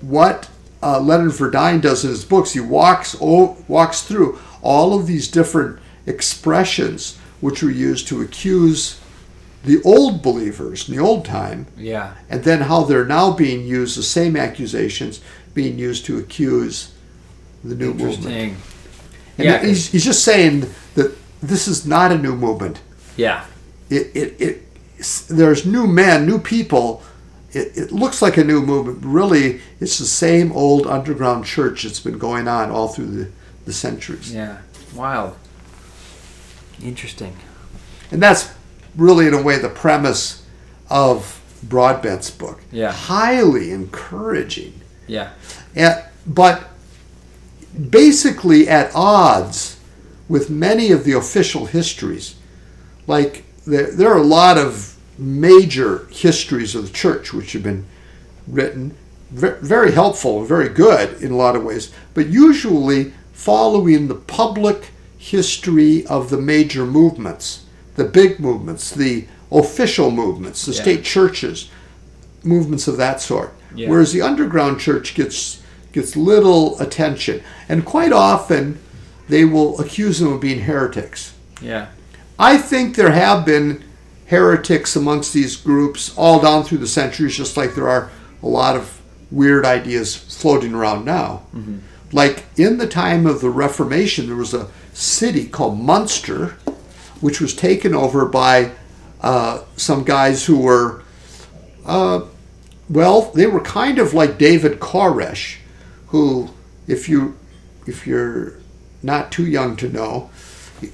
what 0.00 0.48
uh, 0.82 0.98
Leonard 1.00 1.32
Verduin 1.32 1.80
does 1.80 2.04
in 2.04 2.10
his 2.10 2.24
books, 2.24 2.52
he 2.52 2.60
walks 2.60 3.16
o- 3.20 3.56
walks 3.68 4.02
through 4.02 4.38
all 4.62 4.98
of 4.98 5.06
these 5.06 5.28
different 5.28 5.78
expressions 6.06 7.16
which 7.40 7.62
were 7.62 7.70
used 7.70 8.08
to 8.08 8.20
accuse 8.22 9.00
the 9.64 9.80
old 9.84 10.22
believers 10.22 10.88
in 10.88 10.94
the 10.96 11.00
old 11.02 11.24
time 11.24 11.66
Yeah. 11.76 12.14
and 12.28 12.44
then 12.44 12.62
how 12.62 12.84
they're 12.84 13.04
now 13.06 13.32
being 13.32 13.66
used, 13.66 13.96
the 13.96 14.02
same 14.02 14.36
accusations 14.36 15.20
being 15.54 15.78
used 15.78 16.04
to 16.06 16.18
accuse 16.18 16.92
the 17.62 17.74
new 17.74 17.94
movement. 17.94 18.26
And 18.36 18.56
Yeah, 19.38 19.64
he's, 19.64 19.88
he's 19.90 20.04
just 20.04 20.22
saying 20.24 20.70
that 20.96 21.16
this 21.42 21.66
is 21.66 21.86
not 21.86 22.12
a 22.12 22.18
new 22.18 22.34
movement. 22.36 22.80
Yeah. 23.16 23.44
It, 23.88 24.10
it, 24.14 24.40
it, 24.40 24.62
there's 25.26 25.66
new 25.66 25.86
men, 25.86 26.26
new 26.26 26.38
people. 26.38 27.02
It, 27.52 27.76
it 27.76 27.92
looks 27.92 28.20
like 28.20 28.36
a 28.36 28.44
new 28.44 28.62
movement. 28.62 28.98
Really, 29.02 29.60
it's 29.80 29.98
the 29.98 30.06
same 30.06 30.52
old 30.52 30.86
underground 30.86 31.44
church 31.44 31.82
that's 31.82 32.00
been 32.00 32.18
going 32.18 32.48
on 32.48 32.70
all 32.70 32.88
through 32.88 33.06
the, 33.06 33.30
the 33.64 33.72
centuries. 33.72 34.32
Yeah. 34.32 34.58
Wild. 34.94 35.36
Interesting. 36.82 37.36
And 38.10 38.22
that's 38.22 38.52
really, 38.96 39.26
in 39.26 39.34
a 39.34 39.42
way, 39.42 39.58
the 39.58 39.68
premise 39.68 40.44
of 40.90 41.40
Broadbent's 41.62 42.30
book. 42.30 42.60
Yeah. 42.70 42.92
Highly 42.92 43.70
encouraging. 43.70 44.80
Yeah. 45.06 45.30
At, 45.74 46.12
but 46.26 46.70
basically 47.90 48.68
at 48.68 48.90
odds 48.94 49.80
with 50.28 50.50
many 50.50 50.90
of 50.90 51.04
the 51.04 51.12
official 51.12 51.66
histories. 51.66 52.36
Like 53.06 53.44
there, 53.66 53.90
there 53.90 54.12
are 54.12 54.18
a 54.18 54.22
lot 54.22 54.58
of 54.58 54.93
major 55.18 56.06
histories 56.10 56.74
of 56.74 56.86
the 56.86 56.92
church 56.92 57.32
which 57.32 57.52
have 57.52 57.62
been 57.62 57.86
written, 58.46 58.94
very 59.30 59.92
helpful 59.92 60.38
and 60.40 60.48
very 60.48 60.68
good 60.68 61.20
in 61.22 61.32
a 61.32 61.36
lot 61.36 61.56
of 61.56 61.64
ways, 61.64 61.92
but 62.14 62.26
usually 62.28 63.12
following 63.32 64.08
the 64.08 64.14
public 64.14 64.90
history 65.18 66.06
of 66.06 66.30
the 66.30 66.36
major 66.36 66.84
movements, 66.84 67.64
the 67.96 68.04
big 68.04 68.38
movements, 68.38 68.90
the 68.90 69.26
official 69.50 70.10
movements, 70.10 70.66
the 70.66 70.72
Yeah. 70.72 70.82
state 70.82 71.04
churches, 71.04 71.68
movements 72.42 72.86
of 72.86 72.96
that 72.98 73.20
sort. 73.22 73.54
Yeah. 73.74 73.88
Whereas 73.88 74.12
the 74.12 74.22
underground 74.22 74.78
church 74.80 75.14
gets 75.14 75.58
gets 75.92 76.16
little 76.16 76.76
attention, 76.80 77.40
and 77.68 77.84
quite 77.84 78.12
often 78.12 78.78
they 79.28 79.44
will 79.44 79.80
accuse 79.80 80.18
them 80.18 80.32
of 80.32 80.40
being 80.40 80.62
heretics. 80.62 81.32
Yeah. 81.62 81.86
I 82.36 82.56
think 82.58 82.96
there 82.96 83.12
have 83.12 83.44
been 83.46 83.84
heretics 84.26 84.96
amongst 84.96 85.32
these 85.32 85.56
groups 85.56 86.16
all 86.16 86.40
down 86.40 86.64
through 86.64 86.78
the 86.78 86.86
centuries, 86.86 87.36
just 87.36 87.56
like 87.56 87.74
there 87.74 87.88
are 87.88 88.10
a 88.42 88.48
lot 88.48 88.76
of 88.76 89.00
weird 89.30 89.64
ideas 89.64 90.16
floating 90.16 90.74
around 90.74 91.04
now. 91.04 91.42
Like 92.12 92.44
in 92.56 92.78
the 92.78 92.86
time 92.86 93.26
of 93.26 93.40
the 93.40 93.50
Reformation, 93.50 94.26
there 94.26 94.36
was 94.36 94.54
a 94.54 94.68
city 94.92 95.46
called 95.46 95.78
Munster, 95.78 96.56
which 97.20 97.40
was 97.40 97.54
taken 97.54 97.94
over 97.94 98.24
by 98.26 98.72
uh, 99.20 99.62
some 99.76 100.04
guys 100.04 100.44
who 100.44 100.58
were, 100.60 101.02
uh, 101.86 102.20
well, 102.88 103.32
they 103.32 103.46
were 103.46 103.60
kind 103.60 103.98
of 103.98 104.14
like 104.14 104.38
David 104.38 104.78
Koresh, 104.78 105.56
who, 106.08 106.50
if 106.86 107.08
you 107.08 107.36
if 107.86 108.06
you're 108.06 108.54
not 109.02 109.30
too 109.32 109.46
young 109.46 109.76
to 109.76 109.88
know, 109.88 110.30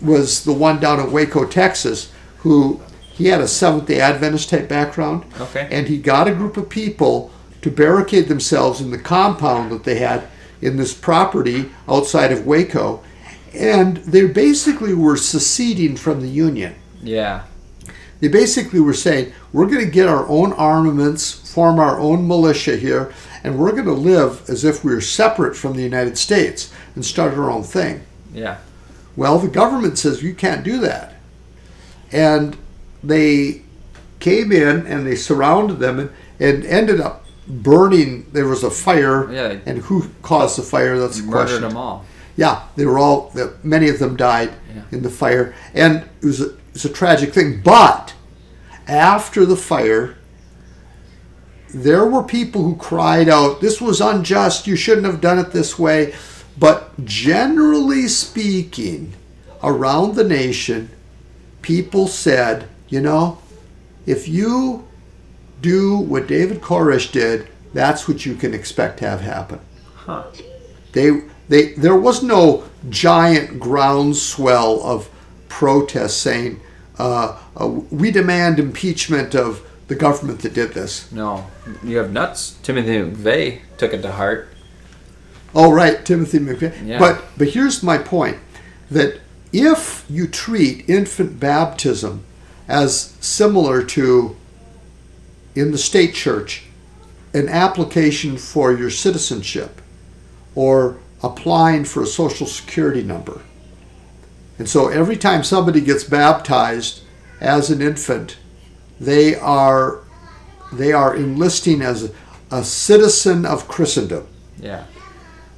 was 0.00 0.44
the 0.44 0.52
one 0.52 0.80
down 0.80 1.00
in 1.00 1.12
Waco, 1.12 1.44
Texas, 1.46 2.12
who 2.38 2.80
he 3.20 3.26
had 3.28 3.42
a 3.42 3.46
Seventh 3.48 3.86
Day 3.86 4.00
Adventist 4.00 4.48
type 4.48 4.66
background, 4.66 5.24
Okay. 5.38 5.68
and 5.70 5.88
he 5.88 5.98
got 5.98 6.26
a 6.26 6.32
group 6.32 6.56
of 6.56 6.70
people 6.70 7.30
to 7.60 7.70
barricade 7.70 8.28
themselves 8.28 8.80
in 8.80 8.90
the 8.90 8.98
compound 8.98 9.70
that 9.70 9.84
they 9.84 9.98
had 9.98 10.22
in 10.62 10.78
this 10.78 10.94
property 10.94 11.68
outside 11.86 12.32
of 12.32 12.46
Waco, 12.46 13.02
and 13.54 13.98
they 13.98 14.26
basically 14.26 14.94
were 14.94 15.18
seceding 15.18 15.96
from 15.96 16.22
the 16.22 16.28
Union. 16.28 16.74
Yeah. 17.02 17.42
They 18.20 18.28
basically 18.28 18.80
were 18.80 18.94
saying, 18.94 19.34
we're 19.52 19.66
going 19.66 19.84
to 19.84 19.90
get 19.90 20.08
our 20.08 20.26
own 20.26 20.54
armaments, 20.54 21.52
form 21.52 21.78
our 21.78 22.00
own 22.00 22.26
militia 22.26 22.76
here, 22.76 23.12
and 23.44 23.58
we're 23.58 23.72
going 23.72 23.84
to 23.84 23.92
live 23.92 24.48
as 24.48 24.64
if 24.64 24.82
we 24.82 24.94
are 24.94 25.00
separate 25.02 25.56
from 25.56 25.74
the 25.74 25.82
United 25.82 26.16
States 26.16 26.72
and 26.94 27.04
start 27.04 27.34
our 27.34 27.50
own 27.50 27.64
thing. 27.64 28.02
Yeah. 28.32 28.58
Well, 29.14 29.38
the 29.38 29.48
government 29.48 29.98
says 29.98 30.22
you 30.22 30.34
can't 30.34 30.64
do 30.64 30.78
that. 30.78 31.16
And 32.12 32.56
they 33.03 33.62
came 34.18 34.53
in 34.53 34.86
and 34.86 35.07
they 35.07 35.16
surrounded 35.16 35.78
them 35.78 35.98
and, 35.98 36.11
and 36.38 36.64
ended 36.66 37.01
up 37.01 37.24
burning. 37.48 38.26
There 38.32 38.46
was 38.46 38.62
a 38.62 38.70
fire. 38.70 39.30
Yeah, 39.32 39.59
And 39.66 39.78
who 39.78 40.09
caused 40.22 40.59
the 40.59 40.62
fire? 40.62 40.98
That's 40.98 41.18
the 41.20 41.24
Murdered 41.26 41.32
question. 41.46 41.62
them 41.62 41.76
all. 41.76 42.05
Yeah, 42.36 42.62
they 42.76 42.86
were 42.86 42.98
all. 42.98 43.30
The, 43.30 43.55
many 43.62 43.88
of 43.88 43.98
them 43.98 44.16
died 44.16 44.51
Yeah. 44.74 44.82
in 44.92 45.03
the 45.03 45.11
fire, 45.11 45.55
and 45.74 46.05
it 46.22 46.26
was 46.26 46.40
a, 46.40 46.51
it 46.51 46.59
was 46.72 46.84
a 46.84 46.88
tragic 46.92 47.34
thing. 47.34 47.61
But 47.62 48.14
after 48.86 49.44
the 49.44 49.57
fire, 49.57 50.16
there 51.74 52.07
were 52.07 52.22
people 52.22 52.62
who 52.62 52.76
cried 52.76 53.28
out, 53.28 53.61
"This 53.61 53.80
was 53.80 54.01
unjust. 54.01 54.66
You 54.66 54.76
shouldn't 54.76 55.07
have 55.07 55.20
done 55.20 55.38
it 55.38 55.51
this 55.53 55.78
way." 55.78 56.14
But 56.59 57.05
generally 57.05 58.09
speaking, 58.09 59.12
around 59.62 60.14
the 60.14 60.24
nation, 60.24 60.90
people 61.62 62.07
said, 62.07 62.68
"You 62.91 63.01
know, 63.01 63.38
if 64.05 64.28
you 64.28 64.86
do 65.62 65.97
what 65.97 66.26
David 66.26 66.61
Koresh 66.61 67.11
did, 67.11 67.49
that's 67.72 68.07
what 68.07 68.26
you 68.26 68.34
can 68.34 68.53
expect 68.53 68.99
to 68.99 69.09
have 69.09 69.22
happen." 69.22 69.61
Huh. 69.95 70.24
They, 70.93 71.22
they, 71.49 71.72
there 71.74 71.97
was 71.97 72.22
no 72.22 72.64
giant 72.88 73.61
groundswell 73.61 74.82
of 74.82 75.09
protests 75.49 76.16
saying, 76.16 76.61
uh, 76.99 77.38
uh, 77.57 77.66
"We 77.91 78.11
demand 78.11 78.59
impeachment 78.59 79.34
of 79.34 79.62
the 79.88 79.95
government 79.95 80.41
that 80.41 80.55
did 80.55 80.74
this." 80.74 81.11
No. 81.12 81.47
You 81.84 81.99
have 81.99 82.12
nuts. 82.12 82.59
Timothy 82.62 82.99
McVeigh 82.99 83.61
took 83.78 83.95
it 83.95 84.03
to 84.03 84.12
heart. 84.12 84.49
Oh, 85.55 85.72
right, 85.72 86.05
Timothy 86.05 86.38
McVeigh. 86.38 86.86
Yeah. 86.86 86.99
But 86.99 87.22
but 87.36 87.49
here's 87.49 87.82
my 87.82 87.99
point: 87.99 88.38
that 88.91 89.20
if 89.53 90.05
you 90.09 90.26
treat 90.26 90.88
infant 90.88 91.41
baptism 91.41 92.24
as 92.70 93.16
similar 93.20 93.82
to 93.82 94.36
in 95.56 95.72
the 95.72 95.78
state 95.78 96.14
church 96.14 96.62
an 97.34 97.48
application 97.48 98.38
for 98.38 98.72
your 98.72 98.90
citizenship 98.90 99.82
or 100.54 100.98
applying 101.22 101.84
for 101.84 102.02
a 102.02 102.06
social 102.06 102.46
security 102.46 103.02
number. 103.02 103.40
And 104.56 104.68
so 104.68 104.88
every 104.88 105.16
time 105.16 105.42
somebody 105.42 105.80
gets 105.80 106.04
baptized 106.04 107.02
as 107.40 107.70
an 107.70 107.82
infant, 107.82 108.38
they 109.00 109.34
are 109.34 110.00
they 110.72 110.92
are 110.92 111.16
enlisting 111.16 111.82
as 111.82 112.04
a, 112.04 112.14
a 112.52 112.62
citizen 112.62 113.44
of 113.44 113.66
Christendom. 113.66 114.28
Yeah. 114.60 114.84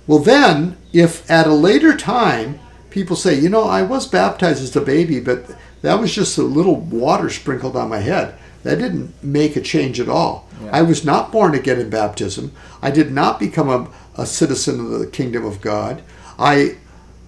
Well, 0.06 0.20
then, 0.20 0.78
if 0.94 1.30
at 1.30 1.46
a 1.46 1.52
later 1.52 1.94
time 1.94 2.58
people 2.88 3.16
say, 3.16 3.38
you 3.38 3.50
know, 3.50 3.64
I 3.64 3.82
was 3.82 4.06
baptized 4.06 4.62
as 4.62 4.74
a 4.74 4.80
baby, 4.80 5.20
but 5.20 5.50
that 5.82 6.00
was 6.00 6.14
just 6.14 6.38
a 6.38 6.42
little 6.42 6.76
water 6.76 7.28
sprinkled 7.28 7.76
on 7.76 7.88
my 7.90 7.98
head, 7.98 8.34
that 8.62 8.78
didn't 8.78 9.12
make 9.22 9.56
a 9.56 9.60
change 9.60 10.00
at 10.00 10.08
all. 10.08 10.48
Yeah. 10.62 10.70
I 10.72 10.82
was 10.82 11.04
not 11.04 11.32
born 11.32 11.54
again 11.54 11.80
in 11.80 11.90
baptism. 11.90 12.52
I 12.80 12.90
did 12.90 13.12
not 13.12 13.40
become 13.40 13.68
a, 13.68 13.90
a 14.16 14.26
citizen 14.26 14.80
of 14.80 15.00
the 15.00 15.06
kingdom 15.06 15.44
of 15.44 15.60
God. 15.60 16.02
I, 16.38 16.76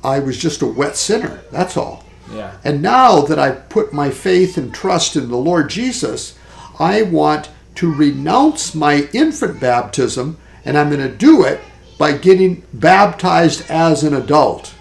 I 0.05 0.21
was 0.21 0.39
just 0.39 0.63
a 0.63 0.67
wet 0.67 0.97
sinner. 0.97 1.43
That's 1.51 1.77
all. 1.77 2.05
Yeah. 2.33 2.57
And 2.65 2.81
now 2.81 3.21
that 3.23 3.39
I've 3.39 3.69
put 3.69 3.93
my 3.93 4.11
faith 4.11 4.57
and 4.57 4.73
trust 4.73 5.17
in 5.17 5.29
the 5.29 5.37
Lord 5.37 5.69
Jesus, 5.69 6.39
I 6.79 7.03
want 7.03 7.51
to 7.77 7.93
renounce 7.93 8.75
my 8.75 9.09
infant 9.13 9.61
baptism, 9.61 10.39
and 10.65 10.79
I'm 10.79 10.91
going 10.91 11.01
to 11.01 11.15
do 11.15 11.45
it 11.45 11.61
by 11.99 12.13
getting 12.17 12.63
baptized 12.73 13.69
as 13.71 14.03
an 14.05 14.15
adult, 14.15 14.75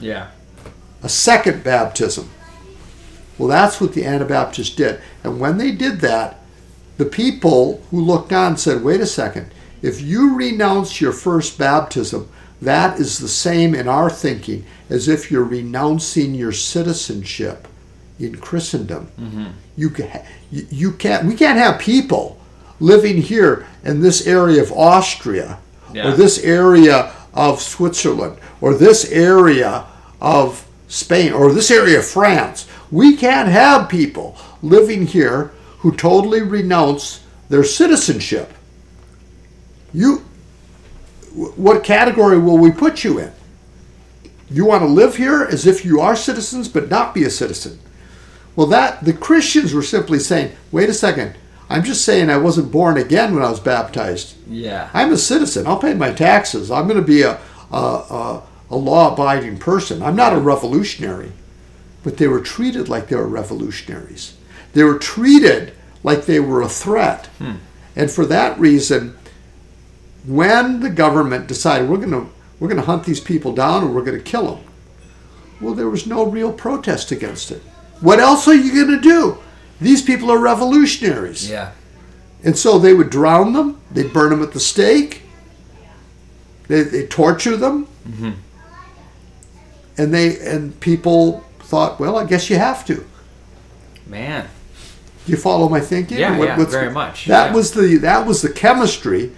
Yeah. 0.00 0.28
a 1.02 1.08
second 1.08 1.62
baptism. 1.64 2.30
Well, 3.40 3.48
that's 3.48 3.80
what 3.80 3.94
the 3.94 4.04
Anabaptists 4.04 4.76
did. 4.76 5.00
And 5.24 5.40
when 5.40 5.56
they 5.56 5.70
did 5.72 6.00
that, 6.02 6.40
the 6.98 7.06
people 7.06 7.82
who 7.90 7.98
looked 8.02 8.34
on 8.34 8.58
said, 8.58 8.84
wait 8.84 9.00
a 9.00 9.06
second, 9.06 9.50
if 9.80 10.02
you 10.02 10.34
renounce 10.36 11.00
your 11.00 11.12
first 11.12 11.56
baptism, 11.58 12.28
that 12.60 13.00
is 13.00 13.18
the 13.18 13.28
same 13.28 13.74
in 13.74 13.88
our 13.88 14.10
thinking 14.10 14.66
as 14.90 15.08
if 15.08 15.30
you're 15.30 15.42
renouncing 15.44 16.34
your 16.34 16.52
citizenship 16.52 17.66
in 18.18 18.36
Christendom. 18.36 19.06
Mm-hmm. 19.18 19.46
You, 19.78 19.88
ca- 19.88 20.26
you 20.50 20.66
you 20.70 20.92
can't. 20.92 21.24
We 21.26 21.34
can't 21.34 21.56
have 21.58 21.80
people 21.80 22.38
living 22.78 23.16
here 23.22 23.66
in 23.84 24.02
this 24.02 24.26
area 24.26 24.60
of 24.62 24.70
Austria, 24.72 25.58
Yeah. 25.94 26.12
or 26.12 26.16
this 26.16 26.38
area 26.44 27.14
of 27.32 27.62
Switzerland, 27.62 28.36
or 28.60 28.74
this 28.74 29.10
area 29.10 29.86
of 30.20 30.66
Spain, 30.88 31.32
or 31.32 31.50
this 31.54 31.70
area 31.70 32.00
of 32.00 32.04
France. 32.04 32.66
We 32.90 33.16
can't 33.16 33.48
have 33.48 33.88
people 33.88 34.36
living 34.62 35.06
here 35.06 35.52
who 35.78 35.94
totally 35.94 36.42
renounce 36.42 37.24
their 37.48 37.64
citizenship. 37.64 38.52
You, 39.92 40.18
what 41.34 41.84
category 41.84 42.38
will 42.38 42.58
we 42.58 42.70
put 42.70 43.04
you 43.04 43.18
in? 43.18 43.32
You 44.50 44.64
want 44.64 44.82
to 44.82 44.88
live 44.88 45.16
here 45.16 45.44
as 45.44 45.66
if 45.66 45.84
you 45.84 46.00
are 46.00 46.16
citizens, 46.16 46.68
but 46.68 46.88
not 46.88 47.14
be 47.14 47.24
a 47.24 47.30
citizen. 47.30 47.78
Well, 48.56 48.66
that 48.68 49.04
the 49.04 49.12
Christians 49.12 49.72
were 49.72 49.82
simply 49.82 50.18
saying, 50.18 50.52
"Wait 50.72 50.88
a 50.88 50.94
second, 50.94 51.36
I'm 51.68 51.84
just 51.84 52.04
saying 52.04 52.28
I 52.30 52.36
wasn't 52.36 52.72
born 52.72 52.98
again 52.98 53.32
when 53.32 53.44
I 53.44 53.50
was 53.50 53.60
baptized. 53.60 54.34
Yeah. 54.48 54.90
I'm 54.92 55.12
a 55.12 55.16
citizen. 55.16 55.68
I'll 55.68 55.78
pay 55.78 55.94
my 55.94 56.12
taxes. 56.12 56.70
I'm 56.70 56.88
going 56.88 57.00
to 57.00 57.06
be 57.06 57.22
a 57.22 57.38
a, 57.70 57.76
a, 57.76 58.42
a 58.70 58.76
law-abiding 58.76 59.58
person. 59.58 60.02
I'm 60.02 60.16
not 60.16 60.32
a 60.32 60.38
revolutionary." 60.38 61.32
But 62.02 62.16
they 62.16 62.28
were 62.28 62.40
treated 62.40 62.88
like 62.88 63.08
they 63.08 63.16
were 63.16 63.28
revolutionaries. 63.28 64.36
They 64.72 64.84
were 64.84 64.98
treated 64.98 65.74
like 66.02 66.24
they 66.24 66.40
were 66.40 66.62
a 66.62 66.68
threat, 66.68 67.26
hmm. 67.38 67.56
and 67.94 68.10
for 68.10 68.24
that 68.26 68.58
reason, 68.58 69.18
when 70.26 70.80
the 70.80 70.90
government 70.90 71.46
decided 71.46 71.88
we're 71.88 71.98
going 71.98 72.10
to 72.10 72.28
we're 72.58 72.68
going 72.68 72.80
to 72.80 72.86
hunt 72.86 73.04
these 73.04 73.20
people 73.20 73.52
down 73.52 73.84
and 73.84 73.94
we're 73.94 74.04
going 74.04 74.18
to 74.18 74.24
kill 74.24 74.54
them, 74.54 74.64
well, 75.60 75.74
there 75.74 75.88
was 75.88 76.06
no 76.06 76.26
real 76.26 76.52
protest 76.52 77.10
against 77.10 77.50
it. 77.50 77.62
What 78.00 78.18
else 78.18 78.46
are 78.48 78.54
you 78.54 78.72
going 78.74 79.00
to 79.00 79.00
do? 79.00 79.38
These 79.80 80.02
people 80.02 80.30
are 80.30 80.38
revolutionaries. 80.38 81.48
Yeah. 81.48 81.72
And 82.42 82.56
so 82.56 82.78
they 82.78 82.94
would 82.94 83.10
drown 83.10 83.52
them, 83.52 83.80
they'd 83.90 84.12
burn 84.12 84.30
them 84.30 84.42
at 84.42 84.52
the 84.52 84.60
stake, 84.60 85.22
they 86.68 86.82
they 86.82 87.06
torture 87.06 87.56
them, 87.56 87.86
mm-hmm. 88.08 88.30
and 89.98 90.14
they 90.14 90.38
and 90.38 90.78
people 90.80 91.44
thought, 91.70 92.00
well, 92.00 92.18
I 92.18 92.24
guess 92.24 92.50
you 92.50 92.56
have 92.56 92.84
to. 92.86 93.06
Man. 94.06 94.48
Do 95.24 95.32
you 95.32 95.38
follow 95.38 95.68
my 95.68 95.80
thinking? 95.80 96.18
Yeah, 96.18 96.36
What- 96.36 96.48
yeah, 96.48 96.64
very 96.64 96.90
much, 96.90 97.26
That 97.26 97.50
yeah. 97.50 97.54
was 97.54 97.72
the 97.72 97.96
that 97.98 98.26
was 98.26 98.42
the 98.42 98.50
chemistry, 98.50 99.30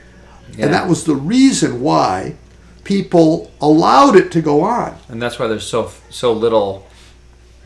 Yeah. 0.56 0.64
and 0.64 0.74
that 0.74 0.88
was 0.88 1.04
the 1.04 1.14
reason 1.14 1.82
why 1.82 2.36
people 2.84 3.50
allowed 3.60 4.16
it 4.16 4.32
to 4.32 4.40
go 4.40 4.62
on. 4.62 4.96
And 5.08 5.20
that's 5.20 5.38
why 5.38 5.46
there's 5.46 5.66
so 5.66 5.90
so 6.08 6.32
little 6.32 6.86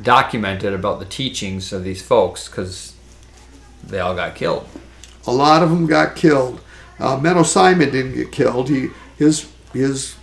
documented 0.03 0.73
about 0.75 0.99
the 0.99 1.05
teachings 1.07 1.73
of 1.73 1.85
these 1.85 2.03
folks, 2.03 2.49
because 2.49 2.93
they 3.87 4.01
all 4.01 4.15
got 4.17 4.35
killed. 4.35 4.67
A 5.27 5.33
lot 5.33 5.63
of 5.63 5.71
them 5.71 5.87
got 5.87 6.17
killed. 6.17 6.61
Uh, 6.99 7.17
Menno 7.19 7.45
Simon 7.45 7.91
didn't 7.91 8.15
get 8.15 8.33
killed. 8.33 8.69
He 8.69 8.89
his 9.17 9.47
his 9.73 10.17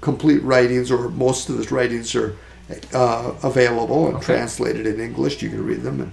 complete 0.00 0.42
writings 0.44 0.90
or 0.90 1.08
most 1.08 1.48
of 1.48 1.56
his 1.56 1.72
writings 1.72 2.14
are 2.14 2.36
uh, 2.94 3.32
available 3.42 4.06
and 4.06 4.16
Okay. 4.16 4.26
translated 4.26 4.86
in 4.86 5.00
English. 5.00 5.42
You 5.42 5.48
can 5.50 5.64
read 5.64 5.82
them. 5.82 6.00
And 6.00 6.12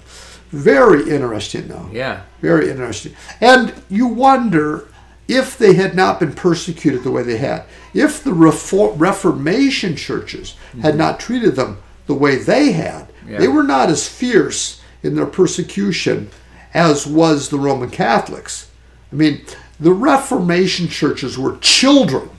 very 0.51 1.09
interesting, 1.09 1.67
though. 1.67 1.89
Yeah. 1.91 2.21
Very 2.41 2.69
interesting. 2.69 3.13
And 3.41 3.73
you 3.89 4.07
wonder 4.07 4.87
if 5.27 5.57
they 5.57 5.73
had 5.75 5.93
not 5.95 6.19
been 6.19 6.33
persecuted 6.33 7.03
the 7.03 7.11
way 7.11 7.21
they 7.23 7.37
had, 7.37 7.63
if 7.93 8.23
the 8.23 8.31
Refor- 8.31 8.93
Reformation 8.97 9.95
churches 9.95 10.55
had 10.81 10.95
not 10.97 11.19
treated 11.19 11.55
them 11.55 11.77
the 12.07 12.15
way 12.15 12.35
they 12.35 12.71
had, 12.71 13.07
Mm-hmm. 13.09 13.31
Yeah. 13.33 13.39
they 13.39 13.47
were 13.47 13.63
not 13.63 13.89
as 13.89 14.07
fierce 14.07 14.81
in 15.03 15.15
their 15.15 15.27
persecution 15.27 16.29
as 16.73 17.05
was 17.05 17.49
the 17.49 17.59
Roman 17.59 17.89
Catholics. 17.91 18.69
I 19.11 19.15
mean, 19.15 19.41
the 19.79 19.93
Reformation 19.93 20.87
churches 20.87 21.37
were 21.37 21.57
children 21.61 22.29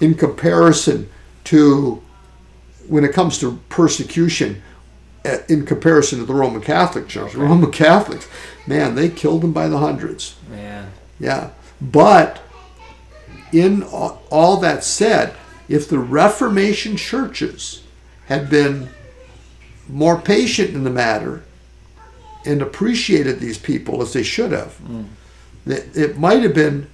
in 0.00 0.14
comparison 0.14 1.08
to 1.44 2.02
when 2.88 3.04
it 3.04 3.12
comes 3.12 3.38
to 3.38 3.58
persecution 3.68 4.62
uh, 5.24 5.38
in 5.48 5.64
comparison 5.64 6.18
to 6.18 6.24
the 6.26 6.34
Roman 6.34 6.60
Catholic 6.60 7.08
Church. 7.08 7.32
The 7.32 7.38
Roman 7.38 7.70
Catholics, 7.70 8.28
man, 8.66 8.94
they 8.94 9.08
killed 9.08 9.42
them 9.42 9.52
by 9.52 9.68
the 9.68 9.78
hundreds. 9.78 10.36
Man. 10.50 10.90
Yeah. 11.18 11.50
But 11.80 12.40
in 13.52 13.82
all 13.82 14.56
that 14.58 14.84
said, 14.84 15.34
if 15.68 15.88
the 15.88 15.98
Reformation 15.98 16.96
churches 16.96 17.82
had 18.26 18.50
been 18.50 18.90
more 19.88 20.20
patient 20.20 20.70
in 20.70 20.84
the 20.84 20.90
matter 20.90 21.42
and 22.44 22.60
appreciated 22.60 23.40
these 23.40 23.56
people 23.58 24.02
as 24.02 24.12
they 24.12 24.22
should 24.22 24.52
have, 24.52 24.78
it, 25.66 25.96
it 25.96 26.18
might 26.18 26.42
have 26.42 26.54
been, 26.54 26.88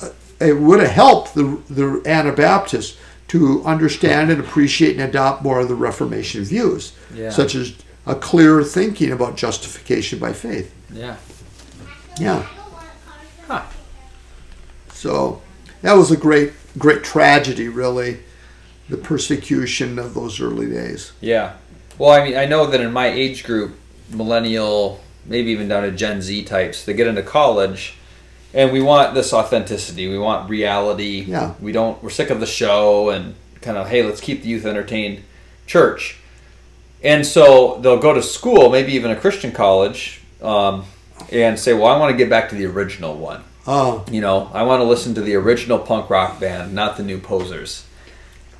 uh, 0.00 0.10
it 0.40 0.54
would 0.58 0.80
have 0.80 0.90
helped 0.90 1.34
the, 1.34 1.60
the 1.70 2.02
Anabaptists 2.06 2.98
to 3.32 3.64
understand 3.64 4.30
and 4.30 4.38
appreciate 4.38 4.92
and 4.92 5.00
adopt 5.08 5.42
more 5.42 5.60
of 5.60 5.68
the 5.68 5.74
Reformation 5.74 6.44
views, 6.44 6.92
Yeah. 7.14 7.30
such 7.30 7.54
as 7.54 7.72
a 8.06 8.14
clearer 8.14 8.62
thinking 8.62 9.10
about 9.10 9.38
justification 9.38 10.18
by 10.18 10.34
faith. 10.34 10.70
Yeah. 10.92 11.16
Yeah. 12.20 12.44
Huh. 13.48 13.62
So 14.92 15.40
that 15.80 15.94
was 15.94 16.10
a 16.10 16.16
great, 16.18 16.52
great 16.76 17.02
tragedy, 17.04 17.68
really, 17.68 18.18
the 18.90 18.98
persecution 18.98 19.98
of 19.98 20.12
those 20.12 20.38
early 20.38 20.66
days. 20.68 21.12
Yeah. 21.22 21.52
Well, 21.96 22.10
I 22.10 22.22
mean, 22.22 22.36
I 22.36 22.44
know 22.44 22.66
that 22.66 22.82
in 22.82 22.92
my 22.92 23.06
age 23.06 23.44
group, 23.44 23.78
millennial, 24.10 25.00
maybe 25.24 25.52
even 25.52 25.68
down 25.68 25.84
to 25.84 25.90
Gen 25.90 26.20
Z 26.20 26.42
types, 26.44 26.84
they 26.84 26.92
get 26.92 27.06
into 27.06 27.22
college, 27.22 27.94
and 28.54 28.72
we 28.72 28.80
want 28.80 29.14
this 29.14 29.32
authenticity. 29.32 30.08
We 30.08 30.18
want 30.18 30.48
reality. 30.50 31.22
Yeah. 31.22 31.54
We 31.60 31.72
don't. 31.72 32.02
We're 32.02 32.10
sick 32.10 32.30
of 32.30 32.40
the 32.40 32.46
show 32.46 33.10
and 33.10 33.34
kind 33.60 33.76
of, 33.76 33.88
hey, 33.88 34.02
let's 34.02 34.20
keep 34.20 34.42
the 34.42 34.48
youth 34.48 34.66
entertained. 34.66 35.22
Church. 35.66 36.18
And 37.02 37.26
so 37.26 37.78
they'll 37.80 37.98
go 37.98 38.12
to 38.14 38.22
school, 38.22 38.70
maybe 38.70 38.92
even 38.92 39.10
a 39.10 39.16
Christian 39.16 39.52
college, 39.52 40.20
um, 40.40 40.84
and 41.30 41.58
say, 41.58 41.72
well, 41.72 41.86
I 41.86 41.98
want 41.98 42.12
to 42.12 42.16
get 42.16 42.30
back 42.30 42.48
to 42.50 42.54
the 42.54 42.66
original 42.66 43.16
one. 43.16 43.42
Oh, 43.66 44.04
You 44.10 44.20
know, 44.20 44.50
I 44.52 44.64
want 44.64 44.80
to 44.80 44.84
listen 44.84 45.14
to 45.14 45.20
the 45.20 45.34
original 45.34 45.78
punk 45.78 46.10
rock 46.10 46.40
band, 46.40 46.74
not 46.74 46.96
the 46.96 47.02
new 47.02 47.18
posers. 47.18 47.86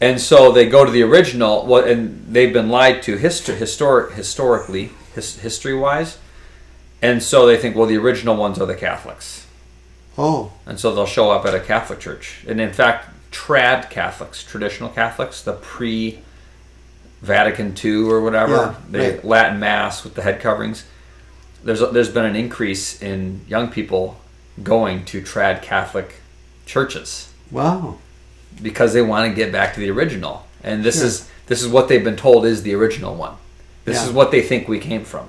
And 0.00 0.20
so 0.20 0.50
they 0.50 0.68
go 0.68 0.84
to 0.84 0.90
the 0.90 1.02
original, 1.02 1.66
what, 1.66 1.86
and 1.86 2.24
they've 2.32 2.52
been 2.52 2.68
lied 2.68 3.02
to 3.04 3.16
histo- 3.16 3.56
historic, 3.56 4.14
historically, 4.14 4.90
his, 5.14 5.38
history 5.38 5.74
wise. 5.74 6.18
And 7.00 7.22
so 7.22 7.46
they 7.46 7.56
think, 7.56 7.76
well, 7.76 7.86
the 7.86 7.96
original 7.96 8.36
ones 8.36 8.60
are 8.60 8.66
the 8.66 8.74
Catholics. 8.76 9.41
Oh, 10.18 10.52
And 10.66 10.78
so 10.78 10.94
they'll 10.94 11.06
show 11.06 11.30
up 11.30 11.44
at 11.46 11.54
a 11.54 11.60
Catholic 11.60 12.00
church. 12.00 12.44
And 12.46 12.60
in 12.60 12.72
fact, 12.72 13.08
trad 13.30 13.90
Catholics, 13.90 14.44
traditional 14.44 14.88
Catholics, 14.90 15.42
the 15.42 15.52
pre 15.54 16.20
Vatican 17.22 17.74
II 17.82 18.02
or 18.04 18.20
whatever, 18.20 18.52
Yeah, 18.52 18.74
the 18.90 18.98
right. 18.98 19.24
Latin 19.24 19.60
Mass 19.60 20.02
with 20.04 20.14
the 20.14 20.22
head 20.22 20.40
coverings, 20.40 20.84
there's, 21.64 21.80
there's 21.92 22.08
been 22.10 22.24
an 22.24 22.34
increase 22.36 23.00
in 23.00 23.42
young 23.46 23.68
people 23.68 24.20
going 24.62 25.04
to 25.06 25.22
trad 25.22 25.62
Catholic 25.62 26.16
churches 26.66 27.32
wow. 27.50 27.96
because 28.60 28.92
they 28.92 29.02
want 29.02 29.30
to 29.30 29.34
get 29.34 29.52
back 29.52 29.74
to 29.74 29.80
the 29.80 29.90
original. 29.90 30.46
And 30.64 30.84
this 30.84 30.96
Sure. 30.98 31.06
is 31.06 31.28
this 31.46 31.62
is 31.62 31.68
what 31.68 31.88
they've 31.88 32.04
been 32.04 32.16
told 32.16 32.46
is 32.46 32.62
the 32.62 32.74
original 32.74 33.14
one. 33.14 33.34
This 33.84 33.96
Yeah. 33.96 34.06
is 34.06 34.12
what 34.12 34.30
they 34.30 34.42
think 34.42 34.68
we 34.68 34.78
came 34.78 35.04
from. 35.04 35.28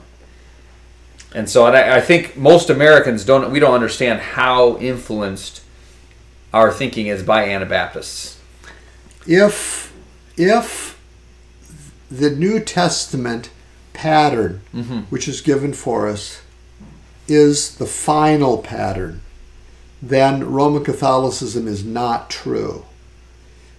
And 1.34 1.50
so 1.50 1.66
and 1.66 1.76
I, 1.76 1.98
I 1.98 2.02
think 2.02 2.38
most 2.38 2.70
Americans 2.70 3.26
don't 3.26 3.52
we 3.52 3.60
don't 3.60 3.74
understand 3.74 4.20
how 4.22 4.78
influenced 4.78 5.62
our 6.54 6.72
thinking 6.72 7.08
is 7.08 7.24
by 7.24 7.46
Anabaptists. 7.50 8.40
If, 9.26 9.94
if 10.38 11.00
the 12.12 12.30
New 12.30 12.60
Testament 12.60 13.50
pattern, 13.94 14.62
which 15.10 15.28
is 15.28 15.42
given 15.42 15.74
for 15.74 16.08
us, 16.08 16.42
is 17.28 17.78
the 17.78 17.86
final 17.88 18.60
pattern, 18.60 19.22
then 20.02 20.52
Roman 20.52 20.84
Catholicism 20.84 21.68
is 21.68 21.84
not 21.84 22.30
true. 22.30 22.86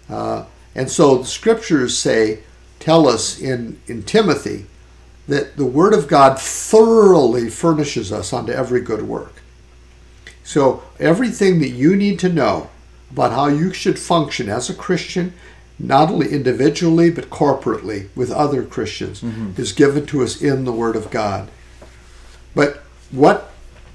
Uh, 0.09 0.47
and 0.75 0.91
so 0.91 1.19
the 1.19 1.27
scriptures 1.27 1.97
say, 1.97 2.41
tell 2.81 3.07
us 3.07 3.39
in, 3.39 3.81
in 3.87 4.03
Timothy, 4.03 4.67
that 5.27 5.57
the 5.57 5.67
Word 5.67 5.95
of 5.95 6.09
God 6.09 6.39
thoroughly 6.39 7.49
furnishes 7.49 8.13
us 8.13 8.33
unto 8.33 8.53
every 8.53 8.81
good 8.81 9.03
work. 9.03 9.43
So 10.43 10.83
everything 11.01 11.61
that 11.61 11.71
you 11.71 11.97
need 11.97 12.19
to 12.21 12.29
know 12.29 12.69
about 13.11 13.33
how 13.33 13.47
you 13.47 13.73
should 13.73 13.99
function 13.99 14.49
as 14.49 14.69
a 14.69 14.75
Christian, 14.75 15.33
not 15.79 16.11
only 16.11 16.31
individually 16.31 17.11
but 17.11 17.31
corporately 17.31 18.09
with 18.15 18.31
other 18.31 18.63
Christians, 18.65 19.23
mm-hmm. 19.23 19.61
is 19.61 19.73
given 19.73 20.05
to 20.07 20.23
us 20.23 20.43
in 20.43 20.65
the 20.65 20.73
Word 20.73 20.97
of 20.97 21.11
God. 21.11 21.49
But 22.55 22.83
what 23.11 23.51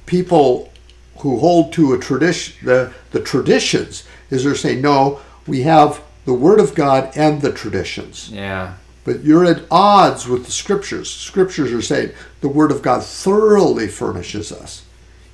people 0.05 0.71
who 1.19 1.39
hold 1.39 1.73
to 1.73 1.93
a 1.93 1.99
tradition, 1.99 2.65
the, 2.65 2.93
the 3.11 3.19
traditions, 3.19 4.03
is 4.29 4.43
they're 4.43 4.55
saying, 4.55 4.81
no, 4.81 5.19
we 5.45 5.61
have 5.61 6.01
the 6.25 6.33
Word 6.33 6.59
of 6.59 6.75
God 6.75 7.11
and 7.15 7.41
the 7.41 7.51
traditions. 7.51 8.29
Yeah. 8.31 8.75
But 9.09 9.23
you're 9.23 9.45
at 9.45 9.63
odds 9.71 10.27
with 10.27 10.45
the 10.45 10.51
scriptures. 10.51 11.09
Scriptures 11.09 11.71
are 11.71 11.81
saying 11.81 12.11
the 12.41 12.47
Word 12.47 12.69
of 12.69 12.83
God 12.83 13.03
thoroughly 13.03 13.87
furnishes 13.87 14.51
us. 14.51 14.85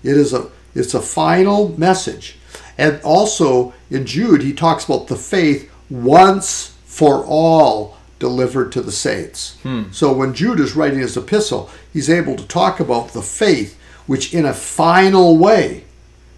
It 0.01 0.15
is 0.15 0.31
a 0.31 0.49
it's 0.73 0.93
a 0.93 1.01
final 1.01 1.77
message. 1.77 2.37
And 2.77 3.01
also 3.03 3.73
in 3.89 4.05
Jude 4.05 4.43
he 4.43 4.53
talks 4.53 4.85
about 4.85 5.07
the 5.07 5.17
faith 5.17 5.69
once 5.89 6.77
for 6.85 7.25
all 7.25 7.97
delivered 8.17 8.71
to 8.71 8.81
the 8.81 8.93
saints. 8.93 9.57
Hmm. 9.63 9.91
So 9.91 10.13
when 10.13 10.33
Jude 10.33 10.61
is 10.61 10.77
writing 10.77 10.99
his 10.99 11.17
epistle, 11.17 11.69
he's 11.91 12.09
able 12.09 12.37
to 12.37 12.47
talk 12.47 12.79
about 12.79 13.09
the 13.09 13.21
faith 13.21 13.77
which 14.07 14.33
in 14.33 14.45
a 14.45 14.53
final 14.53 15.37
way 15.37 15.83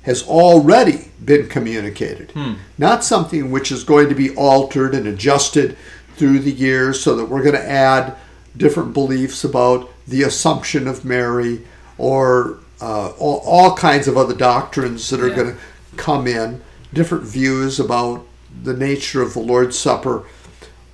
has 0.02 0.24
already 0.24 1.12
been 1.24 1.48
communicated. 1.50 2.32
Hmm. 2.32 2.54
Not 2.80 3.04
something 3.04 3.52
which 3.52 3.72
is 3.72 3.84
going 3.84 4.10
to 4.10 4.16
be 4.16 4.36
altered 4.36 4.96
and 4.96 5.06
adjusted 5.06 5.78
through 6.18 6.40
the 6.40 6.52
years 6.52 7.02
so 7.02 7.16
that 7.16 7.26
we're 7.26 7.44
going 7.44 7.56
to 7.56 7.70
add 7.70 8.16
different 8.56 8.94
beliefs 8.94 9.44
about 9.44 9.90
the 10.08 10.24
Assumption 10.24 10.88
of 10.88 11.06
Mary 11.06 11.66
or 11.98 12.60
uh, 12.82 13.10
all, 13.18 13.42
all 13.46 13.76
kinds 13.76 14.08
of 14.08 14.18
other 14.18 14.36
doctrines 14.36 15.10
that 15.10 15.20
are 15.20 15.28
Yeah. 15.30 15.36
going 15.36 15.52
to 15.56 15.58
come 15.96 16.28
in, 16.28 16.62
different 16.94 17.24
views 17.24 17.80
about 17.80 18.26
the 18.64 18.74
nature 18.74 19.22
of 19.22 19.34
the 19.34 19.40
Lord's 19.40 19.78
Supper. 19.78 20.24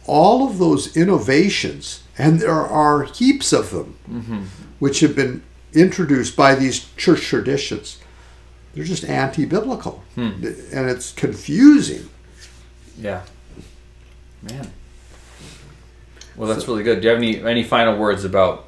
All 0.05 0.47
of 0.47 0.57
those 0.59 0.95
innovations, 0.97 2.03
and 2.17 2.39
there 2.39 2.51
are 2.51 3.03
heaps 3.03 3.53
of 3.53 3.71
them, 3.71 4.49
which 4.79 4.99
have 4.99 5.15
been 5.15 5.41
introduced 5.73 6.35
by 6.35 6.55
these 6.55 6.85
church 6.97 7.21
traditions, 7.21 7.99
they're 8.73 8.83
just 8.83 9.05
anti 9.05 9.45
biblical. 9.45 10.03
And 10.17 10.43
it's 10.89 11.11
confusing. 11.13 12.09
Yeah. 12.97 13.21
Man. 14.41 14.71
Well, 16.35 16.49
that's 16.49 16.67
really 16.67 16.83
good. 16.83 17.01
Do 17.01 17.07
you 17.07 17.09
have 17.09 17.17
any 17.17 17.43
any 17.43 17.63
final 17.63 17.97
words 17.97 18.23
about 18.25 18.65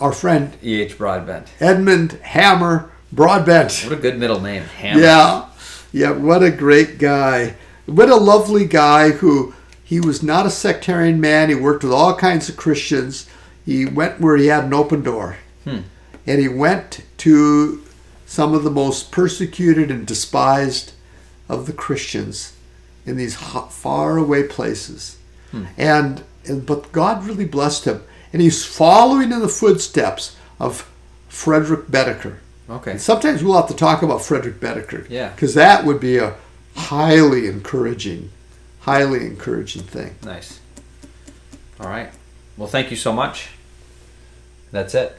Our 0.00 0.12
friend 0.12 0.56
E.H. 0.62 0.98
Broadbent? 0.98 1.48
Edmund 1.60 2.12
Hamer 2.22 2.90
Broadbent. 3.12 3.84
What 3.84 3.92
a 3.92 3.96
good 3.96 4.18
middle 4.18 4.40
name. 4.40 4.62
Hammer. 4.62 5.00
Yeah, 5.00 5.48
yeah, 5.92 6.10
what 6.10 6.42
a 6.42 6.50
great 6.50 6.98
guy. 6.98 7.54
What 7.86 8.10
a 8.10 8.16
lovely 8.16 8.66
guy 8.66 9.10
who 9.10 9.54
he 9.82 10.00
was 10.00 10.22
not 10.22 10.44
a 10.46 10.50
sectarian 10.50 11.20
man. 11.20 11.48
He 11.48 11.54
worked 11.54 11.82
with 11.82 11.92
all 11.92 12.14
kinds 12.14 12.48
of 12.48 12.56
Christians. 12.56 13.26
He 13.64 13.86
went 13.86 14.20
where 14.20 14.36
he 14.36 14.46
had 14.46 14.64
an 14.64 14.74
open 14.74 15.02
door. 15.02 15.38
And 15.64 16.40
he 16.40 16.48
went 16.48 17.02
to 17.18 17.82
some 18.26 18.52
of 18.54 18.62
the 18.62 18.70
most 18.70 19.10
persecuted 19.10 19.90
and 19.90 20.06
despised 20.06 20.92
of 21.48 21.66
the 21.66 21.72
Christians 21.72 22.52
in 23.06 23.16
these 23.16 23.36
hot, 23.36 23.72
far 23.72 24.18
And, 25.76 26.24
and 26.46 26.66
but 26.66 26.92
God 26.92 27.24
really 27.26 27.46
blessed 27.46 27.84
him. 27.84 28.02
And 28.32 28.42
he's 28.42 28.64
following 28.64 29.32
in 29.32 29.40
the 29.40 29.48
footsteps 29.48 30.36
of 30.60 30.90
Frederick 31.28 31.86
Baedeker. 31.86 32.38
Okay. 32.68 32.92
And 32.92 33.00
sometimes 33.00 33.42
we'll 33.42 33.56
have 33.56 33.68
to 33.68 33.74
talk 33.74 34.02
about 34.02 34.22
Frederick 34.22 34.60
Baedeker. 34.60 35.06
Yeah. 35.08 35.30
Because 35.30 35.54
that 35.54 35.84
would 35.84 36.00
be 36.00 36.18
a 36.18 36.34
highly 36.76 37.46
encouraging, 37.46 38.30
highly 38.80 39.26
encouraging 39.26 39.82
thing. 39.82 40.14
Nice. 40.22 40.60
All 41.80 41.88
right. 41.88 42.10
Well, 42.56 42.68
thank 42.68 42.90
you 42.90 42.96
so 42.96 43.12
much. 43.12 43.50
That's 44.70 44.94
it. 44.94 45.16